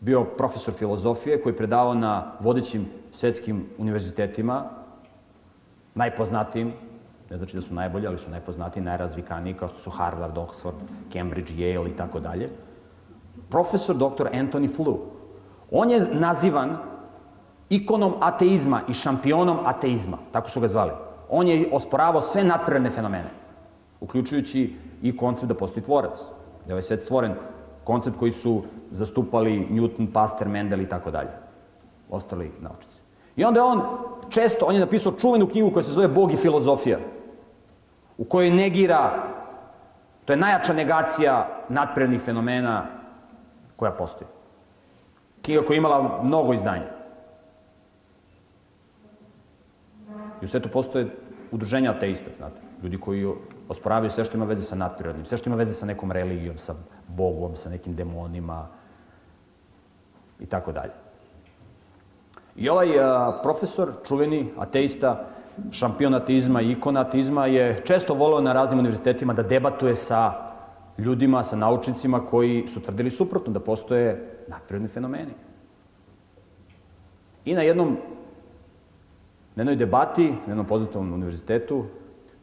bio 0.00 0.24
profesor 0.24 0.74
filozofije, 0.74 1.42
koji 1.42 1.52
je 1.52 1.56
predavao 1.56 1.94
na 1.94 2.32
vodećim 2.40 2.86
svetskim 3.12 3.66
univerzitetima, 3.78 4.64
najpoznatijim, 5.94 6.72
ne 7.30 7.36
znači 7.36 7.56
da 7.56 7.62
su 7.62 7.74
najbolji, 7.74 8.06
ali 8.06 8.18
su 8.18 8.30
najpoznatiji, 8.30 8.82
najrazvikaniji, 8.82 9.54
kao 9.54 9.68
što 9.68 9.78
su 9.78 9.90
Harvard, 9.90 10.36
Oxford, 10.36 10.80
Cambridge, 11.12 11.52
Yale 11.52 11.90
i 11.90 11.96
tako 11.96 12.20
dalje. 12.20 12.48
Profesor 13.50 13.96
dr. 13.96 14.26
Anthony 14.32 14.68
Flew. 14.76 14.96
On 15.70 15.90
je 15.90 16.06
nazivan 16.12 16.91
ikonom 17.72 18.14
ateizma 18.20 18.80
i 18.88 18.94
šampionom 18.94 19.58
ateizma, 19.64 20.18
tako 20.32 20.50
su 20.50 20.60
ga 20.60 20.68
zvali. 20.68 20.92
On 21.30 21.48
je 21.48 21.68
osporavao 21.72 22.20
sve 22.20 22.44
nadprirodne 22.44 22.90
fenomene, 22.90 23.30
uključujući 24.00 24.76
i 25.02 25.16
koncept 25.16 25.48
da 25.48 25.54
postoji 25.54 25.84
tvorac. 25.84 26.18
Da 26.66 26.68
je 26.68 26.74
ovaj 26.74 26.82
svet 26.82 27.02
stvoren, 27.02 27.34
koncept 27.84 28.18
koji 28.18 28.32
su 28.32 28.62
zastupali 28.90 29.66
Newton, 29.70 30.12
Pasteur, 30.12 30.48
Mendel 30.48 30.80
i 30.80 30.88
tako 30.88 31.10
dalje. 31.10 31.30
Ostali 32.10 32.52
naučici. 32.60 33.00
I 33.36 33.44
onda 33.44 33.60
je 33.60 33.64
on 33.64 33.82
često, 34.28 34.66
on 34.66 34.74
je 34.74 34.80
napisao 34.80 35.12
čuvenu 35.12 35.46
knjigu 35.46 35.70
koja 35.70 35.82
se 35.82 35.92
zove 35.92 36.08
Bog 36.08 36.32
i 36.32 36.36
filozofija, 36.36 36.98
u 38.18 38.24
kojoj 38.24 38.50
negira, 38.50 39.22
to 40.24 40.32
je 40.32 40.36
najjača 40.36 40.72
negacija 40.72 41.48
nadprirodnih 41.68 42.20
fenomena 42.20 42.86
koja 43.76 43.92
postoji. 43.92 44.28
Knjiga 45.42 45.62
koja 45.62 45.74
je 45.74 45.78
imala 45.78 46.20
mnogo 46.22 46.52
izdanja. 46.52 46.91
I 50.42 50.44
u 50.44 50.48
svetu 50.48 50.68
postoje 50.68 51.06
udruženja 51.52 51.90
ateista, 51.90 52.30
znate. 52.36 52.60
Ljudi 52.82 52.98
koji 52.98 53.26
osporavaju 53.68 54.10
sve 54.10 54.24
što 54.24 54.36
ima 54.36 54.44
veze 54.44 54.62
sa 54.62 54.76
nadprirodnim, 54.76 55.24
sve 55.24 55.38
što 55.38 55.50
ima 55.50 55.56
veze 55.56 55.74
sa 55.74 55.86
nekom 55.86 56.12
religijom, 56.12 56.58
sa 56.58 56.74
Bogom, 57.08 57.56
sa 57.56 57.70
nekim 57.70 57.94
demonima 57.94 58.68
i 60.40 60.46
tako 60.46 60.72
dalje. 60.72 60.92
I 62.56 62.68
ovaj 62.68 63.00
a, 63.00 63.40
profesor, 63.42 63.92
čuveni 64.06 64.48
ateista, 64.58 65.28
šampion 65.70 66.14
ateizma 66.14 66.60
i 66.60 66.72
ikon 66.72 66.96
ateizma, 66.96 67.46
je 67.46 67.80
često 67.84 68.14
voleo 68.14 68.40
na 68.40 68.52
raznim 68.52 68.78
univerzitetima 68.78 69.32
da 69.32 69.42
debatuje 69.42 69.96
sa 69.96 70.32
ljudima, 70.98 71.42
sa 71.42 71.56
naučnicima 71.56 72.26
koji 72.26 72.66
su 72.66 72.82
tvrdili 72.82 73.10
suprotno, 73.10 73.52
da 73.52 73.60
postoje 73.60 74.38
nadprirodni 74.48 74.88
fenomeni. 74.88 75.32
I 77.44 77.54
na 77.54 77.62
jednom 77.62 77.96
na 79.54 79.60
jednoj 79.60 79.76
debati, 79.76 80.28
na 80.30 80.52
jednom 80.52 80.66
poznatom 80.66 81.12
univerzitetu. 81.12 81.84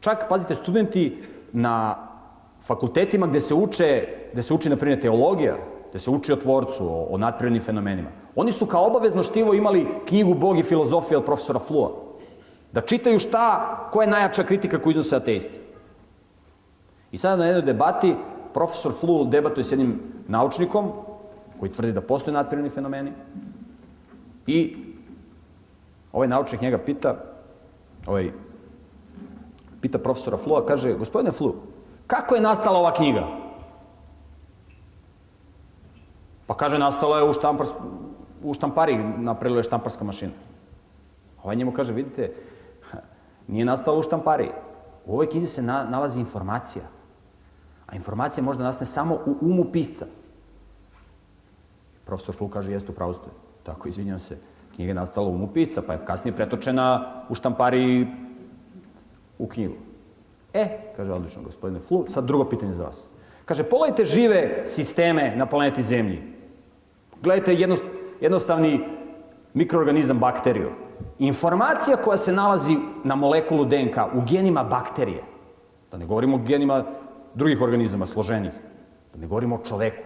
Čak, 0.00 0.28
pazite, 0.28 0.54
studenti 0.54 1.22
na 1.52 2.06
fakultetima 2.66 3.26
gde 3.26 3.40
se 3.40 3.54
uče, 3.54 4.08
gde 4.32 4.42
se 4.42 4.54
uči, 4.54 4.70
na 4.70 4.76
primjer, 4.76 5.00
teologija, 5.00 5.56
gde 5.90 5.98
se 5.98 6.10
uči 6.10 6.32
o 6.32 6.36
tvorcu, 6.36 6.86
o, 6.86 7.06
o 7.10 7.18
nadprirodnim 7.18 7.62
fenomenima. 7.62 8.10
Oni 8.36 8.52
su 8.52 8.66
kao 8.66 8.86
obavezno 8.86 9.22
štivo 9.22 9.54
imali 9.54 9.86
knjigu 10.08 10.34
Bog 10.34 10.58
i 10.58 10.62
filozofija 10.62 11.18
od 11.18 11.24
profesora 11.24 11.58
Flua. 11.58 11.90
Da 12.72 12.80
čitaju 12.80 13.18
šta, 13.18 13.76
koja 13.92 14.04
je 14.04 14.10
najjača 14.10 14.44
kritika 14.44 14.78
koju 14.78 14.90
iznose 14.90 15.16
ateisti. 15.16 15.60
I 17.12 17.16
sada 17.16 17.36
na 17.36 17.46
jednoj 17.46 17.62
debati 17.62 18.14
profesor 18.54 18.92
Flu 18.92 19.24
debatuje 19.24 19.64
s 19.64 19.72
jednim 19.72 20.00
naučnikom 20.28 20.92
koji 21.60 21.72
tvrdi 21.72 21.92
da 21.92 22.00
postoje 22.00 22.34
nadprirodni 22.34 22.70
fenomeni 22.70 23.12
i 24.46 24.76
Ovaj 26.12 26.28
naučnik 26.28 26.60
njega 26.60 26.78
pita, 26.78 27.14
ovaj, 28.06 28.32
pita 29.80 29.98
profesora 29.98 30.36
Flua, 30.36 30.66
kaže, 30.66 30.94
gospodine 30.98 31.32
Flu, 31.32 31.54
kako 32.06 32.34
je 32.34 32.40
nastala 32.40 32.78
ova 32.78 32.94
knjiga? 32.94 33.26
Pa 36.46 36.54
kaže, 36.54 36.78
nastala 36.78 37.18
je 37.18 37.30
u, 37.30 37.32
štampar, 37.32 37.66
u 38.42 38.54
štampari, 38.54 38.96
napravila 38.98 39.60
je 39.60 39.70
štamparska 39.70 40.04
mašina. 40.04 40.32
Ovaj 41.42 41.56
njemu 41.56 41.72
kaže, 41.72 41.92
vidite, 41.92 42.32
nije 43.48 43.64
nastala 43.64 43.98
u 43.98 44.02
štampari. 44.02 44.50
U 45.06 45.12
ovoj 45.12 45.30
knjizi 45.30 45.46
se 45.46 45.62
na, 45.62 45.84
nalazi 45.84 46.20
informacija. 46.20 46.84
A 47.86 47.96
informacija 47.96 48.44
može 48.44 48.58
da 48.58 48.64
nastane 48.64 48.86
samo 48.86 49.14
u 49.14 49.36
umu 49.40 49.64
pisca. 49.72 50.06
Profesor 52.04 52.34
Flu 52.34 52.48
kaže, 52.48 52.72
jeste 52.72 52.92
u 52.92 52.94
pravu 52.94 53.14
ste. 53.14 53.30
Tako, 53.62 53.88
izvinjam 53.88 54.18
se 54.18 54.38
knjiga 54.80 54.90
je 54.90 54.94
nastala 54.94 55.28
u 55.28 55.34
umu 55.34 55.46
pisca, 55.46 55.82
pa 55.82 55.92
je 55.92 56.04
kasnije 56.04 56.36
pretočena 56.36 57.12
u 57.28 57.34
štampari 57.34 58.06
u 59.38 59.46
knjigu. 59.46 59.74
E, 60.54 60.92
kaže 60.96 61.12
odlično 61.12 61.42
gospodine 61.42 61.80
Flu, 61.80 62.04
sad 62.08 62.24
drugo 62.24 62.48
pitanje 62.48 62.74
za 62.74 62.84
vas. 62.84 63.08
Kaže, 63.44 63.64
pogledajte 63.64 64.04
žive 64.04 64.62
sisteme 64.66 65.36
na 65.36 65.46
planeti 65.46 65.82
Zemlji. 65.82 66.22
Gledajte 67.22 67.54
jednost, 67.54 67.84
jednostavni 68.20 68.80
mikroorganizam 69.54 70.18
bakteriju. 70.18 70.70
Informacija 71.18 71.96
koja 71.96 72.16
se 72.16 72.32
nalazi 72.32 72.76
na 73.04 73.14
molekulu 73.14 73.64
DNK 73.64 73.96
u 74.14 74.22
genima 74.30 74.64
bakterije, 74.64 75.22
da 75.90 75.98
ne 75.98 76.06
govorimo 76.06 76.36
o 76.36 76.40
genima 76.46 76.84
drugih 77.34 77.60
organizama 77.60 78.06
složenih, 78.06 78.52
Da 79.12 79.18
ne 79.20 79.26
govorimo 79.26 79.56
o 79.56 79.64
čoveku 79.64 80.04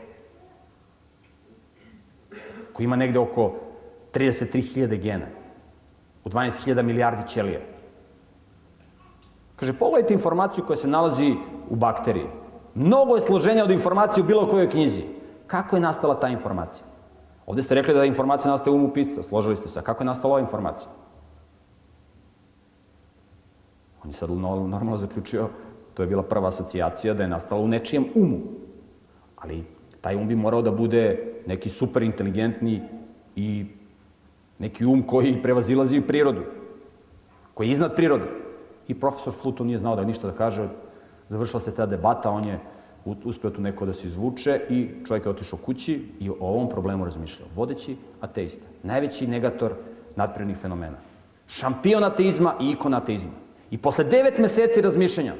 koji 2.72 2.84
ima 2.84 2.96
negde 2.96 3.18
oko 3.18 3.63
33.000 4.14 5.02
gena 5.02 5.26
u 6.24 6.28
12.000 6.28 6.82
milijardi 6.82 7.28
ćelija. 7.28 7.60
Kaže, 9.56 9.72
pogledajte 9.72 10.14
informaciju 10.14 10.64
koja 10.66 10.76
se 10.76 10.88
nalazi 10.88 11.34
u 11.70 11.76
bakteriji. 11.76 12.26
Mnogo 12.74 13.14
je 13.14 13.20
složenja 13.20 13.64
od 13.64 13.70
informacije 13.70 14.24
u 14.24 14.26
bilo 14.26 14.48
kojoj 14.48 14.70
knjizi. 14.70 15.02
Kako 15.46 15.76
je 15.76 15.80
nastala 15.80 16.20
ta 16.20 16.28
informacija? 16.28 16.86
Ovde 17.46 17.62
ste 17.62 17.74
rekli 17.74 17.94
da 17.94 18.04
informacija 18.04 18.50
nastaje 18.50 18.72
u 18.72 18.76
umu 18.76 18.92
pisca, 18.92 19.22
složili 19.22 19.56
ste 19.56 19.68
se. 19.68 19.82
Kako 19.82 20.02
je 20.02 20.06
nastala 20.06 20.32
ova 20.32 20.40
informacija? 20.40 20.88
On 24.02 24.10
je 24.10 24.12
sad 24.12 24.30
normalno 24.30 24.98
zaključio, 24.98 25.48
to 25.94 26.02
je 26.02 26.06
bila 26.06 26.22
prva 26.22 26.48
asocijacija 26.48 27.14
da 27.14 27.22
je 27.22 27.28
nastala 27.28 27.60
u 27.60 27.68
nečijem 27.68 28.04
umu. 28.14 28.38
Ali 29.36 29.64
taj 30.00 30.16
um 30.16 30.28
bi 30.28 30.36
morao 30.36 30.62
da 30.62 30.70
bude 30.70 31.32
neki 31.46 31.70
super 31.70 32.02
inteligentni 32.02 32.82
i 33.36 33.66
neki 34.58 34.86
um 34.86 35.02
koji 35.06 35.42
prevazilazi 35.42 36.00
prirodu, 36.00 36.42
koji 37.54 37.68
je 37.68 37.72
iznad 37.72 37.94
prirode. 37.94 38.24
I 38.88 38.94
profesor 38.94 39.32
Fluto 39.32 39.64
nije 39.64 39.78
znao 39.78 39.96
da 39.96 40.04
ništa 40.04 40.26
da 40.26 40.34
kaže, 40.34 40.68
završila 41.28 41.60
se 41.60 41.74
ta 41.74 41.86
debata, 41.86 42.30
on 42.30 42.44
je 42.44 42.58
uspeo 43.04 43.50
tu 43.50 43.60
neko 43.60 43.86
da 43.86 43.92
se 43.92 44.06
izvuče 44.06 44.60
i 44.70 44.88
čovjek 45.06 45.26
je 45.26 45.30
otišao 45.30 45.58
kući 45.58 46.08
i 46.20 46.30
o 46.30 46.36
ovom 46.40 46.68
problemu 46.68 47.04
razmišljao. 47.04 47.48
Vodeći 47.52 47.96
ateista, 48.20 48.66
najveći 48.82 49.26
negator 49.26 49.74
nadprirodnih 50.16 50.56
fenomena. 50.56 50.96
Šampion 51.46 52.04
ateizma 52.04 52.54
i 52.60 52.70
ikon 52.70 52.94
ateizma. 52.94 53.30
I 53.70 53.78
posle 53.78 54.04
devet 54.04 54.38
meseci 54.38 54.82
razmišljanja, 54.82 55.34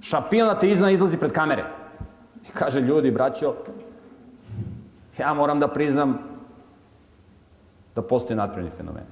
šampion 0.00 0.48
ateizma 0.48 0.90
izlazi 0.90 1.18
pred 1.18 1.32
kamere. 1.32 1.64
I 2.48 2.52
kaže, 2.54 2.80
ljudi, 2.80 3.10
braćo, 3.10 3.54
ja 5.18 5.34
moram 5.34 5.60
da 5.60 5.68
priznam 5.68 6.18
da 8.00 8.06
postoje 8.06 8.36
nadprirodni 8.36 8.76
fenomeni. 8.76 9.06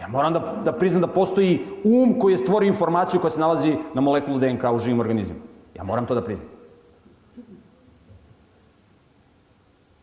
Ja 0.00 0.08
moram 0.08 0.32
da, 0.32 0.40
da 0.64 0.72
priznam 0.72 1.02
da 1.02 1.08
postoji 1.08 1.60
um 1.84 2.18
koji 2.20 2.34
je 2.34 2.38
stvorio 2.38 2.68
informaciju 2.68 3.20
koja 3.20 3.30
se 3.30 3.40
nalazi 3.40 3.76
na 3.94 4.00
molekulu 4.00 4.38
DNK 4.38 4.64
u 4.74 4.78
živim 4.78 5.00
organizmima. 5.00 5.44
Ja 5.74 5.84
moram 5.84 6.06
to 6.06 6.14
da 6.14 6.24
priznam. 6.24 6.48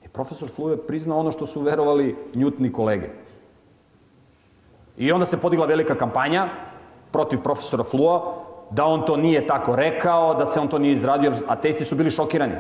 I 0.06 0.08
profesor 0.08 0.50
Flu 0.50 0.70
je 0.70 0.78
priznao 0.88 1.20
ono 1.20 1.32
što 1.32 1.46
su 1.46 1.62
verovali 1.62 2.16
njutni 2.36 2.72
kolege. 2.74 3.10
I 4.98 5.12
onda 5.12 5.26
se 5.26 5.38
podigla 5.38 5.66
velika 5.66 5.96
kampanja 5.96 6.50
protiv 7.12 7.42
profesora 7.42 7.84
Flua, 7.84 8.34
da 8.72 8.86
on 8.86 9.06
to 9.06 9.18
nije 9.18 9.48
tako 9.48 9.76
rekao, 9.76 10.34
da 10.36 10.46
se 10.46 10.60
on 10.60 10.68
to 10.68 10.80
nije 10.80 10.94
izradio, 10.94 11.34
a 11.48 11.56
testi 11.56 11.86
su 11.86 11.96
bili 11.96 12.12
šokirani. 12.12 12.56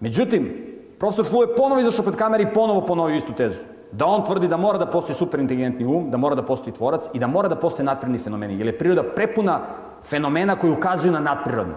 Međutim, 0.00 0.72
profesor 0.98 1.26
Flu 1.26 1.42
je 1.42 1.54
ponovo 1.56 1.80
izašao 1.80 2.04
pred 2.04 2.16
kamere 2.16 2.42
i 2.42 2.54
ponovo 2.54 2.86
ponovio 2.86 3.16
istu 3.16 3.32
tezu. 3.32 3.64
Da 3.92 4.06
on 4.06 4.24
tvrdi 4.24 4.48
da 4.48 4.56
mora 4.56 4.78
da 4.78 4.86
postoji 4.86 5.14
superinteligentni 5.14 5.84
um, 5.84 6.10
da 6.10 6.16
mora 6.16 6.34
da 6.34 6.42
postoji 6.42 6.74
tvorac 6.74 7.10
i 7.14 7.18
da 7.18 7.26
mora 7.26 7.48
da 7.48 7.56
postoje 7.56 7.84
nadprirodni 7.84 8.18
fenomeni, 8.18 8.58
jer 8.58 8.66
je 8.66 8.78
priroda 8.78 9.02
prepuna 9.02 9.60
fenomena 10.02 10.56
koji 10.56 10.72
ukazuju 10.72 11.12
na 11.12 11.20
nadprirodno. 11.20 11.74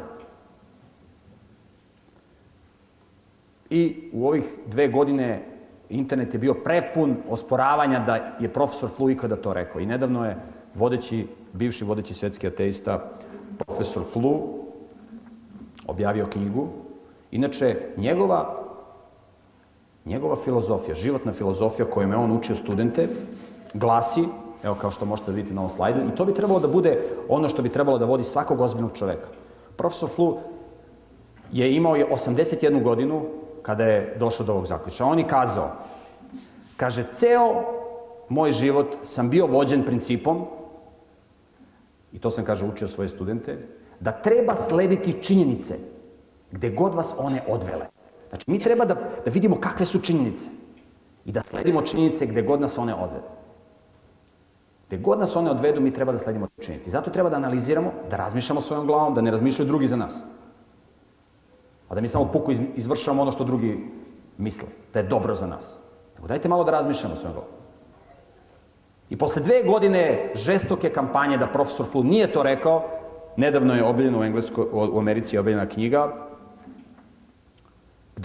I 3.70 4.10
u 4.14 4.28
ovih 4.28 4.44
dve 4.68 4.88
godine 4.88 5.46
internet 5.90 6.34
je 6.34 6.40
bio 6.40 6.54
prepun 6.54 7.18
osporavanja 7.30 8.00
da 8.00 8.16
je 8.40 8.54
profesor 8.54 8.90
Flu 8.90 9.10
ikada 9.10 9.36
to 9.36 9.54
rekao. 9.54 9.82
I 9.82 9.86
nedavno 9.86 10.26
je 10.26 10.38
vodeći, 10.76 11.28
bivši 11.54 11.86
vodeći 11.86 12.14
svetski 12.14 12.48
ateista, 12.48 13.12
profesor 13.58 14.04
Flu, 14.14 14.42
objavio 15.88 16.26
knjigu. 16.26 16.68
Inače, 17.32 17.76
njegova, 17.98 18.65
njegova 20.06 20.36
filozofija, 20.36 20.96
životna 20.96 21.34
filozofija 21.34 21.86
kojom 21.86 22.12
je 22.12 22.18
on 22.18 22.32
učio 22.32 22.56
studente, 22.56 23.08
glasi, 23.74 24.24
evo 24.64 24.76
kao 24.76 24.92
što 24.92 25.06
možete 25.06 25.32
vidite 25.32 25.54
na 25.54 25.62
ovom 25.62 25.70
slajdu, 25.70 26.00
i 26.00 26.16
to 26.16 26.26
bi 26.26 26.34
trebalo 26.34 26.60
da 26.60 26.68
bude 26.68 27.02
ono 27.30 27.50
što 27.50 27.62
bi 27.62 27.70
trebalo 27.70 27.98
da 27.98 28.06
vodi 28.06 28.24
svakog 28.24 28.62
ozbiljnog 28.62 28.92
čoveka. 28.94 29.28
Profesor 29.78 30.10
Flu 30.10 30.38
je 31.52 31.76
imao 31.76 31.96
je 31.96 32.08
81 32.12 32.84
godinu 32.84 33.26
kada 33.62 33.84
je 33.84 34.16
došao 34.20 34.46
do 34.46 34.54
ovog 34.54 34.66
zaključa. 34.66 35.06
On 35.06 35.20
je 35.20 35.28
kazao, 35.28 35.72
kaže, 36.78 37.06
ceo 37.16 37.64
moj 38.30 38.52
život 38.52 38.88
sam 39.04 39.30
bio 39.30 39.48
vođen 39.48 39.84
principom, 39.84 40.46
i 42.14 42.20
to 42.20 42.30
sam, 42.30 42.46
kaže, 42.46 42.66
učio 42.66 42.88
svoje 42.88 43.10
studente, 43.10 43.58
da 44.00 44.12
treba 44.12 44.56
slediti 44.56 45.24
činjenice 45.24 45.76
gde 46.52 46.70
god 46.70 46.96
vas 46.96 47.16
one 47.18 47.42
odvele. 47.48 47.95
Znači, 48.36 48.52
mi 48.52 48.60
treba 48.60 48.86
da, 48.86 48.94
da 49.26 49.32
vidimo 49.32 49.60
kakve 49.62 49.86
su 49.86 50.02
činjenice 50.02 50.50
i 51.26 51.32
da 51.32 51.44
sledimo 51.44 51.82
činjenice 51.82 52.26
gde 52.26 52.42
god 52.42 52.62
nas 52.62 52.78
one 52.78 52.94
odvede. 52.94 53.28
Gde 54.88 54.98
god 54.98 55.20
nas 55.20 55.36
one 55.36 55.52
odvedu, 55.52 55.82
mi 55.82 55.94
treba 55.94 56.12
da 56.12 56.20
sledimo 56.20 56.48
činjenice. 56.60 56.88
I 56.88 56.92
zato 56.92 57.12
treba 57.12 57.30
da 57.30 57.36
analiziramo, 57.36 57.92
da 58.10 58.18
razmišljamo 58.18 58.62
svojom 58.62 58.88
glavom, 58.88 59.14
da 59.14 59.22
ne 59.22 59.32
razmišljaju 59.32 59.68
drugi 59.68 59.88
za 59.88 59.96
nas. 59.96 60.20
A 61.90 61.96
da 61.96 62.02
mi 62.02 62.08
samo 62.08 62.28
puku 62.34 62.52
izvršavamo 62.76 63.22
ono 63.22 63.32
što 63.32 63.44
drugi 63.44 63.80
misle, 64.38 64.68
da 64.94 65.00
je 65.00 65.08
dobro 65.08 65.36
za 65.36 65.48
nas. 65.48 65.80
Nego 66.16 66.28
dajte 66.28 66.50
malo 66.50 66.64
da 66.64 66.72
razmišljamo 66.72 67.16
svojom 67.16 67.34
glavom. 67.34 67.52
I 69.10 69.18
posle 69.18 69.42
dve 69.42 69.64
godine 69.64 70.32
žestoke 70.36 70.90
kampanje 70.90 71.38
da 71.38 71.48
profesor 71.48 71.86
Flu 71.86 72.04
nije 72.04 72.32
to 72.32 72.44
rekao, 72.44 72.84
nedavno 73.38 73.76
je 73.76 73.84
objavljena 73.84 74.20
u, 74.20 74.24
Engleskoj, 74.24 74.66
u 74.72 75.00
Americi 75.00 75.36
je 75.36 75.40
objavljena 75.40 75.70
knjiga 75.70 76.25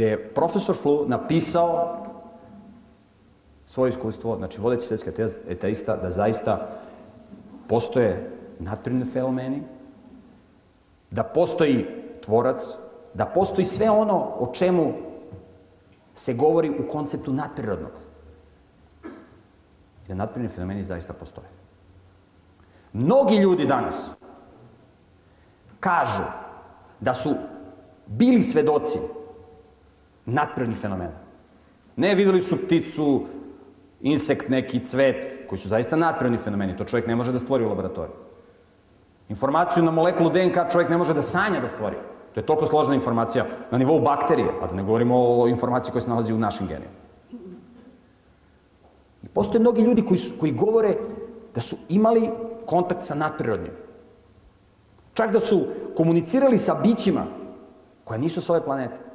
gde 0.01 0.09
je 0.09 0.35
profesor 0.35 0.77
Flu 0.77 1.05
napisao 1.09 1.97
svoje 3.67 3.89
iskustvo, 3.89 4.37
znači 4.37 4.61
vodeći 4.61 4.87
svetski 4.87 5.11
ateista, 5.51 5.97
da 5.97 6.11
zaista 6.11 6.69
postoje 7.69 8.31
nadprirodni 8.59 9.05
fenomeni, 9.05 9.63
da 11.11 11.23
postoji 11.23 11.87
tvorac, 12.25 12.63
da 13.15 13.27
postoji 13.27 13.65
sve 13.65 13.91
ono 13.91 14.17
o 14.39 14.51
čemu 14.53 14.93
se 16.15 16.35
govori 16.35 16.71
u 16.71 16.89
konceptu 16.89 17.33
nadprirodnog. 17.33 17.93
Da 20.09 20.15
nadprirodni 20.15 20.55
fenomeni 20.55 20.85
zaista 20.85 21.13
postoje. 21.13 21.49
Mnogi 22.93 23.37
ljudi 23.37 23.67
danas 23.67 24.11
kažu 25.81 26.25
da 27.01 27.15
su 27.15 27.35
bili 28.07 28.43
svedoci 28.43 29.20
nadprirodnih 30.31 30.79
fenomena. 30.79 31.19
Ne 31.97 32.15
videli 32.15 32.43
su 32.43 32.57
pticu, 32.57 33.27
insekt, 34.01 34.49
neki 34.49 34.81
cvet, 34.81 35.39
koji 35.49 35.59
su 35.59 35.69
zaista 35.69 35.97
nadprirodni 35.97 36.39
fenomeni. 36.39 36.77
To 36.77 36.85
čovjek 36.85 37.07
ne 37.07 37.17
može 37.17 37.33
da 37.33 37.39
stvori 37.39 37.65
u 37.65 37.69
laboratoriju. 37.69 38.17
Informaciju 39.29 39.85
na 39.85 39.91
molekulu 39.91 40.31
DNK 40.31 40.73
čovjek 40.73 40.91
ne 40.91 40.97
može 40.97 41.15
da 41.15 41.23
sanja 41.23 41.61
da 41.61 41.69
stvori. 41.69 41.97
To 42.35 42.41
je 42.41 42.47
toliko 42.47 42.67
složena 42.67 42.95
informacija 42.95 43.45
na 43.71 43.79
nivou 43.79 44.01
bakterije, 44.01 44.49
a 44.63 44.67
da 44.67 44.75
ne 44.75 44.83
govorimo 44.83 45.17
o 45.19 45.49
informaciji 45.49 45.93
koja 45.93 46.03
se 46.03 46.11
nalazi 46.11 46.33
u 46.33 46.39
našim 46.39 46.67
genima. 46.67 46.93
I 49.23 49.29
postoje 49.29 49.61
mnogi 49.61 49.83
ljudi 49.83 50.05
koji, 50.07 50.19
su, 50.19 50.33
koji 50.41 50.53
govore 50.53 50.95
da 51.55 51.61
su 51.61 51.77
imali 51.89 52.31
kontakt 52.67 53.05
sa 53.05 53.15
nadprirodnim. 53.15 53.73
Čak 55.15 55.33
da 55.33 55.41
su 55.41 55.67
komunicirali 55.97 56.59
sa 56.59 56.75
bićima 56.83 57.25
koja 58.05 58.19
nisu 58.19 58.43
s 58.43 58.51
ove 58.51 58.65
planete. 58.65 59.10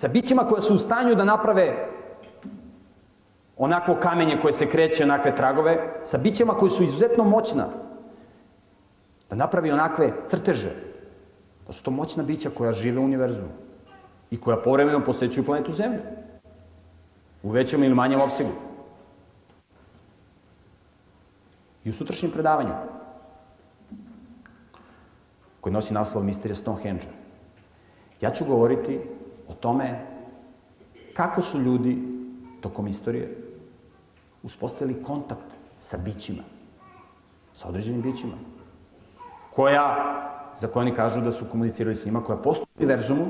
Sa 0.00 0.08
bićima 0.08 0.42
koja 0.48 0.62
su 0.62 0.74
u 0.74 0.78
stanju 0.78 1.14
da 1.14 1.24
naprave 1.24 1.88
onako 3.56 3.94
kamenje 4.00 4.38
koje 4.42 4.52
se 4.52 4.66
kreće, 4.66 5.04
onakve 5.04 5.36
tragove, 5.36 6.00
sa 6.04 6.18
bićima 6.18 6.54
koji 6.54 6.70
su 6.70 6.84
izuzetno 6.84 7.24
moćna, 7.24 7.66
da 9.30 9.36
napravi 9.36 9.70
onakve 9.70 10.12
crteže, 10.28 10.72
da 11.66 11.72
su 11.72 11.84
to 11.84 11.90
moćna 11.90 12.22
bića 12.22 12.50
koja 12.56 12.72
žive 12.72 13.00
u 13.00 13.04
univerzumu 13.04 13.52
i 14.30 14.40
koja 14.40 14.62
povremeno 14.62 15.04
posećuju 15.04 15.44
planetu 15.44 15.72
Zemlju. 15.72 16.00
U 17.42 17.50
većem 17.50 17.84
ili 17.84 17.94
manjem 17.94 18.20
opsegu. 18.20 18.56
I 21.84 21.90
u 21.90 21.92
sutrašnjem 21.92 22.32
predavanju, 22.32 22.74
koji 25.60 25.72
nosi 25.72 25.94
naslov 25.94 26.24
Misterija 26.24 26.56
Stonehenge, 26.56 27.06
ja 28.20 28.30
ću 28.30 28.44
govoriti 28.44 29.00
o 29.50 29.54
tome 29.54 30.06
kako 31.14 31.42
su 31.42 31.60
ljudi 31.60 31.98
tokom 32.60 32.86
istorije 32.86 33.36
uspostavili 34.42 35.02
kontakt 35.02 35.46
sa 35.78 35.98
bićima, 36.04 36.42
sa 37.52 37.68
određenim 37.68 38.02
bićima, 38.02 38.32
koja, 39.54 39.96
za 40.56 40.66
koje 40.66 40.80
oni 40.80 40.94
kažu 40.94 41.20
da 41.20 41.32
su 41.32 41.44
komunicirali 41.50 41.94
s 41.94 42.06
njima, 42.06 42.24
koja 42.24 42.38
postoji 42.38 42.66
u 42.74 42.78
univerzumu, 42.78 43.26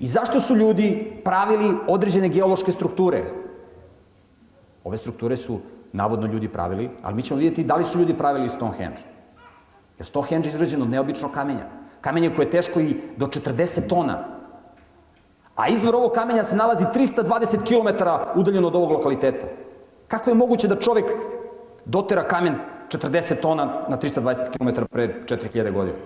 i 0.00 0.06
zašto 0.06 0.40
su 0.40 0.56
ljudi 0.56 1.20
pravili 1.24 1.74
određene 1.88 2.28
geološke 2.28 2.72
strukture. 2.72 3.22
Ove 4.84 4.98
strukture 4.98 5.36
su 5.36 5.60
navodno 5.92 6.26
ljudi 6.26 6.48
pravili, 6.48 6.90
ali 7.02 7.14
mi 7.14 7.22
ćemo 7.22 7.38
vidjeti 7.38 7.64
da 7.64 7.76
li 7.76 7.84
su 7.84 7.98
ljudi 7.98 8.14
pravili 8.14 8.48
Stonehenge. 8.48 9.02
Jer 9.98 10.06
Stonehenge 10.06 10.48
je 10.48 10.52
izrađen 10.52 10.82
od 10.82 10.90
neobičnog 10.90 11.30
kamenja. 11.30 11.68
Kamenje 12.00 12.34
koje 12.34 12.46
je 12.46 12.50
teško 12.50 12.80
i 12.80 12.96
do 13.16 13.26
40 13.26 13.88
tona. 13.88 14.41
A 15.56 15.68
izvor 15.68 15.94
ovog 15.94 16.12
kamenja 16.12 16.44
se 16.44 16.56
nalazi 16.56 16.84
320 16.84 17.58
km 17.66 18.04
udaljeno 18.40 18.66
od 18.66 18.76
ovog 18.76 18.90
lokaliteta. 18.90 19.46
Kako 20.08 20.30
je 20.30 20.34
moguće 20.34 20.68
da 20.68 20.80
čovek 20.80 21.04
dotera 21.84 22.22
kamen 22.28 22.54
40 22.88 23.40
tona 23.40 23.64
na 23.88 23.98
320 23.98 24.58
km 24.58 24.82
pre 24.90 25.20
4000 25.24 25.72
godina? 25.72 25.96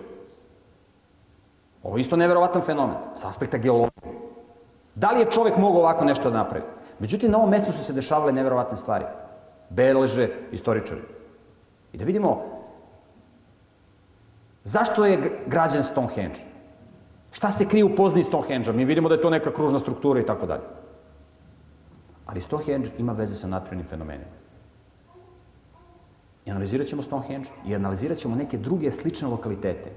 Ovo 1.83 1.97
je 1.97 2.01
isto 2.01 2.17
neverovatan 2.17 2.63
fenomen, 2.63 2.97
s 3.15 3.25
aspekta 3.25 3.59
geologije. 3.59 4.13
Da 4.95 5.11
li 5.11 5.21
je 5.21 5.31
čovek 5.31 5.57
mogao 5.57 5.81
ovako 5.81 6.05
nešto 6.05 6.31
da 6.31 6.37
napravi? 6.37 6.65
Međutim, 6.99 7.31
na 7.31 7.39
ovom 7.39 7.51
mestu 7.51 7.73
su 7.73 7.85
se 7.85 7.93
dešavale 7.93 8.33
neverovatne 8.33 8.77
stvari. 8.77 9.05
Beleže 9.71 10.29
istoričari. 10.53 11.01
I 11.93 11.99
da 11.99 12.05
vidimo 12.05 12.43
zašto 14.65 15.05
je 15.05 15.43
građan 15.47 15.85
Stonehenge. 15.85 16.41
Šta 17.37 17.51
se 17.51 17.67
krije 17.69 17.85
u 17.85 17.95
pozni 17.95 18.23
Stonehenge-a? 18.23 18.73
Mi 18.73 18.85
vidimo 18.85 19.09
da 19.09 19.15
je 19.15 19.21
to 19.21 19.31
neka 19.31 19.53
kružna 19.53 19.79
struktura 19.79 20.21
i 20.21 20.27
tako 20.27 20.47
dalje. 20.47 20.63
Ali 22.27 22.41
Stonehenge 22.41 22.91
ima 22.99 23.13
veze 23.13 23.35
sa 23.35 23.47
naturalnim 23.47 23.85
fenomenima. 23.85 24.31
I 26.47 26.51
analizirat 26.51 26.87
ćemo 26.87 27.03
Stonehenge 27.03 27.49
i 27.67 27.75
analizirat 27.75 28.19
ćemo 28.19 28.37
neke 28.37 28.57
druge 28.59 28.91
slične 28.91 29.29
lokalitete. 29.29 29.91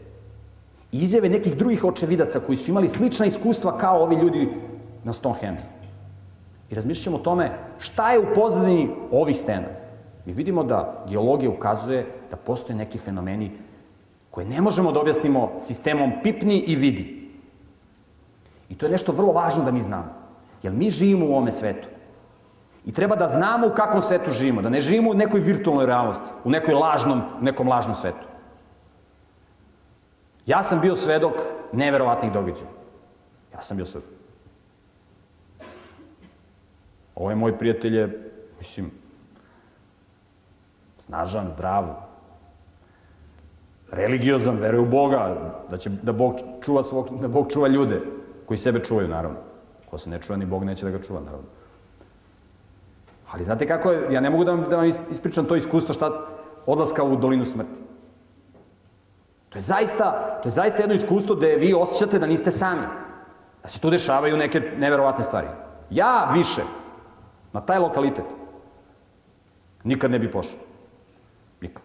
I 0.92 1.00
izjave 1.02 1.30
nekih 1.30 1.56
drugih 1.58 1.86
očevidaca 1.86 2.40
koji 2.40 2.56
su 2.56 2.72
imali 2.72 2.88
slična 2.88 3.26
iskustva 3.26 3.78
kao 3.78 4.04
ovi 4.04 4.16
ljudi 4.16 4.50
na 5.04 5.14
Stonehenge. 5.14 5.64
I 6.70 6.76
razmišljat 6.76 7.04
ćemo 7.04 7.18
o 7.18 7.24
tome 7.24 7.52
šta 7.78 8.12
je 8.12 8.20
u 8.20 8.34
pozadini 8.36 8.90
ovih 9.12 9.38
stena. 9.38 9.68
Mi 10.26 10.34
vidimo 10.34 10.64
da 10.64 11.06
geologija 11.10 11.52
ukazuje 11.52 12.06
da 12.32 12.36
postoje 12.36 12.76
neki 12.76 12.98
fenomeni 12.98 13.52
koje 14.32 14.48
ne 14.48 14.62
možemo 14.62 14.92
da 14.92 15.00
objasnimo 15.00 15.52
sistemom 15.60 16.12
pipni 16.24 16.60
i 16.68 16.76
vidi. 16.76 17.19
I 18.70 18.78
to 18.78 18.86
je 18.86 18.92
nešto 18.92 19.12
vrlo 19.12 19.34
važno 19.34 19.64
da 19.64 19.72
mi 19.72 19.82
znamo. 19.82 20.14
Jer 20.64 20.74
mi 20.74 20.90
živimo 20.90 21.26
u 21.26 21.30
ovome 21.30 21.52
svetu. 21.52 21.88
I 22.86 22.94
treba 22.94 23.16
da 23.16 23.28
znamo 23.28 23.68
u 23.68 23.76
kakvom 23.76 24.02
svetu 24.02 24.32
živimo, 24.32 24.62
da 24.62 24.70
ne 24.70 24.82
živimo 24.82 25.12
u 25.12 25.14
nekoj 25.14 25.40
virtualnoj 25.40 25.86
realnosti, 25.86 26.32
u 26.44 26.50
nekoj 26.50 26.74
lažnom, 26.74 27.22
nekom 27.42 27.68
lažnom 27.68 27.96
svetu. 27.96 28.28
Ja 30.46 30.64
sam 30.64 30.82
bio 30.82 30.96
svedok 30.96 31.34
neverovatnih 31.74 32.32
događaja. 32.32 32.72
Ja 33.54 33.62
sam 33.62 33.78
bio 33.78 33.86
svedok. 33.86 34.10
Ovaj 37.16 37.36
moj 37.36 37.58
prijatelj 37.58 37.98
je, 37.98 38.32
mislim, 38.60 38.92
snažan, 40.98 41.50
zdrav, 41.50 41.86
religiozan, 43.92 44.58
veruje 44.58 44.82
u 44.82 44.90
Boga, 44.90 45.54
da 45.70 45.78
će 45.78 45.90
da 45.90 46.14
Bog 46.14 46.36
čuva 46.62 46.84
svog, 46.84 47.22
da 47.22 47.28
Bog 47.28 47.52
čuva 47.52 47.68
ljude 47.68 48.02
koji 48.50 48.58
sebe 48.58 48.80
čuvaju, 48.84 49.08
naravno. 49.08 49.38
Ko 49.86 49.98
se 49.98 50.10
ne 50.10 50.18
čuva, 50.22 50.38
ni 50.38 50.46
Bog 50.46 50.64
neće 50.64 50.86
da 50.86 50.92
ga 50.92 51.04
čuva, 51.04 51.20
naravno. 51.22 51.46
Ali 53.32 53.44
znate 53.44 53.68
kako 53.68 53.92
je, 53.92 54.14
ja 54.14 54.22
ne 54.22 54.30
mogu 54.30 54.44
da 54.44 54.52
vam, 54.52 54.64
da 54.70 54.78
vam 54.78 54.86
ispričam 54.86 55.46
to 55.46 55.56
iskustvo 55.56 55.94
šta 55.94 56.10
odlaska 56.66 57.04
u 57.04 57.16
dolinu 57.16 57.46
smrti. 57.46 57.82
To 59.50 59.58
je 59.58 59.62
zaista, 59.62 60.40
to 60.42 60.48
je 60.48 60.52
zaista 60.52 60.82
jedno 60.82 60.96
iskustvo 60.96 61.36
gde 61.36 61.56
vi 61.56 61.74
osjećate 61.74 62.20
da 62.20 62.28
niste 62.28 62.52
sami. 62.52 62.88
Da 63.62 63.70
se 63.70 63.80
tu 63.80 63.90
dešavaju 63.90 64.38
neke 64.38 64.62
neverovatne 64.78 65.24
stvari. 65.24 65.48
Ja 65.90 66.32
više, 66.34 66.62
na 67.54 67.62
taj 67.62 67.80
lokalitet, 67.80 68.26
nikad 69.84 70.12
ne 70.12 70.20
bi 70.20 70.32
pošao. 70.32 70.60
Nikad. 71.62 71.84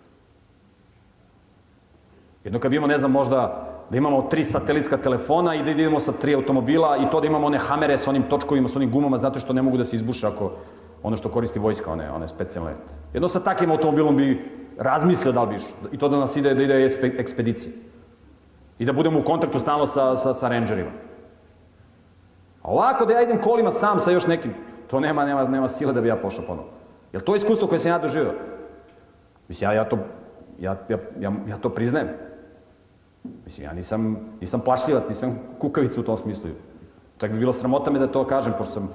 Jedno 2.45 2.61
kad 2.61 2.71
bi 2.71 2.77
imamo, 2.77 2.93
ne 2.93 2.99
znam, 2.99 3.11
možda 3.11 3.74
da 3.95 3.99
imamo 3.99 4.23
tri 4.23 4.45
satelitska 4.45 4.97
telefona 4.97 5.55
i 5.55 5.63
da 5.63 5.71
idemo 5.71 6.01
sa 6.01 6.13
tri 6.13 6.35
automobila 6.35 6.97
i 6.97 7.11
to 7.11 7.21
da 7.21 7.27
imamo 7.27 7.47
one 7.47 7.59
hamere 7.59 7.99
sa 7.99 8.11
onim 8.11 8.23
točkovima, 8.23 8.69
sa 8.69 8.79
onim 8.79 8.91
gumama, 8.91 9.19
zato 9.19 9.41
što 9.41 9.53
ne 9.53 9.63
mogu 9.63 9.79
da 9.79 9.85
se 9.85 9.97
izbuše 9.97 10.27
ako 10.27 10.51
ono 11.03 11.17
što 11.17 11.31
koristi 11.31 11.59
vojska, 11.59 11.93
one, 11.93 12.11
one 12.11 12.27
specijalne. 12.27 12.73
Jedno 13.13 13.29
sa 13.29 13.41
takvim 13.41 13.71
automobilom 13.71 14.17
bi 14.17 14.51
razmislio 14.79 15.33
da 15.33 15.43
li 15.43 15.55
bi. 15.55 15.63
I 15.93 15.99
to 15.99 16.09
da 16.09 16.19
nas 16.19 16.37
ide, 16.37 16.55
da 16.55 16.63
ide 16.63 16.89
ekspedicija. 17.19 17.73
I 18.79 18.85
da 18.85 18.93
budemo 18.93 19.19
u 19.19 19.25
kontaktu 19.25 19.59
stalno 19.59 19.87
sa, 19.87 20.17
sa, 20.17 20.35
sa 20.35 20.49
rangerima. 20.49 20.91
A 22.63 22.71
ovako 22.71 23.07
da 23.07 23.15
ja 23.15 23.23
idem 23.23 23.39
kolima 23.39 23.71
sam 23.71 24.01
sa 24.01 24.11
još 24.11 24.27
nekim, 24.27 24.55
to 24.91 25.01
nema, 25.01 25.25
nema, 25.25 25.45
nema 25.49 25.69
sile 25.69 25.93
da 25.93 26.01
bi 26.01 26.09
ja 26.09 26.17
pošao 26.17 26.45
ponovo. 26.47 26.69
Jel 27.13 27.23
to 27.23 27.35
je 27.35 27.37
iskustvo 27.37 27.69
koje 27.69 27.79
sam 27.79 27.93
ja 27.93 27.99
doživio? 27.99 28.35
Mislim, 29.49 29.71
ja, 29.71 29.73
ja, 29.73 29.85
to, 29.85 29.99
ja, 30.59 30.77
ja, 30.89 30.99
ja, 31.21 31.33
ja 31.47 31.57
to 31.57 31.69
priznajem. 31.69 32.34
Mislim, 33.45 33.65
ja 33.65 33.73
nisam, 33.73 34.17
nisam 34.41 34.61
plašljivac, 34.61 35.09
nisam 35.09 35.39
kukavica 35.59 36.01
u 36.01 36.05
tom 36.05 36.17
smislu. 36.17 36.51
Čak 37.19 37.33
bi 37.33 37.39
bilo 37.39 37.53
sramota 37.53 37.91
me 37.91 37.99
da 37.99 38.07
to 38.07 38.27
kažem, 38.27 38.53
pošto 38.59 38.73
sam 38.73 38.89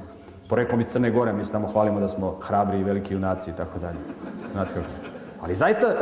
poreklom 0.49 0.79
iz 0.79 0.87
Crne 0.91 1.11
Gore, 1.11 1.33
mi 1.33 1.43
se 1.43 1.51
tamo 1.51 1.67
hvalimo 1.67 1.99
da 1.99 2.07
smo 2.07 2.37
hrabri 2.41 2.79
i 2.79 2.83
veliki 2.83 3.13
junaci 3.13 3.51
i 3.51 3.53
tako 3.53 3.79
dalje. 3.79 3.97
Znate 4.51 4.73
kako? 4.73 4.85
Ali 5.41 5.55
zaista, 5.55 5.95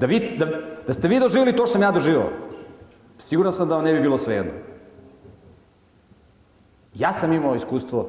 da, 0.00 0.06
vi, 0.06 0.36
da, 0.38 0.46
da 0.86 0.92
ste 0.92 1.08
vi 1.08 1.20
doživjeli 1.20 1.56
to 1.56 1.66
što 1.66 1.72
sam 1.72 1.82
ja 1.82 1.90
doživao, 1.90 2.30
siguran 3.18 3.52
sam 3.52 3.68
da 3.68 3.76
vam 3.76 3.84
ne 3.84 3.92
bi 3.92 4.00
bilo 4.00 4.18
svejedno. 4.18 4.52
Ja 6.94 7.12
sam 7.12 7.32
imao 7.32 7.54
iskustvo 7.54 8.08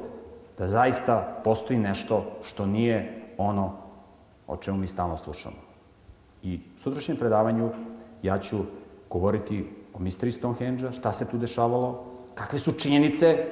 da 0.58 0.68
zaista 0.68 1.40
postoji 1.44 1.78
nešto 1.78 2.24
što 2.42 2.66
nije 2.66 3.22
ono 3.38 3.72
o 4.46 4.56
čemu 4.56 4.78
mi 4.78 4.86
stalno 4.86 5.16
slušamo. 5.16 5.56
I 6.42 6.60
u 6.76 6.78
sutrašnjem 6.78 7.16
predavanju 7.16 7.70
ja 8.22 8.38
ću 8.38 8.56
govoriti 9.12 9.64
o 9.94 9.98
misteri 9.98 10.32
Stonehenge-a, 10.32 10.92
šta 10.92 11.12
se 11.12 11.28
tu 11.28 11.38
dešavalo, 11.38 12.04
kakve 12.34 12.58
su 12.58 12.72
činjenice, 12.72 13.46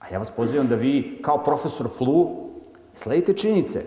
a 0.00 0.12
ja 0.12 0.18
vas 0.18 0.30
pozivam 0.30 0.68
da 0.68 0.74
vi, 0.74 1.18
kao 1.22 1.38
profesor 1.44 1.88
Flu, 1.98 2.46
sledite 2.92 3.32
činjenice 3.32 3.82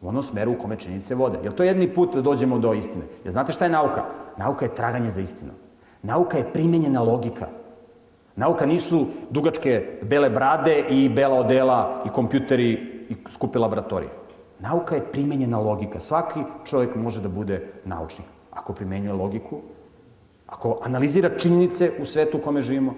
u 0.00 0.08
onom 0.08 0.22
smeru 0.22 0.52
u 0.52 0.58
kome 0.58 0.76
činjenice 0.76 1.14
vode. 1.14 1.38
Jer 1.42 1.52
to 1.52 1.62
je 1.62 1.68
jedni 1.68 1.94
put 1.94 2.14
da 2.14 2.22
dođemo 2.22 2.58
do 2.58 2.74
istine. 2.74 3.04
Jer 3.24 3.32
znate 3.32 3.52
šta 3.52 3.64
je 3.64 3.70
nauka? 3.70 4.04
Nauka 4.36 4.64
je 4.64 4.74
traganje 4.74 5.10
za 5.10 5.20
istinom. 5.20 5.54
Nauka 6.02 6.38
je 6.38 6.52
primenjena 6.52 7.02
logika. 7.02 7.48
Nauka 8.36 8.66
nisu 8.66 9.06
dugačke 9.30 9.98
bele 10.02 10.30
brade 10.30 10.84
i 10.90 11.08
bela 11.08 11.36
odela 11.36 12.02
i 12.06 12.08
kompjuteri 12.08 12.72
i 13.08 13.16
skupe 13.30 13.58
laboratorije. 13.58 14.10
Nauka 14.58 14.94
je 14.94 15.12
primenjena 15.12 15.58
logika. 15.58 16.00
Svaki 16.00 16.40
čovjek 16.64 16.94
može 16.94 17.20
da 17.20 17.28
bude 17.28 17.66
naučnik. 17.84 18.28
Ako 18.50 18.72
primenjuje 18.72 19.12
logiku, 19.12 19.60
ako 20.50 20.78
analizira 20.82 21.38
činjenice 21.38 21.92
u 22.00 22.04
svetu 22.04 22.38
u 22.38 22.40
kome 22.40 22.60
živimo, 22.60 22.94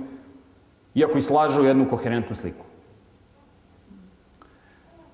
iako 0.95 1.21
slažu 1.21 1.63
jednu 1.63 1.89
koherentnu 1.89 2.37
sliku. 2.37 2.65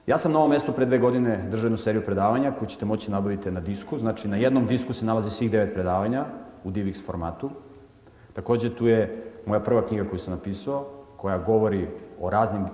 Ja 0.07 0.19
sam 0.19 0.33
na 0.33 0.39
ovom 0.39 0.51
mestu 0.51 0.73
pre 0.73 0.87
dve 0.87 0.99
godine 0.99 1.49
držao 1.51 1.67
jednu 1.67 1.77
seriju 1.77 2.05
predavanja 2.05 2.53
koju 2.59 2.69
ćete 2.69 2.87
moći 2.87 3.11
nabaviti 3.11 3.51
na 3.51 3.61
disku. 3.61 3.99
Znači, 3.99 4.29
na 4.29 4.37
jednom 4.37 4.67
disku 4.67 4.93
se 4.93 5.05
nalazi 5.05 5.31
svih 5.31 5.51
devet 5.51 5.75
predavanja 5.75 6.25
u 6.65 6.71
DivX 6.71 7.05
formatu. 7.05 7.51
Takođe, 8.33 8.77
tu 8.77 8.87
je 8.87 9.33
moja 9.47 9.61
prva 9.61 9.87
knjiga 9.87 10.09
koju 10.09 10.19
sam 10.19 10.33
napisao, 10.33 10.87
koja 11.17 11.39
govori 11.39 11.89
o 12.21 12.31
raznim 12.31 12.65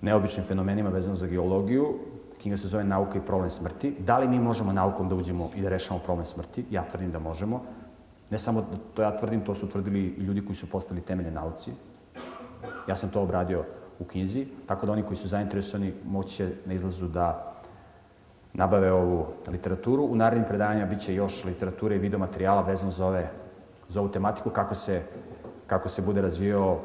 neobičnim 0.00 0.46
fenomenima 0.46 0.90
vezano 0.90 1.16
za 1.16 1.26
geologiju. 1.26 1.94
Knjiga 2.42 2.56
se 2.56 2.68
zove 2.68 2.84
Nauka 2.84 3.18
i 3.18 3.26
problem 3.26 3.50
smrti. 3.50 3.94
Da 3.98 4.18
li 4.18 4.28
mi 4.28 4.38
možemo 4.38 4.72
naukom 4.72 5.08
da 5.08 5.14
uđemo 5.14 5.50
i 5.56 5.62
da 5.62 5.68
rešamo 5.68 6.00
problem 6.04 6.26
smrti? 6.26 6.64
Ja 6.70 6.84
tvrdim 6.84 7.12
da 7.12 7.18
možemo. 7.18 7.62
Ne 8.30 8.38
samo 8.38 8.66
to 8.94 9.02
ja 9.02 9.16
tvrdim, 9.16 9.44
to 9.44 9.54
su 9.54 9.68
tvrdili 9.68 10.00
i 10.00 10.22
ljudi 10.22 10.44
koji 10.44 10.56
su 10.56 10.70
postali 10.70 11.00
temelje 11.00 11.30
nauci. 11.30 11.70
Ja 12.88 12.96
sam 12.96 13.10
to 13.10 13.22
obradio 13.22 13.64
u 13.98 14.04
knjizi, 14.04 14.46
tako 14.66 14.86
da 14.86 14.92
oni 14.92 15.02
koji 15.02 15.16
su 15.16 15.28
zainteresovani 15.28 15.92
moće 16.04 16.50
na 16.66 16.74
izlazu 16.74 17.08
da 17.08 17.54
nabave 18.54 18.92
ovu 18.92 19.26
literaturu. 19.48 20.04
U 20.04 20.16
narednim 20.16 20.48
predavanjima 20.48 20.86
biće 20.86 21.14
još 21.14 21.44
literature 21.44 21.96
i 21.96 21.98
videomaterijala 21.98 22.62
vezano 22.62 22.90
za, 22.90 23.06
ove, 23.06 23.30
za 23.88 24.00
ovu 24.00 24.08
tematiku, 24.08 24.50
kako 24.50 24.74
se, 24.74 25.02
kako 25.66 25.88
se 25.88 26.02
bude 26.02 26.22
razvijao 26.22 26.80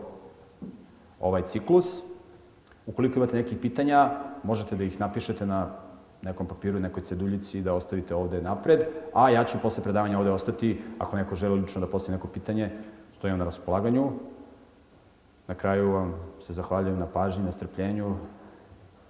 ovaj 1.19 1.41
ciklus. 1.41 2.01
Ukoliko 2.85 3.19
imate 3.19 3.37
nekih 3.37 3.57
pitanja, 3.57 4.11
možete 4.43 4.75
da 4.75 4.83
ih 4.83 4.99
napišete 4.99 5.45
na 5.45 5.69
nekom 6.21 6.47
papiru, 6.47 6.79
nekoj 6.79 7.03
ceduljici 7.03 7.61
da 7.61 7.73
ostavite 7.73 8.15
ovde 8.15 8.41
napred, 8.41 8.83
a 9.13 9.29
ja 9.29 9.43
ću 9.43 9.57
posle 9.61 9.83
predavanja 9.83 10.19
ovde 10.19 10.31
ostati, 10.31 10.81
ako 10.99 11.17
neko 11.17 11.35
želi 11.35 11.59
lično 11.59 11.81
da 11.81 11.87
postavi 11.87 12.17
neko 12.17 12.27
pitanje, 12.27 12.71
stojim 13.13 13.37
na 13.37 13.45
raspolaganju. 13.45 14.11
Na 15.47 15.55
kraju 15.55 15.91
vam 15.91 16.13
se 16.39 16.53
zahvaljujem 16.53 16.99
na 16.99 17.07
pažnji, 17.07 17.45
na 17.45 17.51
strpljenju 17.51 18.15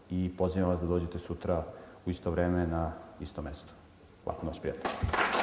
i 0.10 0.32
pozivam 0.38 0.70
vas 0.70 0.82
da 0.82 0.88
dođete 0.88 1.20
sutra 1.20 1.64
u 2.06 2.10
isto 2.10 2.32
vreme 2.32 2.68
na 2.68 2.92
isto 3.20 3.42
mesto. 3.42 3.74
Lako 4.26 4.46
noć, 4.46 4.60
prijatelj. 4.60 5.39